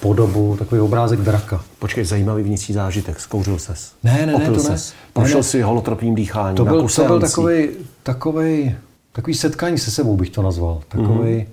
podobu, 0.00 0.56
takový 0.58 0.80
obrázek 0.80 1.20
draka. 1.20 1.64
Počkej, 1.78 2.04
zajímavý 2.04 2.42
vnitřní 2.42 2.74
zážitek, 2.74 3.20
zkouřil 3.20 3.58
ses. 3.58 3.92
Ne, 4.02 4.12
ne, 4.12 4.26
ne, 4.26 4.34
Opil 4.34 4.46
to 4.46 4.52
ne. 4.52 4.60
ses. 4.60 4.94
Prošel 5.12 5.34
Ne, 5.34 5.38
ne. 5.38 5.42
si 5.42 5.62
holotropním 5.62 6.14
dýcháním 6.14 6.56
To 6.56 6.64
byl, 6.64 6.88
to 6.88 7.04
byl 7.04 7.20
takový, 7.20 7.68
takový, 8.02 8.74
takový 9.12 9.34
setkání 9.34 9.78
se 9.78 9.90
sebou, 9.90 10.16
bych 10.16 10.30
to 10.30 10.42
nazval. 10.42 10.80
Takový, 10.88 11.30
mm-hmm. 11.30 11.46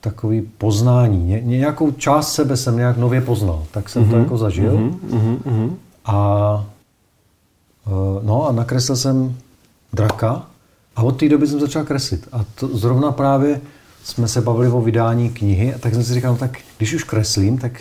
takový 0.00 0.48
poznání. 0.58 1.24
Ně, 1.24 1.40
nějakou 1.40 1.90
část 1.90 2.32
sebe 2.32 2.56
jsem 2.56 2.76
nějak 2.76 2.96
nově 2.96 3.20
poznal. 3.20 3.64
Tak 3.70 3.88
jsem 3.88 4.04
mm-hmm. 4.04 4.10
to 4.10 4.16
jako 4.16 4.36
zažil. 4.36 4.92
Mm-hmm. 5.10 5.70
A 6.04 6.66
eh, 6.70 6.75
no 8.22 8.48
a 8.48 8.52
nakreslil 8.52 8.96
jsem 8.96 9.36
draka 9.92 10.46
a 10.96 11.02
od 11.02 11.12
té 11.12 11.28
doby 11.28 11.46
jsem 11.46 11.60
začal 11.60 11.84
kreslit. 11.84 12.28
A 12.32 12.44
to 12.54 12.68
zrovna 12.76 13.12
právě 13.12 13.60
jsme 14.04 14.28
se 14.28 14.40
bavili 14.40 14.68
o 14.68 14.80
vydání 14.80 15.30
knihy, 15.30 15.74
a 15.74 15.78
tak 15.78 15.94
jsem 15.94 16.04
si 16.04 16.14
říkal, 16.14 16.32
no 16.32 16.38
tak 16.38 16.58
když 16.78 16.94
už 16.94 17.04
kreslím, 17.04 17.58
tak 17.58 17.72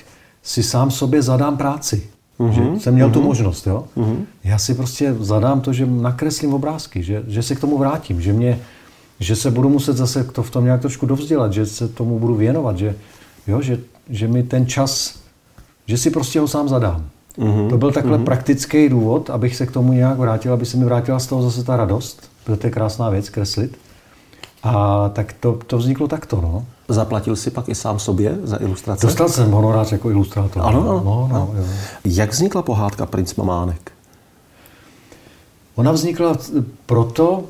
si 0.43 0.63
sám 0.63 0.91
sobě 0.91 1.21
zadám 1.21 1.57
práci. 1.57 2.09
Mm-hmm. 2.39 2.73
Že 2.73 2.79
jsem 2.79 2.93
měl 2.93 3.09
mm-hmm. 3.09 3.13
tu 3.13 3.21
možnost, 3.21 3.67
jo. 3.67 3.83
Mm-hmm. 3.97 4.25
Já 4.43 4.57
si 4.57 4.73
prostě 4.73 5.15
zadám 5.19 5.61
to, 5.61 5.73
že 5.73 5.85
nakreslím 5.85 6.53
obrázky, 6.53 7.03
že, 7.03 7.23
že 7.27 7.43
se 7.43 7.55
k 7.55 7.59
tomu 7.59 7.77
vrátím, 7.77 8.21
že 8.21 8.33
mě, 8.33 8.59
že 9.19 9.35
se 9.35 9.51
budu 9.51 9.69
muset 9.69 9.97
zase 9.97 10.23
to 10.23 10.43
v 10.43 10.51
tom 10.51 10.65
nějak 10.65 10.81
trošku 10.81 11.05
dovzdělat, 11.05 11.53
že 11.53 11.65
se 11.65 11.87
tomu 11.87 12.19
budu 12.19 12.35
věnovat, 12.35 12.77
že, 12.77 12.95
jo, 13.47 13.61
že, 13.61 13.79
že 14.09 14.27
mi 14.27 14.43
ten 14.43 14.65
čas, 14.65 15.19
že 15.85 15.97
si 15.97 16.11
prostě 16.11 16.39
ho 16.39 16.47
sám 16.47 16.69
zadám. 16.69 17.09
Mm-hmm. 17.37 17.69
To 17.69 17.77
byl 17.77 17.91
takhle 17.91 18.17
mm-hmm. 18.17 18.23
praktický 18.23 18.89
důvod, 18.89 19.29
abych 19.29 19.55
se 19.55 19.65
k 19.65 19.71
tomu 19.71 19.93
nějak 19.93 20.17
vrátil, 20.17 20.53
aby 20.53 20.65
se 20.65 20.77
mi 20.77 20.85
vrátila 20.85 21.19
z 21.19 21.27
toho 21.27 21.41
zase 21.41 21.63
ta 21.63 21.77
radost, 21.77 22.29
protože 22.43 22.57
to 22.57 22.67
je 22.67 22.71
krásná 22.71 23.09
věc, 23.09 23.29
kreslit. 23.29 23.77
A 24.63 25.09
tak 25.09 25.33
to, 25.33 25.59
to 25.67 25.77
vzniklo 25.77 26.07
takto, 26.07 26.41
no. 26.41 26.65
Zaplatil 26.87 27.35
si 27.35 27.51
pak 27.51 27.69
i 27.69 27.75
sám 27.75 27.99
sobě 27.99 28.37
za 28.43 28.57
ilustrace? 28.57 29.07
Dostal 29.07 29.29
jsem 29.29 29.51
honorář 29.51 29.91
jako 29.91 30.09
ilustrátor. 30.09 30.61
Ano, 30.65 30.81
ano. 30.81 31.01
No, 31.05 31.29
no, 31.31 31.49
jo. 31.57 31.63
Jak 32.05 32.31
vznikla 32.31 32.61
pohádka 32.61 33.05
Princ 33.05 33.35
Mamánek? 33.35 33.91
Ona 35.75 35.91
vznikla 35.91 36.37
proto, 36.85 37.43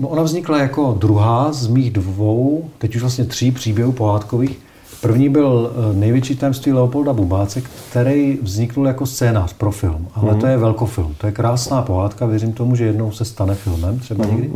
no, 0.00 0.08
ona 0.08 0.22
vznikla 0.22 0.58
jako 0.58 0.96
druhá 0.98 1.52
z 1.52 1.66
mých 1.66 1.90
dvou, 1.90 2.70
teď 2.78 2.96
už 2.96 3.00
vlastně 3.00 3.24
tří 3.24 3.52
příběhů 3.52 3.92
pohádkových. 3.92 4.58
První 5.00 5.28
byl 5.28 5.72
eh, 5.72 5.96
Největší 5.96 6.36
tajemství 6.36 6.72
Leopolda 6.72 7.12
Bubáce, 7.12 7.62
který 7.90 8.38
vzniknul 8.42 8.86
jako 8.86 9.06
scénář 9.06 9.52
pro 9.52 9.70
film. 9.70 10.08
Ale 10.14 10.34
to 10.34 10.46
je 10.46 10.56
velkofilm. 10.56 11.14
To 11.18 11.26
je 11.26 11.32
krásná 11.32 11.82
pohádka, 11.82 12.26
věřím 12.26 12.52
tomu, 12.52 12.76
že 12.76 12.84
jednou 12.84 13.12
se 13.12 13.24
stane 13.24 13.54
filmem, 13.54 13.98
třeba 13.98 14.24
někdy. 14.24 14.50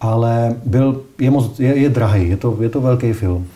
Ale 0.00 0.56
byl, 0.64 1.00
je, 1.18 1.30
moc, 1.30 1.60
je, 1.60 1.76
je 1.78 1.88
drahý, 1.88 2.28
je 2.28 2.36
to, 2.36 2.56
je 2.60 2.68
to 2.68 2.80
velký 2.80 3.12
film. 3.12 3.46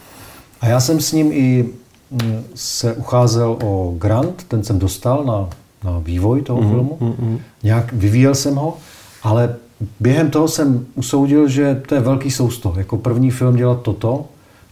A 0.60 0.66
já 0.66 0.80
jsem 0.80 1.00
s 1.00 1.12
ním 1.12 1.32
i 1.32 1.68
mm, 2.10 2.42
se 2.54 2.92
ucházel 2.94 3.56
o 3.64 3.94
grant, 3.98 4.44
ten 4.48 4.64
jsem 4.64 4.78
dostal 4.78 5.24
na, 5.24 5.48
na 5.90 5.98
vývoj 5.98 6.42
toho 6.42 6.60
mm, 6.62 6.68
filmu. 6.70 6.96
Mm, 7.00 7.38
Nějak 7.62 7.92
vyvíjel 7.92 8.34
jsem 8.34 8.54
ho, 8.54 8.76
ale 9.22 9.56
během 10.00 10.30
toho 10.30 10.48
jsem 10.48 10.86
usoudil, 10.94 11.48
že 11.48 11.82
to 11.88 11.94
je 11.94 12.00
velký 12.00 12.30
sousto. 12.30 12.74
Jako 12.76 12.96
první 12.96 13.30
film 13.30 13.56
dělat 13.56 13.82
toto 13.82 14.24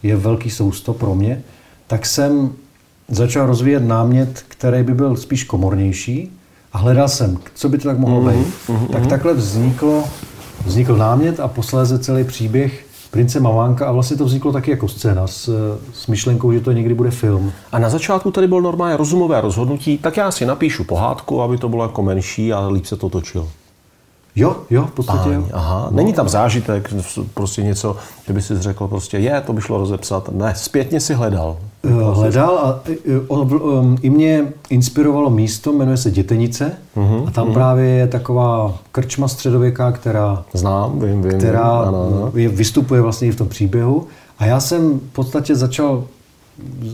je 0.03 0.15
velký 0.15 0.49
sousto 0.49 0.93
pro 0.93 1.15
mě. 1.15 1.41
Tak 1.87 2.05
jsem 2.05 2.51
začal 3.07 3.45
rozvíjet 3.45 3.83
námět, 3.83 4.43
který 4.47 4.83
by 4.83 4.93
byl 4.93 5.15
spíš 5.15 5.43
komornější 5.43 6.31
a 6.73 6.77
hledal 6.77 7.07
jsem, 7.07 7.37
co 7.53 7.69
by 7.69 7.77
to 7.77 7.87
tak 7.87 7.99
mohlo 7.99 8.31
být. 8.31 8.47
Tak 8.91 9.07
takhle 9.07 9.33
vzniklo, 9.33 10.03
vznikl 10.65 10.97
námět 10.97 11.39
a 11.39 11.47
posléze 11.47 11.99
celý 11.99 12.23
příběh 12.23 12.85
Prince 13.11 13.39
Mamánka 13.39 13.87
a 13.87 13.91
vlastně 13.91 14.17
to 14.17 14.25
vzniklo 14.25 14.51
taky 14.51 14.71
jako 14.71 14.87
scéna 14.87 15.27
s, 15.27 15.49
s 15.93 16.07
myšlenkou, 16.07 16.51
že 16.53 16.59
to 16.59 16.71
někdy 16.71 16.93
bude 16.93 17.11
film. 17.11 17.51
A 17.71 17.79
na 17.79 17.89
začátku 17.89 18.31
tady 18.31 18.47
bylo 18.47 18.61
normálně 18.61 18.97
rozumové 18.97 19.41
rozhodnutí, 19.41 19.97
tak 19.97 20.17
já 20.17 20.31
si 20.31 20.45
napíšu 20.45 20.83
pohádku, 20.83 21.41
aby 21.41 21.57
to 21.57 21.69
bylo 21.69 21.83
jako 21.83 22.03
menší 22.03 22.53
a 22.53 22.67
líp 22.67 22.85
se 22.85 22.97
to 22.97 23.09
točilo. 23.09 23.49
Jo, 24.39 24.55
jo, 24.69 24.85
v 24.85 24.91
podstatě 24.91 25.29
jo. 25.33 25.43
Aha, 25.53 25.87
není 25.91 26.13
tam 26.13 26.29
zážitek, 26.29 26.93
prostě 27.33 27.63
něco, 27.63 27.95
že 28.27 28.33
by 28.33 28.41
si 28.41 28.61
řekl 28.61 28.87
prostě, 28.87 29.17
je, 29.17 29.41
to 29.41 29.53
by 29.53 29.61
šlo 29.61 29.77
rozepsat. 29.77 30.29
Ne, 30.31 30.53
zpětně 30.55 30.99
si 30.99 31.13
hledal. 31.13 31.57
Eh, 31.83 31.89
Hledal 31.93 32.57
a 32.57 32.79
eh, 32.91 33.19
on- 33.27 33.97
i 34.01 34.09
mě 34.09 34.45
inspirovalo 34.69 35.29
místo, 35.29 35.73
jmenuje 35.73 35.97
se 35.97 36.11
Dětenice 36.11 36.71
a 37.27 37.31
tam 37.31 37.53
právě 37.53 37.85
je 37.85 38.07
taková 38.07 38.73
krčma 38.91 39.27
středověká, 39.27 39.91
která 39.91 40.43
Znám, 40.53 40.99
vím, 40.99 41.21
vím. 41.21 41.37
která 41.37 41.63
Ano, 41.79 42.07
ano. 42.07 42.31
je, 42.35 42.49
vystupuje 42.49 43.01
vlastně 43.01 43.27
i 43.27 43.31
v 43.31 43.35
tom 43.35 43.47
příběhu. 43.47 44.07
A 44.39 44.45
já 44.45 44.59
jsem 44.59 44.99
v 44.99 45.13
podstatě 45.13 45.55
začal, 45.55 46.03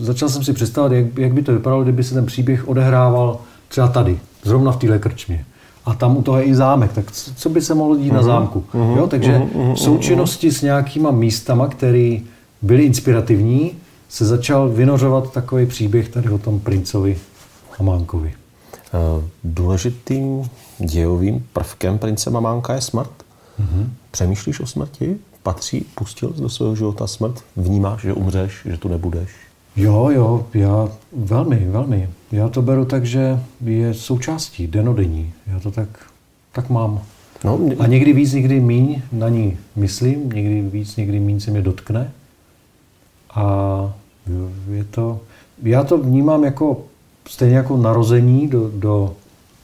začal 0.02 0.30
jsem 0.30 0.44
si 0.44 0.54
představit, 0.54 0.96
jak, 0.98 1.18
jak 1.18 1.34
by 1.34 1.42
to 1.42 1.52
vypadalo, 1.54 1.84
kdyby 1.84 2.04
se 2.04 2.14
ten 2.14 2.26
příběh 2.26 2.68
odehrával 2.68 3.38
třeba 3.68 3.88
tady, 3.88 4.20
zrovna 4.44 4.72
v 4.72 4.78
téhle 4.78 5.00
krčmě. 5.00 5.46
A 5.86 5.94
tam 5.94 6.18
u 6.18 6.22
toho 6.22 6.38
je 6.38 6.44
i 6.44 6.56
zámek, 6.56 6.94
tak 6.94 7.12
co 7.12 7.50
by 7.50 7.62
se 7.62 7.76
mohlo 7.76 7.96
dít 7.98 8.12
na 8.12 8.24
zámku? 8.24 8.64
jo, 8.74 9.08
takže 9.08 9.42
v 9.74 9.80
součinnosti 9.80 10.52
s 10.52 10.62
nějakýma 10.62 11.12
místama, 11.12 11.68
které 11.68 12.18
byly 12.62 12.84
inspirativní, 12.84 13.72
se 14.10 14.26
začal 14.26 14.70
vynořovat 14.70 15.32
takový 15.32 15.66
příběh 15.66 16.10
tady 16.10 16.30
o 16.30 16.38
tom 16.38 16.60
princovi 16.60 17.18
Hamánkovi. 17.80 18.34
Eh, 18.94 19.24
Důležitým 19.44 20.50
dějovým 20.80 21.48
prvkem 21.54 21.98
prince 21.98 22.30
Mamánka 22.30 22.74
je 22.74 22.82
smrt. 22.82 23.10
Mm-hmm. 23.62 23.88
Přemýšlíš 24.12 24.60
o 24.60 24.66
smrti? 24.66 25.18
Patří, 25.44 25.86
pustil 25.96 26.34
do 26.38 26.50
svého 26.50 26.76
života 26.76 27.08
smrt? 27.08 27.44
Vnímáš, 27.56 28.02
že 28.02 28.14
umřeš, 28.14 28.62
že 28.66 28.78
tu 28.78 28.88
nebudeš? 28.88 29.30
Jo, 29.76 30.10
jo, 30.14 30.46
já 30.54 30.90
velmi, 31.16 31.56
velmi. 31.56 32.10
Já 32.32 32.50
to 32.50 32.62
beru 32.62 32.86
tak, 32.86 33.06
že 33.06 33.40
je 33.66 33.94
součástí 33.94 34.68
denodenní. 34.68 35.34
Já 35.48 35.60
to 35.60 35.72
tak, 35.72 35.90
tak 36.52 36.70
mám. 36.70 37.02
No, 37.44 37.58
mě- 37.58 37.76
A 37.76 37.88
někdy 37.88 38.14
víc, 38.14 38.34
někdy 38.34 38.60
míň 38.60 39.02
na 39.12 39.30
ní 39.30 39.58
myslím, 39.76 40.30
někdy 40.30 40.62
víc, 40.62 40.96
někdy 40.96 41.20
míň 41.20 41.40
se 41.40 41.52
mě 41.52 41.62
dotkne. 41.62 42.12
A 43.36 43.94
je 44.72 44.84
to, 44.84 45.20
já 45.64 45.84
to 45.84 45.98
vnímám 45.98 46.44
jako 46.44 46.82
stejně 47.30 47.56
jako 47.58 47.78
narození 47.78 48.48
do, 48.48 48.72
do, 48.76 49.14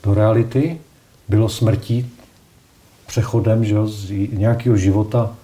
do 0.04 0.14
reality. 0.14 0.78
Bylo 1.30 1.50
smrtí 1.50 2.10
přechodem 3.08 3.66
že 3.66 3.76
jo, 3.76 3.88
z 3.88 4.12
nějakého 4.34 4.78
života 4.78 5.36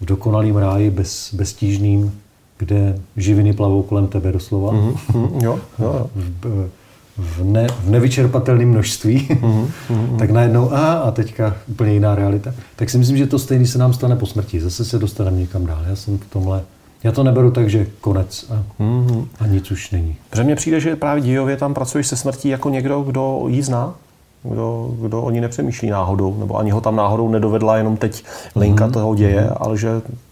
v 0.00 0.04
dokonalém 0.04 0.56
ráji, 0.56 0.90
bez, 0.90 1.34
beztížným, 1.34 2.20
kde 2.60 2.98
živiny 3.16 3.52
plavou 3.52 3.82
kolem 3.82 4.06
tebe 4.06 4.32
doslova. 4.32 4.72
Mm-hmm. 4.72 4.96
Hm, 5.14 5.40
jo, 5.42 5.60
jo, 5.78 5.94
jo. 5.94 6.10
V, 6.14 6.70
v, 7.16 7.44
ne, 7.44 7.66
v 7.84 7.90
nevyčerpatelném 7.90 8.68
množství, 8.68 9.28
mm-hmm. 9.30 10.16
tak 10.18 10.30
najednou 10.30 10.72
a, 10.72 10.92
a 10.92 11.10
teďka 11.10 11.56
úplně 11.68 11.92
jiná 11.92 12.14
realita. 12.14 12.54
Tak 12.76 12.90
si 12.90 12.98
myslím, 12.98 13.16
že 13.16 13.26
to 13.26 13.38
stejný 13.38 13.66
se 13.66 13.78
nám 13.78 13.92
stane 13.92 14.16
po 14.16 14.26
smrti. 14.26 14.60
Zase 14.60 14.84
se 14.84 14.98
dostaneme 14.98 15.36
někam 15.36 15.66
dál. 15.66 15.78
Já 15.88 15.96
jsem 15.96 16.18
v 16.18 16.30
tomhle, 16.30 16.62
já 17.04 17.12
to 17.12 17.22
neberu 17.22 17.50
tak, 17.50 17.70
že 17.70 17.86
konec 18.00 18.50
a, 18.50 18.82
mm-hmm. 18.82 19.26
a 19.40 19.46
nic 19.46 19.70
už 19.70 19.90
není. 19.90 20.16
Protože 20.30 20.44
mně 20.44 20.56
přijde, 20.56 20.80
že 20.80 20.96
právě 20.96 21.22
dějově 21.22 21.56
tam 21.56 21.74
pracuješ 21.74 22.06
se 22.06 22.16
smrtí 22.16 22.48
jako 22.48 22.70
někdo, 22.70 23.02
kdo 23.02 23.44
ji 23.48 23.62
zná, 23.62 23.94
kdo, 24.42 24.94
kdo 25.00 25.22
o 25.22 25.30
ní 25.30 25.40
nepřemýšlí 25.40 25.90
náhodou, 25.90 26.36
nebo 26.38 26.56
ani 26.56 26.70
ho 26.70 26.80
tam 26.80 26.96
náhodou 26.96 27.28
nedovedla 27.28 27.76
jenom 27.76 27.96
teď 27.96 28.24
linka 28.56 28.88
mm-hmm. 28.88 28.92
toho 28.92 29.14
děje, 29.14 29.48
ale 29.48 29.78
že 29.78 29.88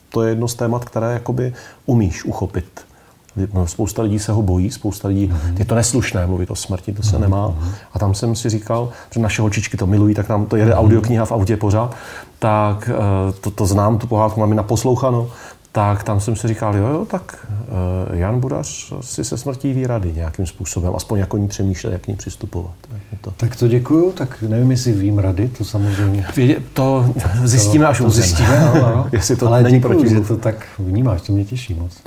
to 0.08 0.22
je 0.22 0.30
jedno 0.30 0.48
z 0.48 0.54
témat, 0.54 0.84
které 0.84 1.12
jakoby 1.12 1.54
umíš 1.86 2.24
uchopit. 2.24 2.88
No, 3.54 3.66
Spousta 3.66 4.02
lidí 4.02 4.18
se 4.18 4.32
ho 4.32 4.42
bojí, 4.42 4.70
spousta 4.70 5.08
lidí, 5.08 5.32
je 5.58 5.64
to 5.64 5.74
neslušné 5.74 6.26
mluvit 6.26 6.50
o 6.50 6.56
smrti, 6.56 6.92
to 6.92 7.02
se 7.02 7.18
nemá. 7.18 7.54
A 7.92 7.98
tam 7.98 8.14
jsem 8.14 8.34
si 8.34 8.50
říkal, 8.50 8.88
že 9.10 9.20
naše 9.20 9.42
holčičky 9.42 9.76
to 9.76 9.86
milují, 9.86 10.14
tak 10.14 10.28
nám 10.28 10.46
to 10.46 10.56
jede 10.56 10.74
audiokniha 10.74 11.24
v 11.24 11.32
autě 11.32 11.56
pořád, 11.56 11.94
tak 12.38 12.90
eh, 12.92 13.32
to, 13.32 13.50
to 13.50 13.66
znám, 13.66 13.98
tu 13.98 14.06
pohádku 14.06 14.40
mám 14.40 14.52
i 14.52 14.54
naposlouchano, 14.54 15.30
tak 15.72 16.02
tam 16.02 16.20
jsem 16.20 16.36
si 16.36 16.48
říkal, 16.48 16.76
jo, 16.76 16.86
jo, 16.86 17.04
tak 17.04 17.46
uh, 18.10 18.18
Jan 18.18 18.40
Budař 18.40 18.92
si 19.00 19.24
se 19.24 19.38
smrtí 19.38 19.72
ví 19.72 19.86
rady 19.86 20.12
nějakým 20.12 20.46
způsobem, 20.46 20.92
aspoň 20.96 21.18
jako 21.18 21.36
ní 21.36 21.48
přemýšlet, 21.48 21.92
jak 21.92 22.02
k 22.02 22.08
ní 22.08 22.16
přistupovat. 22.16 22.74
Tak, 22.80 23.20
to. 23.20 23.30
tak 23.30 23.56
to 23.56 23.68
děkuju, 23.68 24.12
tak 24.12 24.42
nevím, 24.42 24.70
jestli 24.70 24.92
vím 24.92 25.18
rady, 25.18 25.48
to 25.48 25.64
samozřejmě. 25.64 26.26
Vědě, 26.36 26.56
to 26.72 27.14
zjistíme, 27.44 27.86
až 27.86 27.98
to 27.98 28.04
umřeme. 28.04 28.26
zjistíme, 28.26 28.60
no, 28.60 28.80
no. 28.80 29.06
jestli 29.12 29.36
to 29.36 29.46
Ale 29.46 29.62
není 29.62 29.78
děkuju, 29.78 29.98
proti. 29.98 30.14
že 30.14 30.20
to 30.20 30.36
tak 30.36 30.66
vnímáš, 30.78 31.22
to 31.22 31.32
mě 31.32 31.44
těší 31.44 31.74
moc. 31.74 32.02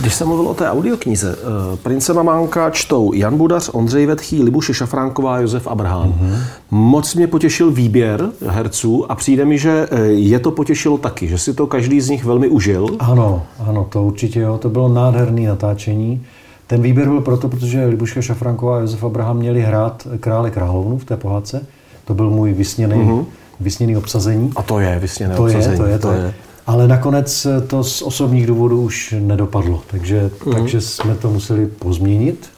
Když 0.00 0.14
jsem 0.14 0.28
mluvil 0.28 0.48
o 0.48 0.54
té 0.54 0.70
audioknize, 0.70 1.36
uh, 1.36 1.76
Prince 1.76 2.12
Mamánka 2.12 2.70
čtou 2.70 3.12
Jan 3.12 3.36
Budař, 3.36 3.70
Ondřej 3.72 4.06
Vetchý, 4.06 4.42
Libuše 4.42 4.74
Šafránková, 4.74 5.38
Josef 5.38 5.66
Abraham. 5.66 6.08
Mm-hmm. 6.08 6.36
Moc 6.70 7.14
mě 7.14 7.26
potěšil 7.26 7.70
výběr 7.70 8.30
herců 8.46 9.12
a 9.12 9.14
přijde 9.14 9.44
mi, 9.44 9.58
že 9.58 9.88
eh, 9.90 10.00
je 10.04 10.38
to 10.38 10.50
potěšilo 10.50 10.98
taky, 10.98 11.28
že 11.28 11.38
si 11.38 11.54
to 11.54 11.66
každý 11.66 12.00
z 12.00 12.08
nich 12.08 12.24
velmi 12.24 12.48
užil. 12.48 12.86
Ano, 12.98 13.42
ano, 13.66 13.86
to 13.90 14.02
určitě 14.02 14.40
jo, 14.40 14.58
to 14.58 14.68
bylo 14.68 14.88
nádherný 14.88 15.46
natáčení. 15.46 16.22
Ten 16.66 16.82
výběr 16.82 17.08
byl 17.08 17.20
proto, 17.20 17.48
protože 17.48 17.86
Libuška 17.86 18.22
Šafranková 18.22 18.76
a 18.76 18.80
Josef 18.80 19.04
Abraham 19.04 19.36
měli 19.36 19.62
hrát 19.62 20.06
krále 20.20 20.50
královnu 20.50 20.98
v 20.98 21.04
té 21.04 21.16
pohádce. 21.16 21.66
To 22.04 22.14
byl 22.14 22.30
můj 22.30 22.52
vysněný, 22.52 22.94
mm-hmm. 22.94 23.24
vysněný 23.60 23.96
obsazení. 23.96 24.52
A 24.56 24.62
to 24.62 24.80
je 24.80 24.98
vysněné 24.98 25.36
to 25.36 25.42
obsazení. 25.42 25.72
Je, 25.72 25.78
to 25.78 25.86
je, 25.86 25.98
to 25.98 26.12
je. 26.12 26.18
je. 26.18 26.34
Ale 26.66 26.88
nakonec 26.88 27.46
to 27.66 27.84
z 27.84 28.02
osobních 28.02 28.46
důvodů 28.46 28.82
už 28.82 29.14
nedopadlo, 29.20 29.82
takže, 29.90 30.30
mm-hmm. 30.38 30.52
takže 30.52 30.80
jsme 30.80 31.14
to 31.14 31.30
museli 31.30 31.66
pozměnit. 31.66 32.48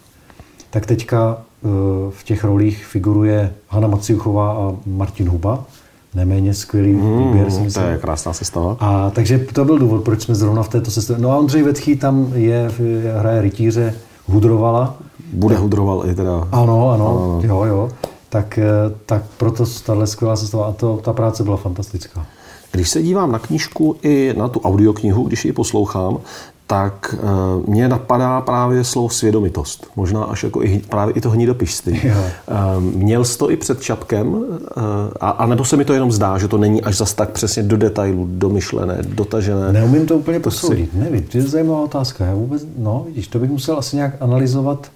Tak 0.71 0.87
teďka 0.87 1.39
v 2.11 2.25
těch 2.25 2.45
rolích 2.45 2.87
figuruje 2.87 3.55
Hanna 3.69 3.89
Maciuchová 3.89 4.53
a 4.53 4.73
Martin 4.87 5.29
Huba. 5.29 5.65
Neméně 6.15 6.55
skvělý 6.55 6.93
mm, 6.93 7.19
výběr. 7.19 7.51
Mm, 7.51 7.71
to 7.71 7.81
je 7.81 7.99
krásná 7.99 8.33
sestava. 8.33 8.77
A 8.81 9.11
takže 9.11 9.39
to 9.39 9.65
byl 9.65 9.79
důvod, 9.79 10.05
proč 10.05 10.23
jsme 10.23 10.35
zrovna 10.35 10.63
v 10.63 10.69
této 10.69 10.91
sestavě. 10.91 11.23
No 11.23 11.31
a 11.31 11.37
Ondřej 11.37 11.63
Vetchý 11.63 11.97
tam 11.97 12.33
je, 12.35 12.71
hraje 13.19 13.43
rytíře 13.43 13.95
Hudrovala. 14.27 14.97
Bude 15.33 15.57
Hudroval 15.57 16.03
i 16.07 16.15
teda. 16.15 16.49
Ano, 16.53 16.91
ano, 16.91 16.91
ano. 16.91 17.41
jo, 17.43 17.65
jo. 17.65 17.91
Tak, 18.29 18.59
tak 19.07 19.23
proto 19.37 19.65
tahle 19.87 20.07
skvělá 20.07 20.37
sestava 20.37 20.67
a 20.67 20.73
to, 20.73 20.97
ta 20.97 21.13
práce 21.13 21.43
byla 21.43 21.57
fantastická. 21.57 22.27
Když 22.73 22.91
se 22.91 23.03
dívám 23.03 23.33
na 23.33 23.39
knížku 23.39 23.97
i 24.03 24.35
na 24.37 24.49
tu 24.49 24.61
audioknihu, 24.61 25.25
když 25.25 25.45
ji 25.45 25.53
poslouchám, 25.53 26.19
tak 26.69 27.15
uh, 27.59 27.69
mě 27.69 27.89
napadá 27.89 28.41
právě 28.41 28.85
slovo 28.85 29.11
svědomitost. 29.11 29.87
Možná 29.97 30.25
až 30.25 30.45
jako 30.45 30.63
i 30.63 30.79
právě 30.79 31.15
i 31.15 31.21
to 31.21 31.31
hnidopišství. 31.31 32.01
Uh, 32.03 32.83
měl 32.83 33.25
jsi 33.25 33.39
to 33.39 33.51
i 33.51 33.57
před 33.57 33.83
Čapkem, 33.83 34.29
uh, 34.29 34.45
a, 35.21 35.31
a 35.31 35.47
nebo 35.47 35.65
se 35.65 35.77
mi 35.77 35.85
to 35.85 35.93
jenom 35.93 36.13
zdá, 36.13 36.39
že 36.39 36.49
to 36.49 36.59
není 36.59 36.83
až 36.83 36.97
zas 36.97 37.15
tak 37.15 37.31
přesně 37.31 37.63
do 37.63 37.77
detailu, 37.77 38.29
domyšlené, 38.31 38.99
dotažené? 39.03 39.73
Neumím 39.73 40.07
to 40.07 40.17
úplně 40.17 40.41
posoudit. 40.41 40.91
Si... 40.93 40.99
Nevím, 40.99 41.23
to 41.23 41.39
je 41.39 41.43
zajímavá 41.43 41.81
otázka. 41.81 42.25
Já 42.25 42.35
vůbec, 42.35 42.67
no 42.79 43.05
vidíš, 43.07 43.29
to 43.29 43.39
bych 43.39 43.51
musel 43.51 43.79
asi 43.79 43.97
nějak 43.97 44.15
analyzovat. 44.21 44.91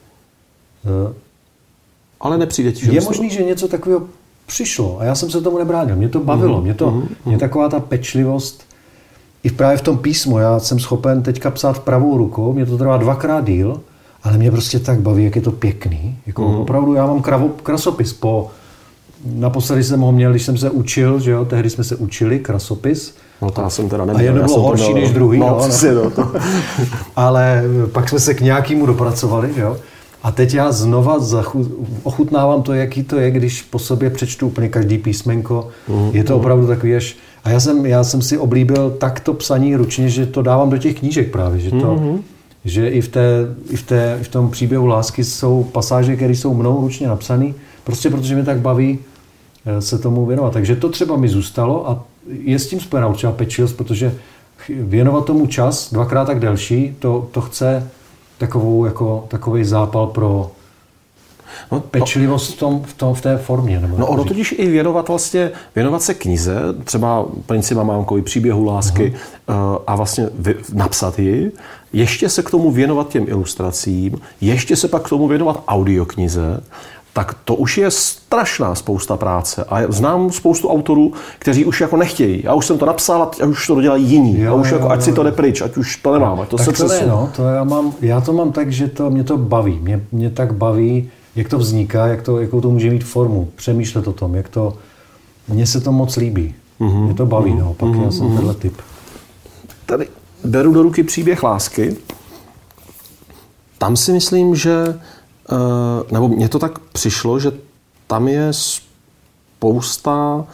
Ale 2.21 2.39
nepřijde 2.39 2.73
ti, 2.73 2.85
že 2.85 2.93
Je 2.93 3.01
možný, 3.01 3.31
že 3.31 3.43
něco 3.43 3.69
takového 3.69 4.03
přišlo 4.51 5.01
a 5.01 5.05
já 5.05 5.15
jsem 5.15 5.31
se 5.31 5.41
tomu 5.41 5.59
nebránil. 5.59 5.97
Mě 5.97 6.09
to 6.09 6.21
bavilo, 6.21 6.59
mm, 6.59 6.65
mě, 6.65 6.75
to, 6.75 6.91
mm, 6.91 7.09
mě 7.27 7.39
taková 7.39 7.69
ta 7.69 7.81
pečlivost, 7.81 8.63
i 9.45 9.51
právě 9.51 9.77
v 9.77 9.83
tom 9.83 9.99
písmu, 9.99 10.39
já 10.39 10.59
jsem 10.59 10.79
schopen 10.79 11.23
teďka 11.23 11.51
psát 11.51 11.79
pravou 11.79 12.19
rukou, 12.19 12.53
mě 12.53 12.67
to 12.67 12.79
trvá 12.79 12.97
dvakrát 12.97 13.45
díl, 13.45 13.81
ale 14.23 14.39
mě 14.39 14.51
prostě 14.51 14.79
tak 14.79 15.01
baví, 15.01 15.25
jak 15.25 15.37
je 15.37 15.43
to 15.43 15.51
pěkný. 15.51 16.19
Jako 16.27 16.49
mm. 16.49 16.55
opravdu 16.55 16.95
já 16.95 17.07
mám 17.07 17.23
kravo, 17.23 17.49
krasopis 17.49 18.13
po... 18.13 18.51
Naposledy 19.25 19.85
jsem 19.85 20.01
ho 20.01 20.13
měl, 20.13 20.31
když 20.31 20.43
jsem 20.43 20.59
se 20.59 20.71
učil, 20.71 21.21
že 21.21 21.31
jo, 21.31 21.45
tehdy 21.45 21.71
jsme 21.71 21.85
se 21.85 21.97
učili, 21.97 22.39
krasopis. 22.39 23.15
No 23.43 23.51
to 23.51 23.61
já 23.61 23.71
jsem 23.71 23.89
teda 23.89 24.05
neměl. 24.05 24.21
A 24.21 24.23
jedno 24.23 24.45
bylo 24.45 24.61
horší 24.61 24.95
než 24.95 25.11
druhý. 25.11 25.39
No, 25.39 25.47
no, 25.47 25.95
no. 25.95 26.11
to. 26.11 26.33
ale 27.17 27.63
pak 27.93 28.09
jsme 28.09 28.21
se 28.21 28.35
k 28.35 28.41
nějakému 28.41 28.87
dopracovali, 28.87 29.53
že 29.55 29.61
jo. 29.61 29.77
A 30.23 30.31
teď 30.31 30.55
já 30.55 30.73
znova 30.73 31.19
zachu- 31.19 31.87
ochutnávám 32.03 32.63
to, 32.63 32.73
jaký 32.73 33.03
to 33.03 33.17
je, 33.17 33.31
když 33.31 33.63
po 33.63 33.79
sobě 33.79 34.11
přečtu 34.11 34.47
úplně 34.47 34.69
každý 34.69 34.99
písmenko. 34.99 35.69
Mm, 35.89 36.11
je 36.13 36.25
to 36.25 36.33
mm. 36.33 36.41
opravdu 36.41 36.67
takový 36.67 36.97
až... 36.97 37.17
A 37.45 37.51
já 37.51 37.61
jsem, 37.61 37.87
já 37.87 38.05
jsem 38.05 38.23
si 38.23 38.39
oblíbil 38.39 38.91
takto 38.91 39.35
psaní 39.35 39.77
ručně, 39.77 40.09
že 40.09 40.27
to 40.27 40.43
dávám 40.43 40.71
do 40.71 40.79
těch 40.79 40.99
knížek 40.99 41.31
právě, 41.31 41.61
že 41.61 41.71
to... 41.71 41.77
Mm-hmm. 41.77 42.19
Že 42.65 42.89
i 42.89 43.01
v, 43.01 43.09
té, 43.09 43.47
i, 43.71 43.77
v 43.77 43.83
té, 43.83 44.19
i 44.21 44.25
v 44.25 44.29
tom 44.29 44.51
příběhu 44.51 44.87
lásky 44.87 45.25
jsou 45.25 45.65
pasáže, 45.65 46.17
které 46.17 46.33
jsou 46.33 46.55
mnou 46.55 46.81
ručně 46.81 47.09
napsané, 47.09 47.53
prostě 47.85 48.11
protože 48.11 48.35
mě 48.35 48.45
tak 48.45 48.59
baví 48.59 48.99
se 49.79 49.99
tomu 49.99 50.27
věnovat. 50.27 50.53
Takže 50.53 50.77
to 50.77 50.89
třeba 50.89 51.17
mi 51.17 51.29
zůstalo 51.29 51.91
a 51.91 52.05
je 52.43 52.59
s 52.59 52.67
tím 52.67 52.81
spojená 52.81 53.09
určitá 53.09 53.33
pečlivost, 53.33 53.77
protože 53.77 54.15
věnovat 54.69 55.25
tomu 55.25 55.47
čas 55.47 55.93
dvakrát 55.93 56.25
tak 56.25 56.41
delší, 56.41 56.97
to, 56.99 57.29
to 57.33 57.41
chce 57.41 57.89
takovou, 58.41 58.85
jako, 58.85 59.25
takový 59.29 59.65
zápal 59.65 60.07
pro 60.07 60.51
no, 61.73 61.81
pečlivost 61.81 62.55
v, 62.55 62.59
tom, 62.59 62.83
v, 62.83 62.95
tom, 62.95 63.15
v 63.15 63.21
té 63.21 63.39
formě. 63.39 63.81
Nebo 63.81 63.99
no 63.99 64.07
ono 64.07 64.25
totiž 64.25 64.55
i 64.59 64.67
věnovat 64.67 65.09
vlastně, 65.09 65.51
věnovat 65.75 66.03
se 66.03 66.15
knize, 66.15 66.57
třeba 66.85 67.27
Princi 67.47 67.75
Mamánkovi, 67.75 68.23
příběhu 68.23 68.65
lásky 68.65 69.15
uh-huh. 69.49 69.83
a 69.87 69.97
vlastně 69.97 70.29
vy, 70.39 70.55
napsat 70.73 71.19
ji, 71.19 71.53
ještě 71.93 72.29
se 72.29 72.43
k 72.43 72.51
tomu 72.51 72.71
věnovat 72.71 73.09
těm 73.09 73.25
ilustracím, 73.29 74.21
ještě 74.41 74.77
se 74.77 74.89
pak 74.89 75.03
k 75.03 75.09
tomu 75.09 75.29
věnovat 75.29 75.63
audioknize, 75.69 76.61
tak 77.13 77.35
to 77.45 77.55
už 77.55 77.79
je 77.79 77.91
strašná 77.91 78.75
spousta 78.75 79.17
práce. 79.17 79.65
A 79.69 79.93
znám 79.93 80.31
spoustu 80.31 80.69
autorů, 80.69 81.13
kteří 81.39 81.65
už 81.65 81.81
jako 81.81 81.97
nechtějí. 81.97 82.43
Já 82.45 82.55
už 82.55 82.67
jsem 82.67 82.79
to 82.79 82.87
napsal 82.87 83.23
a 83.43 83.47
už 83.47 83.67
to 83.67 83.75
dodělají 83.75 84.07
jiní. 84.07 84.41
Jo, 84.41 84.53
a 84.53 84.55
už 84.55 84.71
jo, 84.71 84.77
jako, 84.77 84.91
ať 84.91 84.99
jo. 84.99 85.05
si 85.05 85.13
to 85.13 85.23
jde 85.23 85.33
pryč, 85.33 85.61
ať 85.61 85.77
už 85.77 85.97
to 85.97 86.13
nemám. 86.13 86.41
Ať 86.41 86.49
to 86.49 86.57
tak 86.57 86.77
se 86.77 86.85
to 86.85 86.89
ne, 86.89 87.07
no, 87.07 87.31
to 87.37 87.43
já, 87.43 87.65
mám, 87.65 87.93
já 88.01 88.21
to 88.21 88.33
mám 88.33 88.53
tak, 88.53 88.73
že 88.73 88.89
to, 88.89 89.11
mě 89.11 89.25
to 89.25 89.37
baví. 89.37 89.79
Mě, 89.83 90.01
mě 90.13 90.31
tak 90.31 90.55
baví, 90.55 91.11
jak 91.37 91.49
to 91.49 91.59
vzniká, 91.59 92.07
jak 92.07 92.23
to, 92.23 92.41
jakou 92.41 92.61
to 92.61 92.71
může 92.71 92.91
mít 92.91 93.05
formu. 93.05 93.49
Přemýšlet 93.57 94.09
o 94.09 94.13
tom, 94.13 94.35
jak 94.35 94.49
to... 94.49 94.75
Mně 95.49 95.67
se 95.67 95.81
to 95.81 95.93
moc 95.93 96.17
líbí. 96.17 96.55
Mm-hmm. 96.81 97.05
Mě 97.05 97.15
to 97.15 97.27
baví, 97.27 97.53
mm-hmm. 97.53 97.59
no. 97.59 97.75
Pak 97.75 97.89
mm-hmm. 97.89 98.05
já 98.05 98.11
jsem 98.11 98.37
tenhle 98.37 98.55
typ. 98.55 98.75
Tady 99.87 100.09
beru 100.45 100.73
do 100.73 100.83
ruky 100.83 101.03
příběh 101.03 101.43
lásky. 101.43 101.97
Tam 103.79 103.97
si 103.97 104.13
myslím, 104.13 104.57
že 104.57 105.01
nebo 106.13 106.29
mně 106.29 106.49
to 106.49 106.59
tak 106.59 106.79
přišlo, 106.79 107.41
že 107.41 107.53
tam 108.07 108.29
je 108.29 108.49
spousta 108.51 110.45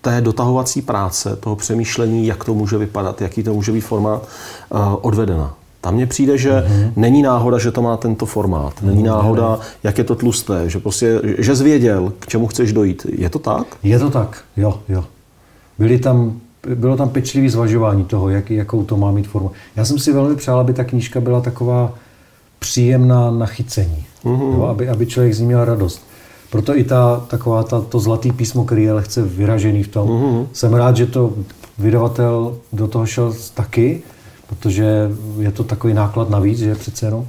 té 0.00 0.20
dotahovací 0.20 0.82
práce, 0.82 1.36
toho 1.36 1.56
přemýšlení, 1.56 2.26
jak 2.26 2.44
to 2.44 2.54
může 2.54 2.78
vypadat, 2.78 3.20
jaký 3.22 3.42
to 3.42 3.54
může 3.54 3.72
být 3.72 3.80
formát, 3.80 4.28
odvedena. 5.00 5.54
Tam 5.80 5.94
mně 5.94 6.06
přijde, 6.06 6.38
že 6.38 6.52
mm-hmm. 6.52 6.92
není 6.96 7.22
náhoda, 7.22 7.58
že 7.58 7.72
to 7.72 7.82
má 7.82 7.96
tento 7.96 8.26
formát. 8.26 8.82
Není 8.82 9.02
mm, 9.02 9.06
náhoda, 9.06 9.58
jak 9.82 9.98
je 9.98 10.04
to 10.04 10.14
tlusté, 10.14 10.70
že 10.70 10.78
prostě, 10.78 11.20
že 11.38 11.54
zvěděl, 11.54 12.12
k 12.18 12.26
čemu 12.26 12.46
chceš 12.46 12.72
dojít. 12.72 13.06
Je 13.12 13.30
to 13.30 13.38
tak? 13.38 13.66
Je 13.82 13.98
to 13.98 14.10
tak, 14.10 14.44
jo, 14.56 14.80
jo. 14.88 15.04
Byly 15.78 15.98
tam, 15.98 16.40
bylo 16.74 16.96
tam 16.96 17.08
pečlivý 17.08 17.48
zvažování 17.48 18.04
toho, 18.04 18.28
jak, 18.28 18.50
jakou 18.50 18.84
to 18.84 18.96
má 18.96 19.10
mít 19.10 19.28
formu. 19.28 19.50
Já 19.76 19.84
jsem 19.84 19.98
si 19.98 20.12
velmi 20.12 20.36
přál, 20.36 20.60
aby 20.60 20.72
ta 20.72 20.84
knížka 20.84 21.20
byla 21.20 21.40
taková 21.40 21.94
příjemná 22.58 23.30
nachycení. 23.30 24.05
Mm-hmm. 24.24 24.54
Jo, 24.54 24.62
aby, 24.62 24.88
aby 24.88 25.06
člověk 25.06 25.34
z 25.34 25.40
ní 25.40 25.46
měl 25.46 25.64
radost. 25.64 26.06
Proto 26.50 26.76
i 26.76 26.84
ta, 26.84 27.24
taková 27.28 27.62
ta, 27.62 27.80
to 27.80 28.00
zlatý 28.00 28.32
písmo, 28.32 28.64
který 28.64 28.82
je 28.82 28.92
lehce 28.92 29.22
vyražený 29.22 29.82
v 29.82 29.88
tom. 29.88 30.08
Mm-hmm. 30.08 30.46
Jsem 30.52 30.74
rád, 30.74 30.96
že 30.96 31.06
to 31.06 31.32
vydavatel 31.78 32.56
do 32.72 32.88
toho 32.88 33.06
šel 33.06 33.34
taky, 33.54 34.02
protože 34.46 35.10
je 35.38 35.52
to 35.52 35.64
takový 35.64 35.94
náklad 35.94 36.30
navíc, 36.30 36.58
že 36.58 36.74
přece 36.74 37.06
jenom. 37.06 37.26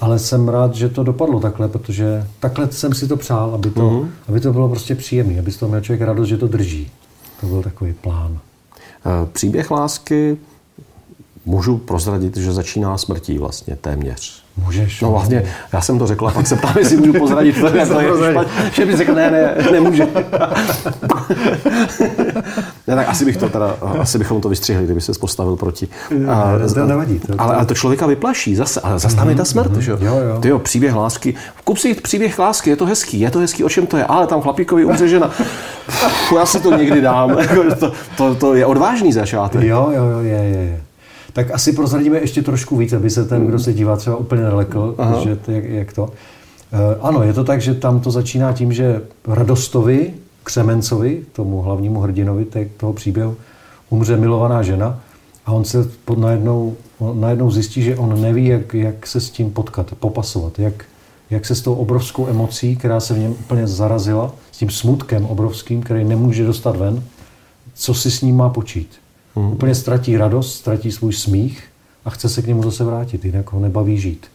Ale 0.00 0.18
jsem 0.18 0.48
rád, 0.48 0.74
že 0.74 0.88
to 0.88 1.02
dopadlo 1.02 1.40
takhle, 1.40 1.68
protože 1.68 2.26
takhle 2.40 2.70
jsem 2.70 2.94
si 2.94 3.08
to 3.08 3.16
přál, 3.16 3.54
aby 3.54 3.70
to, 3.70 3.80
mm-hmm. 3.80 4.08
aby 4.28 4.40
to 4.40 4.52
bylo 4.52 4.68
prostě 4.68 4.94
příjemné, 4.94 5.38
aby 5.38 5.52
z 5.52 5.56
toho 5.56 5.68
měl 5.68 5.80
člověk 5.80 6.00
radost, 6.00 6.28
že 6.28 6.36
to 6.36 6.48
drží. 6.48 6.90
To 7.40 7.46
byl 7.46 7.62
takový 7.62 7.92
plán. 7.92 8.38
Příběh 9.32 9.70
lásky 9.70 10.36
můžu 11.46 11.78
prozradit, 11.78 12.36
že 12.36 12.52
začíná 12.52 12.98
smrtí 12.98 13.38
vlastně 13.38 13.76
téměř. 13.76 14.39
Můžeš. 14.56 15.00
No 15.00 15.10
vlastně, 15.10 15.42
já 15.72 15.80
jsem 15.80 15.98
to 15.98 16.06
řekl 16.06 16.28
a 16.28 16.30
pak 16.30 16.46
se 16.46 16.56
ptám, 16.56 16.74
jestli 16.78 16.96
můžu 16.96 17.12
pozradit. 17.12 17.56
To, 17.60 17.66
je, 17.76 17.86
to 17.86 18.00
je 18.24 18.34
že 18.72 18.86
by 18.86 18.96
řekl, 18.96 19.14
ne, 19.14 19.30
ne, 19.30 19.54
nemůže. 19.72 20.06
ne, 22.86 22.94
tak 22.94 23.08
asi, 23.08 23.24
bych 23.24 23.36
to 23.36 23.48
teda, 23.48 23.76
asi 23.98 24.18
bychom 24.18 24.40
to 24.40 24.48
vystřihli, 24.48 24.84
kdyby 24.84 25.00
se 25.00 25.12
postavil 25.20 25.56
proti. 25.56 25.88
A, 26.28 26.52
to 26.74 26.86
nevadí. 26.86 27.18
To, 27.18 27.34
ale, 27.38 27.54
ale 27.54 27.66
to 27.66 27.74
člověka 27.74 28.06
vyplaší 28.06 28.56
zase. 28.56 28.80
Ale 28.80 28.98
zase 28.98 29.16
tam 29.16 29.28
je 29.28 29.34
ta 29.34 29.44
smrt. 29.44 29.72
Mm-hmm, 29.72 29.78
že? 29.78 29.90
Jo, 29.90 29.98
jo. 30.28 30.40
Tyjo, 30.40 30.58
příběh 30.58 30.94
lásky. 30.94 31.34
Kup 31.64 31.78
si 31.78 31.94
příběh 31.94 32.38
lásky, 32.38 32.70
je 32.70 32.76
to 32.76 32.86
hezký, 32.86 33.20
je 33.20 33.30
to 33.30 33.38
hezký, 33.38 33.64
o 33.64 33.68
čem 33.68 33.86
to 33.86 33.96
je. 33.96 34.04
Ale 34.04 34.26
tam 34.26 34.40
chlapíkovi 34.40 34.84
umře 34.84 35.08
žena. 35.08 35.30
já 36.36 36.46
si 36.46 36.60
to 36.60 36.76
někdy 36.76 37.00
dám. 37.00 37.36
to, 37.80 37.92
to, 38.16 38.34
to, 38.34 38.54
je 38.54 38.66
odvážný 38.66 39.12
začátek. 39.12 39.62
Jo, 39.62 39.90
jo, 39.94 40.04
jo, 40.04 40.18
je, 40.18 40.30
je. 40.30 40.58
je 40.58 40.89
tak 41.32 41.50
asi 41.50 41.72
prozradíme 41.72 42.18
ještě 42.18 42.42
trošku 42.42 42.76
víc, 42.76 42.92
aby 42.92 43.10
se 43.10 43.24
ten, 43.24 43.46
kdo 43.46 43.58
se 43.58 43.72
dívá, 43.72 43.96
třeba 43.96 44.16
úplně 44.16 44.42
nelekl, 44.42 44.94
Aha. 44.98 45.24
že 45.24 45.36
to, 45.36 45.50
jak, 45.50 45.64
jak 45.64 45.92
to. 45.92 46.10
E, 46.72 47.00
ano, 47.00 47.22
je 47.22 47.32
to 47.32 47.44
tak, 47.44 47.60
že 47.60 47.74
tam 47.74 48.00
to 48.00 48.10
začíná 48.10 48.52
tím, 48.52 48.72
že 48.72 49.02
Radostovi, 49.26 50.14
Křemencovi, 50.44 51.22
tomu 51.32 51.62
hlavnímu 51.62 52.00
hrdinovi 52.00 52.46
toho 52.76 52.92
příběhu, 52.92 53.36
umře 53.90 54.16
milovaná 54.16 54.62
žena 54.62 55.00
a 55.46 55.52
on 55.52 55.64
se 55.64 55.90
pod 56.04 56.18
najednou, 56.18 56.76
on 56.98 57.20
najednou 57.20 57.50
zjistí, 57.50 57.82
že 57.82 57.96
on 57.96 58.20
neví, 58.20 58.46
jak, 58.46 58.74
jak 58.74 59.06
se 59.06 59.20
s 59.20 59.30
tím 59.30 59.50
potkat, 59.50 59.94
popasovat, 60.00 60.58
jak, 60.58 60.84
jak 61.30 61.46
se 61.46 61.54
s 61.54 61.62
tou 61.62 61.74
obrovskou 61.74 62.26
emocí, 62.26 62.76
která 62.76 63.00
se 63.00 63.14
v 63.14 63.18
něm 63.18 63.30
úplně 63.30 63.66
zarazila, 63.66 64.34
s 64.52 64.58
tím 64.58 64.70
smutkem 64.70 65.26
obrovským, 65.26 65.82
který 65.82 66.04
nemůže 66.04 66.44
dostat 66.44 66.76
ven, 66.76 67.02
co 67.74 67.94
si 67.94 68.10
s 68.10 68.22
ním 68.22 68.36
má 68.36 68.48
počít. 68.48 68.88
Hmm. 69.34 69.52
Úplně 69.52 69.74
ztratí 69.74 70.16
radost, 70.16 70.54
ztratí 70.54 70.92
svůj 70.92 71.12
smích 71.12 71.64
a 72.04 72.10
chce 72.10 72.28
se 72.28 72.42
k 72.42 72.46
němu 72.46 72.62
zase 72.62 72.84
vrátit, 72.84 73.24
jinak 73.24 73.52
ho 73.52 73.60
nebaví 73.60 73.98
žít. 73.98 74.26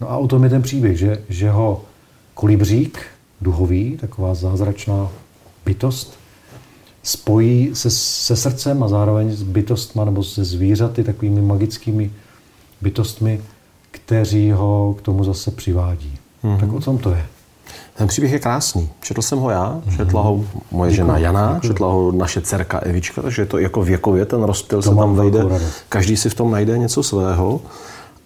No 0.00 0.10
a 0.10 0.16
o 0.16 0.28
tom 0.28 0.44
je 0.44 0.50
ten 0.50 0.62
příběh, 0.62 0.98
že, 0.98 1.22
že 1.28 1.50
ho 1.50 1.82
kolibřík, 2.34 2.98
duhový, 3.40 3.96
taková 4.00 4.34
zázračná 4.34 5.08
bytost, 5.64 6.18
spojí 7.02 7.70
se, 7.74 7.90
se 7.90 8.36
srdcem 8.36 8.82
a 8.82 8.88
zároveň 8.88 9.30
s 9.30 9.42
bytostma 9.42 10.04
nebo 10.04 10.24
se 10.24 10.44
zvířaty, 10.44 11.04
takovými 11.04 11.42
magickými 11.42 12.10
bytostmi, 12.80 13.40
kteří 13.90 14.50
ho 14.50 14.94
k 14.98 15.02
tomu 15.02 15.24
zase 15.24 15.50
přivádí. 15.50 16.18
Mm-hmm. 16.44 16.60
Tak 16.60 16.72
o 16.72 16.80
tom 16.80 16.98
to 16.98 17.10
je. 17.10 17.26
Ten 17.94 18.08
příběh 18.08 18.32
je 18.32 18.38
krásný. 18.38 18.88
Četl 19.00 19.22
jsem 19.22 19.38
ho 19.38 19.50
já, 19.50 19.80
mm-hmm. 19.86 19.96
četla 19.96 20.22
ho 20.22 20.44
moje 20.70 20.90
děkuji, 20.90 20.96
žena 20.96 21.18
Jana, 21.18 21.54
děkuji. 21.54 21.68
četla 21.68 21.92
ho 21.92 22.12
naše 22.12 22.40
dcerka 22.40 22.78
Evička, 22.78 23.22
takže 23.22 23.42
je 23.42 23.46
to 23.46 23.58
jako 23.58 23.82
věkově, 23.82 24.26
ten 24.26 24.42
rozptyl 24.42 24.82
to 24.82 24.90
se 24.90 24.96
tam 24.96 25.14
vejde. 25.16 25.44
Každý 25.88 26.16
si 26.16 26.30
v 26.30 26.34
tom 26.34 26.50
najde 26.50 26.78
něco 26.78 27.02
svého. 27.02 27.60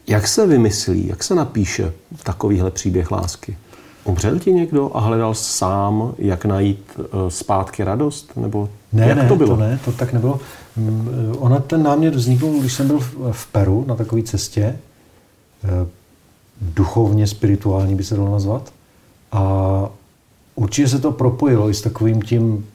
Jak 0.07 0.29
se 0.29 0.47
vymyslí, 0.47 1.07
jak 1.09 1.25
se 1.25 1.35
napíše 1.35 1.93
takovýhle 2.23 2.71
příběh 2.71 3.11
lásky? 3.11 3.57
Umřel 4.05 4.39
ti 4.39 4.53
někdo 4.53 4.91
a 4.97 5.01
hledal 5.01 5.35
sám, 5.35 6.15
jak 6.19 6.45
najít 6.45 6.91
eh, 6.99 7.03
zpátky 7.29 7.85
radost? 7.85 8.33
Nebo 8.37 8.69
ne, 8.93 9.07
jak 9.09 9.19
ne, 9.19 9.29
to 9.29 9.37
bylo? 9.37 9.57
To 9.57 9.63
ne, 9.63 9.81
to 9.85 9.93
tak 9.93 10.13
nebylo. 10.13 10.41
Mm, 10.77 11.09
eh, 11.35 11.37
ona 11.39 11.59
ten 11.59 11.83
námět 11.83 12.15
vznikl, 12.15 12.47
když 12.61 12.73
jsem 12.73 12.87
byl 12.87 13.01
v 13.33 13.47
Peru 13.47 13.85
na 13.89 13.95
takové 13.95 14.23
cestě, 14.23 14.63
eh, 15.65 15.87
duchovně 16.61 17.27
spirituální 17.27 17.95
by 17.95 18.05
se 18.05 18.17
dalo 18.17 18.33
nazvat. 18.33 18.73
A 19.35 19.89
určitě 20.55 20.89
se 20.89 20.99
to 20.99 21.13
propojilo 21.13 21.71
i 21.71 21.75
s 21.75 21.83
takovým 21.83 22.23
tím, 22.23 22.67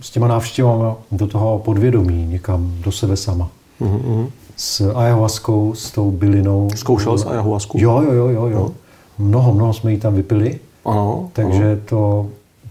s 0.00 0.10
těma 0.10 0.28
návštěvami 0.28 0.94
do 1.12 1.26
toho 1.26 1.58
podvědomí, 1.58 2.26
někam 2.26 2.72
do 2.84 2.92
sebe 2.92 3.16
sama. 3.16 3.48
Mm-hmm. 3.80 4.30
S 4.56 4.92
ayahuaskou, 4.94 5.74
s 5.74 5.90
tou 5.90 6.10
bylinou. 6.10 6.68
Zkoušel 6.76 7.18
jsi 7.18 7.26
ayahuasku? 7.26 7.78
Jo, 7.80 8.02
jo, 8.02 8.12
jo, 8.12 8.28
jo. 8.28 8.46
jo. 8.46 8.58
No. 8.58 8.72
Mnoho, 9.18 9.54
mnoho 9.54 9.72
jsme 9.72 9.92
ji 9.92 9.98
tam 9.98 10.14
vypili. 10.14 10.60
Ano, 10.84 11.30
takže 11.32 11.72
ano. 11.72 11.80
to, 11.84 12.26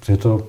je 0.08 0.18
to 0.18 0.42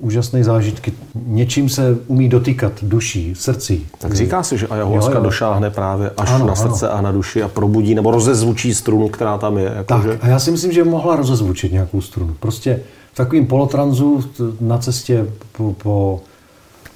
úžasné 0.00 0.44
zážitky. 0.44 0.92
Něčím 1.26 1.68
se 1.68 1.98
umí 2.06 2.28
dotýkat 2.28 2.72
duší, 2.82 3.34
srdcí. 3.34 3.86
Tak 3.98 4.14
říká 4.14 4.42
se, 4.42 4.56
že 4.56 4.66
ayahuasca 4.66 5.10
jo, 5.10 5.16
jo. 5.16 5.24
došáhne 5.24 5.70
právě 5.70 6.10
až 6.16 6.30
ano, 6.30 6.46
na 6.46 6.54
srdce 6.54 6.88
ano. 6.88 6.98
a 6.98 7.00
na 7.02 7.12
duši 7.12 7.42
a 7.42 7.48
probudí 7.48 7.94
nebo 7.94 8.10
rozezvučí 8.10 8.74
strunu, 8.74 9.08
která 9.08 9.38
tam 9.38 9.58
je. 9.58 9.64
Jako 9.64 9.84
tak, 9.84 10.02
že... 10.02 10.18
a 10.22 10.28
já 10.28 10.38
si 10.38 10.50
myslím, 10.50 10.72
že 10.72 10.84
mohla 10.84 11.16
rozezvučit 11.16 11.72
nějakou 11.72 12.00
strunu. 12.00 12.36
Prostě 12.40 12.80
v 13.12 13.16
takovým 13.16 13.46
polotranzu 13.46 14.24
na 14.60 14.78
cestě 14.78 15.26
po, 15.56 15.72
po, 15.72 16.20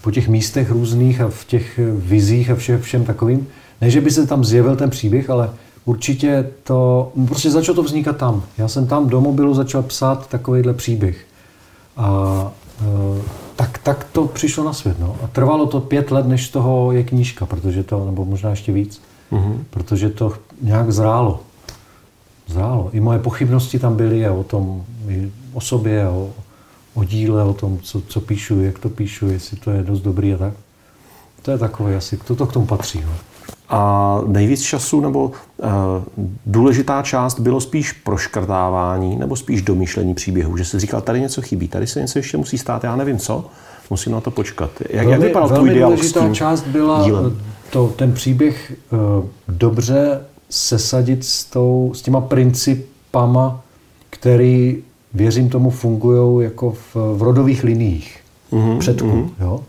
po 0.03 0.11
těch 0.11 0.29
místech 0.29 0.71
různých 0.71 1.21
a 1.21 1.29
v 1.29 1.45
těch 1.45 1.81
vizích 1.93 2.51
a 2.51 2.55
vše, 2.55 2.79
všem 2.79 3.05
takovým. 3.05 3.47
Ne, 3.81 3.91
že 3.91 4.01
by 4.01 4.11
se 4.11 4.27
tam 4.27 4.45
zjevil 4.45 4.77
ten 4.77 4.91
příběh, 4.91 5.31
ale 5.31 5.51
určitě 5.85 6.51
to, 6.63 7.13
prostě 7.29 7.51
začalo 7.51 7.77
to 7.77 7.83
vznikat 7.83 8.17
tam. 8.17 8.43
Já 8.59 8.69
jsem 8.69 8.87
tam 8.87 9.09
do 9.09 9.21
mobilu 9.21 9.55
začal 9.55 9.83
psát 9.83 10.29
takovýhle 10.29 10.75
příběh. 10.75 11.17
A 11.97 12.51
e, 12.81 13.23
tak, 13.57 13.79
tak 13.79 14.05
to 14.05 14.27
přišlo 14.27 14.65
na 14.65 14.73
svět. 14.73 14.99
No. 14.99 15.17
A 15.23 15.27
trvalo 15.27 15.67
to 15.67 15.81
pět 15.81 16.11
let, 16.11 16.27
než 16.27 16.47
z 16.47 16.51
toho 16.51 16.93
je 16.93 17.05
knížka, 17.05 17.47
protože 17.47 17.83
to, 17.83 18.05
nebo 18.05 18.25
možná 18.25 18.51
ještě 18.51 18.73
víc, 18.73 19.03
mm-hmm. 19.33 19.59
protože 19.71 20.11
to 20.11 20.33
nějak 20.63 20.93
zrálo. 20.93 21.41
Zrálo. 22.47 22.91
I 22.93 23.01
moje 23.01 23.19
pochybnosti 23.19 23.79
tam 23.79 23.97
byly 23.97 24.27
a 24.27 24.33
o 24.33 24.45
tom, 24.45 24.85
o 25.53 25.61
sobě, 25.61 26.09
o, 26.09 26.31
o 26.95 27.05
díle, 27.05 27.45
o 27.45 27.55
tom, 27.55 27.79
co, 27.79 28.01
co 28.01 28.21
píšu, 28.21 28.61
jak 28.61 28.79
to 28.79 28.89
píšu, 28.89 29.27
jestli 29.27 29.57
to 29.57 29.71
je 29.71 29.83
dost 29.83 30.01
dobrý 30.01 30.35
a 30.35 30.39
tak. 30.39 30.53
To 31.43 31.51
je 31.51 31.59
takové 31.59 31.97
asi, 31.97 32.17
to, 32.17 32.37
to 32.37 32.47
k 32.47 32.53
tomu 32.53 32.67
patří. 32.67 33.01
No. 33.01 33.13
A 33.69 34.21
nejvíc 34.27 34.63
času 34.63 35.01
nebo 35.01 35.25
uh, 35.25 35.69
důležitá 36.47 37.03
část 37.03 37.41
bylo 37.41 37.61
spíš 37.61 37.93
proškrtávání 37.93 39.17
nebo 39.17 39.37
spíš 39.37 39.63
domýšlení 39.63 40.15
příběhu, 40.15 40.57
že 40.57 40.65
si 40.65 40.79
říkal, 40.79 41.01
tady 41.01 41.21
něco 41.21 41.43
chybí, 41.43 41.69
tady 41.69 41.87
se 41.87 42.01
něco 42.01 42.19
ještě 42.19 42.37
musí 42.37 42.59
stát, 42.59 42.85
já 42.85 42.97
nevím 42.97 43.19
co, 43.19 43.45
musím 43.91 44.13
na 44.13 44.21
to 44.21 44.31
počkat. 44.31 44.71
Jak, 44.81 44.93
velmi, 44.93 45.11
jak 45.11 45.21
vypadal 45.21 45.49
tvůj 45.49 45.71
dialog 45.71 45.95
důležitá 45.95 46.21
s 46.21 46.25
tím 46.25 46.35
část 46.35 46.63
byla 46.63 47.05
dílem? 47.05 47.43
To, 47.71 47.93
ten 47.97 48.13
příběh 48.13 48.73
uh, 48.93 49.25
dobře 49.49 50.21
sesadit 50.51 51.25
s, 51.25 51.45
tou, 51.45 51.93
s 51.95 52.03
těma 52.03 52.21
principama, 52.21 53.61
který, 54.11 54.83
věřím 55.15 55.49
tomu, 55.49 55.71
fungují 55.71 56.45
jako 56.45 56.71
v, 56.71 56.97
v 57.17 57.23
rodových 57.23 57.65
liních 57.65 58.21
mm-hmm, 58.53 58.79
předků. 58.79 59.07
Mm-hmm. 59.07 59.31
Jo? 59.41 59.61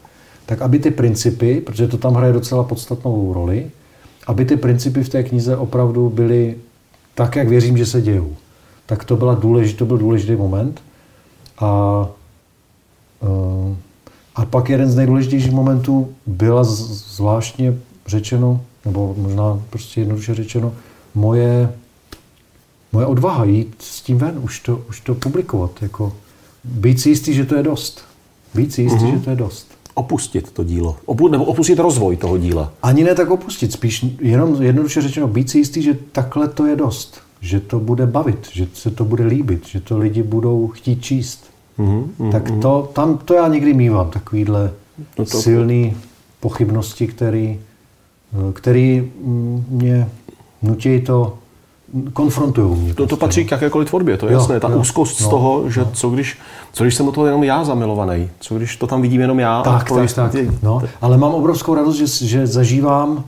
Tak 0.45 0.61
aby 0.61 0.79
ty 0.79 0.91
principy, 0.91 1.61
protože 1.61 1.87
to 1.87 1.97
tam 1.97 2.13
hraje 2.13 2.33
docela 2.33 2.63
podstatnou 2.63 3.33
roli, 3.33 3.71
aby 4.27 4.45
ty 4.45 4.57
principy 4.57 5.03
v 5.03 5.09
té 5.09 5.23
knize 5.23 5.57
opravdu 5.57 6.09
byly 6.09 6.55
tak, 7.15 7.35
jak 7.35 7.47
věřím, 7.47 7.77
že 7.77 7.85
se 7.85 8.01
dějou. 8.01 8.35
Tak 8.85 9.03
to, 9.03 9.15
byla 9.15 9.35
důležitý, 9.35 9.77
to 9.77 9.85
byl 9.85 9.97
důležitý 9.97 10.35
moment. 10.35 10.81
A, 11.59 12.07
eh, 13.23 13.75
a 14.35 14.45
pak 14.45 14.69
jeden 14.69 14.91
z 14.91 14.95
nejdůležitějších 14.95 15.51
momentů 15.51 16.09
byla 16.25 16.63
zvláštně 16.63 17.77
řečeno, 18.07 18.61
nebo 18.85 19.15
možná 19.17 19.61
prostě 19.69 20.01
jednoduše 20.01 20.35
řečeno, 20.35 20.73
moje, 21.15 21.73
moje 22.91 23.05
odvaha 23.05 23.45
jít 23.45 23.75
s 23.79 24.01
tím 24.01 24.17
ven, 24.17 24.39
už 24.41 24.59
to, 24.59 24.81
už 24.89 25.01
to 25.01 25.15
publikovat. 25.15 25.71
Jako, 25.81 26.13
být 26.63 26.99
si 26.99 27.09
jistý, 27.09 27.33
že 27.33 27.45
to 27.45 27.55
je 27.55 27.63
dost. 27.63 28.01
Být 28.53 28.73
si 28.73 28.81
jistý, 28.81 28.99
uh-huh. 28.99 29.13
že 29.13 29.19
to 29.19 29.29
je 29.29 29.35
dost 29.35 29.74
opustit 29.95 30.51
to 30.51 30.63
dílo? 30.63 30.97
Opu, 31.05 31.27
nebo 31.27 31.45
opustit 31.45 31.79
rozvoj 31.79 32.17
toho 32.17 32.37
díla? 32.37 32.71
Ani 32.83 33.03
ne 33.03 33.15
tak 33.15 33.29
opustit, 33.29 33.71
spíš 33.71 34.05
jenom 34.21 34.61
jednoduše 34.61 35.01
řečeno 35.01 35.27
být 35.27 35.49
si 35.49 35.57
jistý, 35.57 35.81
že 35.81 35.97
takhle 36.11 36.47
to 36.47 36.65
je 36.65 36.75
dost. 36.75 37.21
Že 37.41 37.59
to 37.59 37.79
bude 37.79 38.05
bavit, 38.05 38.47
že 38.51 38.67
se 38.73 38.91
to 38.91 39.05
bude 39.05 39.25
líbit, 39.25 39.67
že 39.67 39.79
to 39.79 39.97
lidi 39.97 40.23
budou 40.23 40.67
chtít 40.67 41.03
číst. 41.03 41.45
Mm-hmm, 41.79 42.31
tak 42.31 42.49
mhm. 42.49 42.59
to, 42.59 42.89
tam 42.93 43.17
to 43.17 43.33
já 43.33 43.47
někdy 43.47 43.73
mývám, 43.73 44.09
takovýhle 44.09 44.71
no 45.19 45.25
to... 45.25 45.41
silný 45.41 45.97
pochybnosti, 46.39 47.07
který, 47.07 47.59
který 48.53 49.11
mě 49.69 50.09
nutí 50.61 51.01
to 51.01 51.37
konfrontují 52.13 52.79
mě. 52.79 52.93
To, 52.93 52.95
to 52.95 53.07
prostě, 53.07 53.19
patří 53.19 53.41
no. 53.41 53.47
k 53.47 53.51
jakékoliv 53.51 53.89
tvorbě, 53.89 54.17
to 54.17 54.25
je 54.25 54.33
jo, 54.33 54.39
jasné. 54.39 54.59
Ta 54.59 54.69
jo, 54.69 54.77
úzkost 54.77 55.21
no, 55.21 55.27
z 55.27 55.29
toho, 55.29 55.69
že 55.69 55.81
no. 55.81 55.91
co, 55.93 56.09
když, 56.09 56.37
co 56.73 56.83
když 56.83 56.95
jsem 56.95 57.07
o 57.07 57.11
toho 57.11 57.25
jenom 57.25 57.43
já 57.43 57.63
zamilovaný, 57.63 58.29
co 58.39 58.55
když 58.55 58.77
to 58.77 58.87
tam 58.87 59.01
vidím 59.01 59.21
jenom 59.21 59.39
já. 59.39 59.61
Tak, 59.61 59.91
a 59.91 59.95
tak, 59.95 60.13
tak. 60.13 60.31
Ty... 60.31 60.51
No, 60.63 60.81
ale 61.01 61.17
mám 61.17 61.33
obrovskou 61.33 61.75
radost, 61.75 61.95
že, 61.95 62.27
že 62.27 62.47
zažívám 62.47 63.23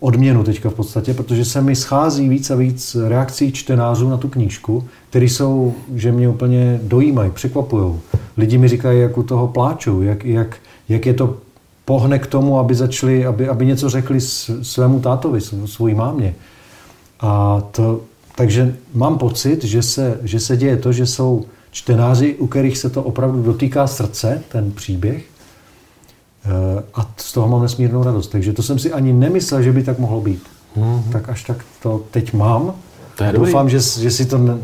odměnu 0.00 0.44
teďka 0.44 0.70
v 0.70 0.74
podstatě, 0.74 1.14
protože 1.14 1.44
se 1.44 1.60
mi 1.60 1.76
schází 1.76 2.28
víc 2.28 2.50
a 2.50 2.54
víc 2.54 2.96
reakcí 3.08 3.52
čtenářů 3.52 4.10
na 4.10 4.16
tu 4.16 4.28
knížku, 4.28 4.84
které 5.10 5.24
jsou, 5.24 5.74
že 5.94 6.12
mě 6.12 6.28
úplně 6.28 6.80
dojímají, 6.82 7.30
překvapují. 7.30 7.94
Lidi 8.36 8.58
mi 8.58 8.68
říkají, 8.68 9.00
jak 9.00 9.18
u 9.18 9.22
toho 9.22 9.48
pláčou, 9.48 10.02
jak, 10.02 10.24
jak, 10.24 10.56
jak 10.88 11.06
je 11.06 11.14
to 11.14 11.36
pohne 11.84 12.18
k 12.18 12.26
tomu, 12.26 12.58
aby 12.58 12.74
začali, 12.74 13.26
aby, 13.26 13.48
aby 13.48 13.66
něco 13.66 13.88
řekli 13.88 14.20
svému 14.62 15.00
tátovi, 15.00 15.40
svojí 15.64 15.94
mámě. 15.94 16.34
A 17.24 17.62
to, 17.70 18.00
takže 18.34 18.76
mám 18.94 19.18
pocit, 19.18 19.64
že 19.64 19.82
se, 19.82 20.18
že 20.22 20.40
se 20.40 20.56
děje 20.56 20.76
to, 20.76 20.92
že 20.92 21.06
jsou 21.06 21.44
čtenáři, 21.70 22.34
u 22.34 22.46
kterých 22.46 22.78
se 22.78 22.90
to 22.90 23.02
opravdu 23.02 23.42
dotýká 23.42 23.86
srdce, 23.86 24.42
ten 24.48 24.72
příběh. 24.72 25.24
Eh, 26.44 26.82
a 26.94 27.10
z 27.16 27.32
toho 27.32 27.48
mám 27.48 27.62
nesmírnou 27.62 28.02
radost. 28.02 28.28
Takže 28.28 28.52
to 28.52 28.62
jsem 28.62 28.78
si 28.78 28.92
ani 28.92 29.12
nemyslel, 29.12 29.62
že 29.62 29.72
by 29.72 29.82
tak 29.82 29.98
mohlo 29.98 30.20
být. 30.20 30.42
Mm-hmm. 30.76 31.02
Tak 31.12 31.28
až 31.28 31.42
tak 31.44 31.64
to 31.82 32.02
teď 32.10 32.32
mám. 32.32 32.74
To 33.18 33.24
je 33.24 33.32
Doufám, 33.32 33.70
že, 33.70 33.80
že 33.80 34.10
si 34.10 34.26
to 34.26 34.38
ne, 34.38 34.58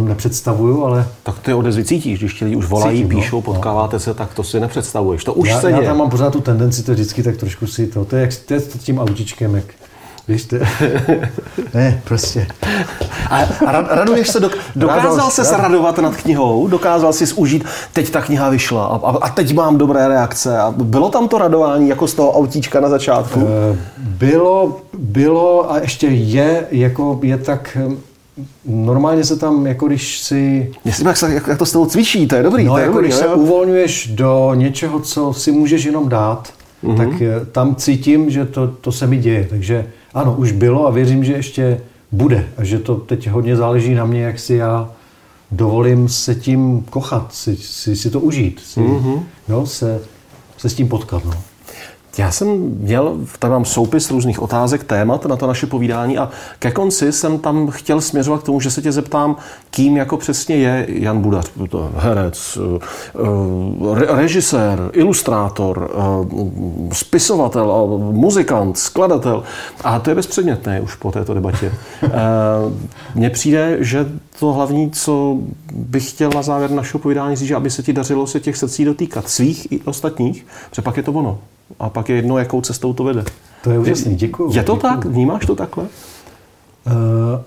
nepředstavuju, 0.00 0.84
ale... 0.84 1.08
Tak 1.22 1.38
ty 1.38 1.54
odezvy 1.54 1.84
cítíš, 1.84 2.18
když 2.18 2.34
ti 2.34 2.56
už 2.56 2.66
volají, 2.66 3.02
Cítím, 3.02 3.16
no. 3.16 3.22
píšou, 3.22 3.36
no, 3.36 3.42
potkáváte 3.42 4.00
se, 4.00 4.14
tak 4.14 4.34
to 4.34 4.44
si 4.44 4.60
nepředstavuješ. 4.60 5.24
To 5.24 5.34
už 5.34 5.48
já, 5.48 5.60
se 5.60 5.70
já 5.70 5.82
tam 5.82 5.98
mám 5.98 6.10
pořád 6.10 6.32
tu 6.32 6.40
tendenci 6.40 6.82
to 6.82 6.92
vždycky 6.92 7.22
tak 7.22 7.36
trošku 7.36 7.66
si 7.66 7.86
to, 7.86 8.04
to 8.04 8.16
je, 8.16 8.22
jak, 8.22 8.34
to 8.46 8.54
je 8.54 8.60
tím 8.60 8.98
autičkem, 8.98 9.54
jak 9.54 9.64
Víš, 10.28 10.44
ty... 10.44 10.60
ne, 11.74 12.02
prostě. 12.04 12.46
A 13.30 13.44
raduješ 13.94 14.28
se, 14.28 14.40
dok- 14.40 14.58
dokázal 14.76 15.16
Radost, 15.16 15.34
se 15.34 15.56
radovat 15.56 15.98
nad 15.98 16.16
knihou, 16.16 16.68
dokázal 16.68 17.12
si 17.12 17.34
užít, 17.34 17.64
teď 17.92 18.10
ta 18.10 18.22
kniha 18.22 18.48
vyšla 18.48 18.86
a, 18.86 19.10
a 19.10 19.28
teď 19.28 19.54
mám 19.54 19.78
dobré 19.78 20.08
reakce. 20.08 20.58
A 20.58 20.74
bylo 20.76 21.10
tam 21.10 21.28
to 21.28 21.38
radování 21.38 21.88
jako 21.88 22.08
z 22.08 22.14
toho 22.14 22.32
autíčka 22.32 22.80
na 22.80 22.88
začátku? 22.88 23.40
Uh, 23.40 23.48
bylo, 23.98 24.80
bylo 24.98 25.72
a 25.72 25.78
ještě 25.78 26.06
je, 26.06 26.66
jako 26.70 27.20
je 27.22 27.38
tak 27.38 27.78
hm, 27.80 27.98
normálně 28.64 29.24
se 29.24 29.36
tam, 29.36 29.66
jako 29.66 29.86
když 29.86 30.18
si... 30.18 30.72
Jestli 30.84 31.06
jak, 31.06 31.22
jak, 31.22 31.46
jak 31.46 31.58
to 31.58 31.66
s 31.66 31.72
tou 31.72 31.86
cvičí, 31.86 32.26
to 32.26 32.34
je 32.34 32.42
dobrý. 32.42 32.64
No, 32.64 32.72
to 32.72 32.78
je 32.78 32.82
jako 32.82 32.94
dobrý, 32.94 33.08
když 33.08 33.20
jo? 33.20 33.28
se 33.28 33.34
uvolňuješ 33.34 34.06
do 34.06 34.52
něčeho, 34.54 35.00
co 35.00 35.32
si 35.32 35.52
můžeš 35.52 35.84
jenom 35.84 36.08
dát, 36.08 36.48
mm-hmm. 36.84 36.96
tak 36.96 37.22
eh, 37.22 37.46
tam 37.52 37.74
cítím, 37.74 38.30
že 38.30 38.44
to, 38.44 38.68
to 38.68 38.92
se 38.92 39.06
mi 39.06 39.16
děje. 39.18 39.46
Takže 39.50 39.86
ano, 40.14 40.34
už 40.34 40.52
bylo 40.52 40.86
a 40.86 40.90
věřím, 40.90 41.24
že 41.24 41.32
ještě 41.32 41.80
bude. 42.12 42.48
A 42.56 42.64
že 42.64 42.78
to 42.78 42.94
teď 42.94 43.28
hodně 43.28 43.56
záleží 43.56 43.94
na 43.94 44.04
mě, 44.04 44.22
jak 44.22 44.38
si 44.38 44.54
já 44.54 44.90
dovolím 45.50 46.08
se 46.08 46.34
tím 46.34 46.82
kochat, 46.82 47.34
si, 47.34 47.56
si, 47.56 47.96
si 47.96 48.10
to 48.10 48.20
užít, 48.20 48.60
si, 48.60 48.80
mm-hmm. 48.80 49.22
jo, 49.48 49.66
se, 49.66 50.00
se 50.58 50.68
s 50.68 50.74
tím 50.74 50.88
potkat. 50.88 51.24
No. 51.24 51.32
Já 52.18 52.30
jsem 52.30 52.48
měl, 52.80 53.16
tam 53.38 53.50
mám 53.50 53.64
soupis 53.64 54.10
různých 54.10 54.42
otázek, 54.42 54.84
témat 54.84 55.26
na 55.26 55.36
to 55.36 55.46
naše 55.46 55.66
povídání 55.66 56.18
a 56.18 56.30
ke 56.58 56.70
konci 56.70 57.12
jsem 57.12 57.38
tam 57.38 57.70
chtěl 57.70 58.00
směřovat 58.00 58.42
k 58.42 58.44
tomu, 58.44 58.60
že 58.60 58.70
se 58.70 58.82
tě 58.82 58.92
zeptám, 58.92 59.36
kým 59.70 59.96
jako 59.96 60.16
přesně 60.16 60.56
je 60.56 60.86
Jan 60.88 61.20
Budař, 61.20 61.50
to 61.70 61.90
herec, 61.96 62.58
eh, 62.58 64.16
režisér, 64.16 64.90
ilustrátor, 64.92 65.90
eh, 65.90 66.94
spisovatel, 66.94 67.98
muzikant, 68.12 68.78
skladatel. 68.78 69.42
A 69.84 69.98
to 69.98 70.10
je 70.10 70.16
bezpředmětné 70.16 70.80
už 70.80 70.94
po 70.94 71.12
této 71.12 71.34
debatě. 71.34 71.72
Eh, 72.02 72.08
mně 73.14 73.30
přijde, 73.30 73.76
že 73.80 74.06
to 74.38 74.52
hlavní, 74.52 74.90
co 74.90 75.36
bych 75.72 76.10
chtěl 76.10 76.30
na 76.30 76.42
závěr 76.42 76.70
našeho 76.70 77.00
povídání 77.00 77.36
říct, 77.36 77.48
že 77.48 77.54
aby 77.54 77.70
se 77.70 77.82
ti 77.82 77.92
dařilo 77.92 78.26
se 78.26 78.40
těch 78.40 78.56
srdcí 78.56 78.84
dotýkat 78.84 79.28
svých 79.28 79.72
i 79.72 79.80
ostatních, 79.80 80.46
protože 80.70 80.82
pak 80.82 80.96
je 80.96 81.02
to 81.02 81.12
ono. 81.12 81.38
A 81.78 81.90
pak 81.90 82.08
je 82.08 82.16
jedno, 82.16 82.38
jakou 82.38 82.60
cestou 82.60 82.92
to 82.92 83.04
vede. 83.04 83.24
To 83.62 83.70
je 83.70 83.78
úžasný, 83.78 84.16
děkuji. 84.16 84.52
Je 84.56 84.62
to 84.62 84.74
děkuju. 84.74 84.92
tak? 84.92 85.04
Vnímáš 85.04 85.46
to 85.46 85.54
takhle? 85.54 85.84
Uh, 85.84 86.90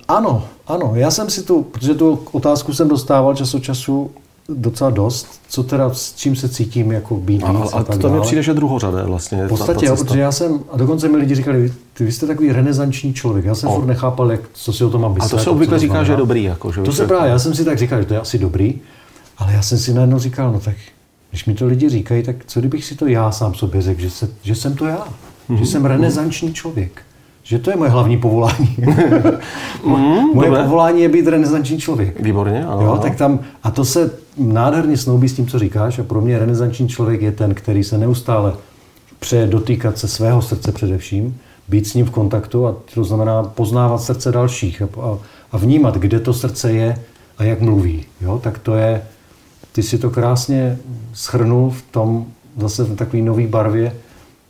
ano, 0.08 0.44
ano. 0.68 0.92
Já 0.96 1.12
jsem 1.12 1.30
si 1.30 1.44
tu, 1.44 1.64
protože 1.64 1.96
tu 1.96 2.20
otázku 2.32 2.74
jsem 2.74 2.88
dostával 2.88 3.36
čas 3.36 3.54
od 3.54 3.64
času 3.64 4.12
docela 4.50 4.90
dost, 4.90 5.28
co 5.50 5.64
teda 5.64 5.94
s 5.94 6.14
čím 6.14 6.36
se 6.36 6.50
cítím 6.50 6.92
jako 6.92 7.16
být 7.16 7.44
a, 7.44 7.48
a, 7.48 7.80
a 7.80 7.84
tak 7.84 7.98
to 7.98 8.10
mi 8.10 8.22
přijde, 8.22 8.44
že 8.44 8.54
druhořadé 8.54 9.04
vlastně. 9.04 9.46
V 9.46 9.50
podstatě, 9.50 9.86
ta, 9.86 9.96
ta 9.96 10.04
protože 10.04 10.20
já 10.20 10.32
jsem, 10.32 10.60
a 10.72 10.78
dokonce 10.78 11.08
mi 11.08 11.18
lidi 11.18 11.36
říkali, 11.36 11.74
ty, 11.94 12.04
vy 12.04 12.12
jste 12.12 12.28
takový 12.28 12.52
renesanční 12.52 13.14
člověk. 13.14 13.46
Já 13.46 13.56
jsem 13.56 13.70
o. 13.70 13.76
furt 13.76 13.86
nechápal, 13.86 14.32
jak, 14.32 14.42
co 14.54 14.74
si 14.74 14.84
o 14.84 14.90
tom 14.90 15.02
mám 15.02 15.14
myslet. 15.14 15.34
A 15.34 15.38
to 15.38 15.44
se 15.44 15.50
obvykle 15.50 15.80
říká, 15.80 16.04
že 16.04 16.14
je 16.14 16.18
dobrý. 16.18 16.44
Jako, 16.44 16.72
že 16.72 16.82
to 16.82 16.92
se 16.92 17.08
právě, 17.08 17.32
já 17.32 17.40
jsem 17.40 17.56
si 17.56 17.66
tak 17.66 17.78
říkal, 17.78 18.00
že 18.00 18.06
to 18.06 18.14
je 18.14 18.20
asi 18.20 18.38
dobrý, 18.38 18.82
ale 19.38 19.54
já 19.54 19.62
jsem 19.62 19.78
si 19.78 19.94
najednou 19.94 20.20
říkal, 20.20 20.52
no 20.52 20.60
tak 20.60 20.76
když 21.30 21.46
mi 21.46 21.54
to 21.54 21.66
lidi 21.66 21.90
říkají, 21.90 22.24
tak 22.24 22.36
co 22.46 22.60
kdybych 22.60 22.86
si 22.86 22.96
to 22.96 23.08
já 23.08 23.32
sám 23.32 23.54
sobě 23.54 23.82
řekl, 23.82 24.02
že, 24.02 24.10
se, 24.10 24.30
že 24.42 24.56
jsem 24.56 24.76
to 24.76 24.86
já, 24.86 25.08
mm-hmm. 25.50 25.58
že 25.58 25.66
jsem 25.66 25.86
renesanční 25.86 26.54
člověk, 26.54 27.02
že 27.44 27.60
to 27.60 27.70
je 27.70 27.76
moje 27.78 27.90
hlavní 27.90 28.18
povolání. 28.18 28.76
mm, 29.86 30.34
moje 30.34 30.50
dobré. 30.50 30.64
povolání 30.64 31.02
je 31.02 31.10
být 31.10 31.28
renesanční 31.28 31.78
člověk. 31.80 32.22
Výborně, 32.22 32.66
ano. 32.66 32.82
Jo, 32.82 33.00
tak 33.02 33.16
tam, 33.16 33.40
a 33.64 33.72
to 33.72 33.86
se 33.86 34.12
nádherně 34.38 34.98
snoubí 34.98 35.30
s 35.30 35.34
tím, 35.34 35.48
co 35.48 35.60
říkáš 35.60 36.00
a 36.00 36.04
pro 36.04 36.22
mě 36.22 36.40
renesanční 36.40 36.90
člověk 36.90 37.22
je 37.22 37.32
ten, 37.32 37.54
který 37.54 37.84
se 37.84 37.98
neustále 37.98 38.54
přeje 39.20 39.48
dotýkat 39.48 39.98
se 39.98 40.08
svého 40.08 40.42
srdce 40.42 40.72
především, 40.72 41.38
být 41.68 41.88
s 41.88 41.94
ním 41.94 42.06
v 42.06 42.12
kontaktu 42.12 42.68
a 42.68 42.76
to 42.94 43.04
znamená 43.04 43.44
poznávat 43.44 44.02
srdce 44.02 44.32
dalších 44.32 44.82
a, 44.82 44.88
a, 45.02 45.18
a 45.52 45.58
vnímat, 45.58 45.98
kde 45.98 46.20
to 46.20 46.34
srdce 46.34 46.72
je 46.72 46.98
a 47.38 47.44
jak 47.44 47.62
mluví. 47.62 48.06
Jo? 48.22 48.40
Tak 48.44 48.58
to 48.58 48.76
je, 48.76 49.02
ty 49.78 49.84
si 49.84 49.98
to 49.98 50.10
krásně 50.10 50.78
schrnul 51.14 51.70
v 51.70 51.82
tom 51.82 52.26
zase 52.58 52.84
v 52.84 52.96
takové 52.96 53.24
nové 53.24 53.48
barvě 53.48 53.94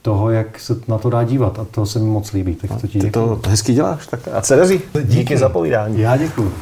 toho, 0.02 0.30
jak 0.30 0.60
se 0.60 0.76
na 0.88 0.98
to 0.98 1.10
dá 1.10 1.24
dívat 1.24 1.60
a 1.60 1.66
to 1.72 1.86
se 1.86 2.00
mi 2.00 2.06
moc 2.06 2.32
líbí. 2.32 2.56
Tak 2.56 2.82
to 2.82 2.88
ti 2.88 3.00
Ty 3.00 3.12
to 3.12 3.40
hezky 3.48 3.74
děláš, 3.74 4.08
tak 4.08 4.20
a 4.34 4.42
se 4.42 4.56
daří. 4.56 4.82
Díky, 4.94 5.08
Díky 5.08 5.38
za 5.38 5.50
povídání. 5.50 6.02
Já 6.02 6.18
děkuji. 6.18 6.54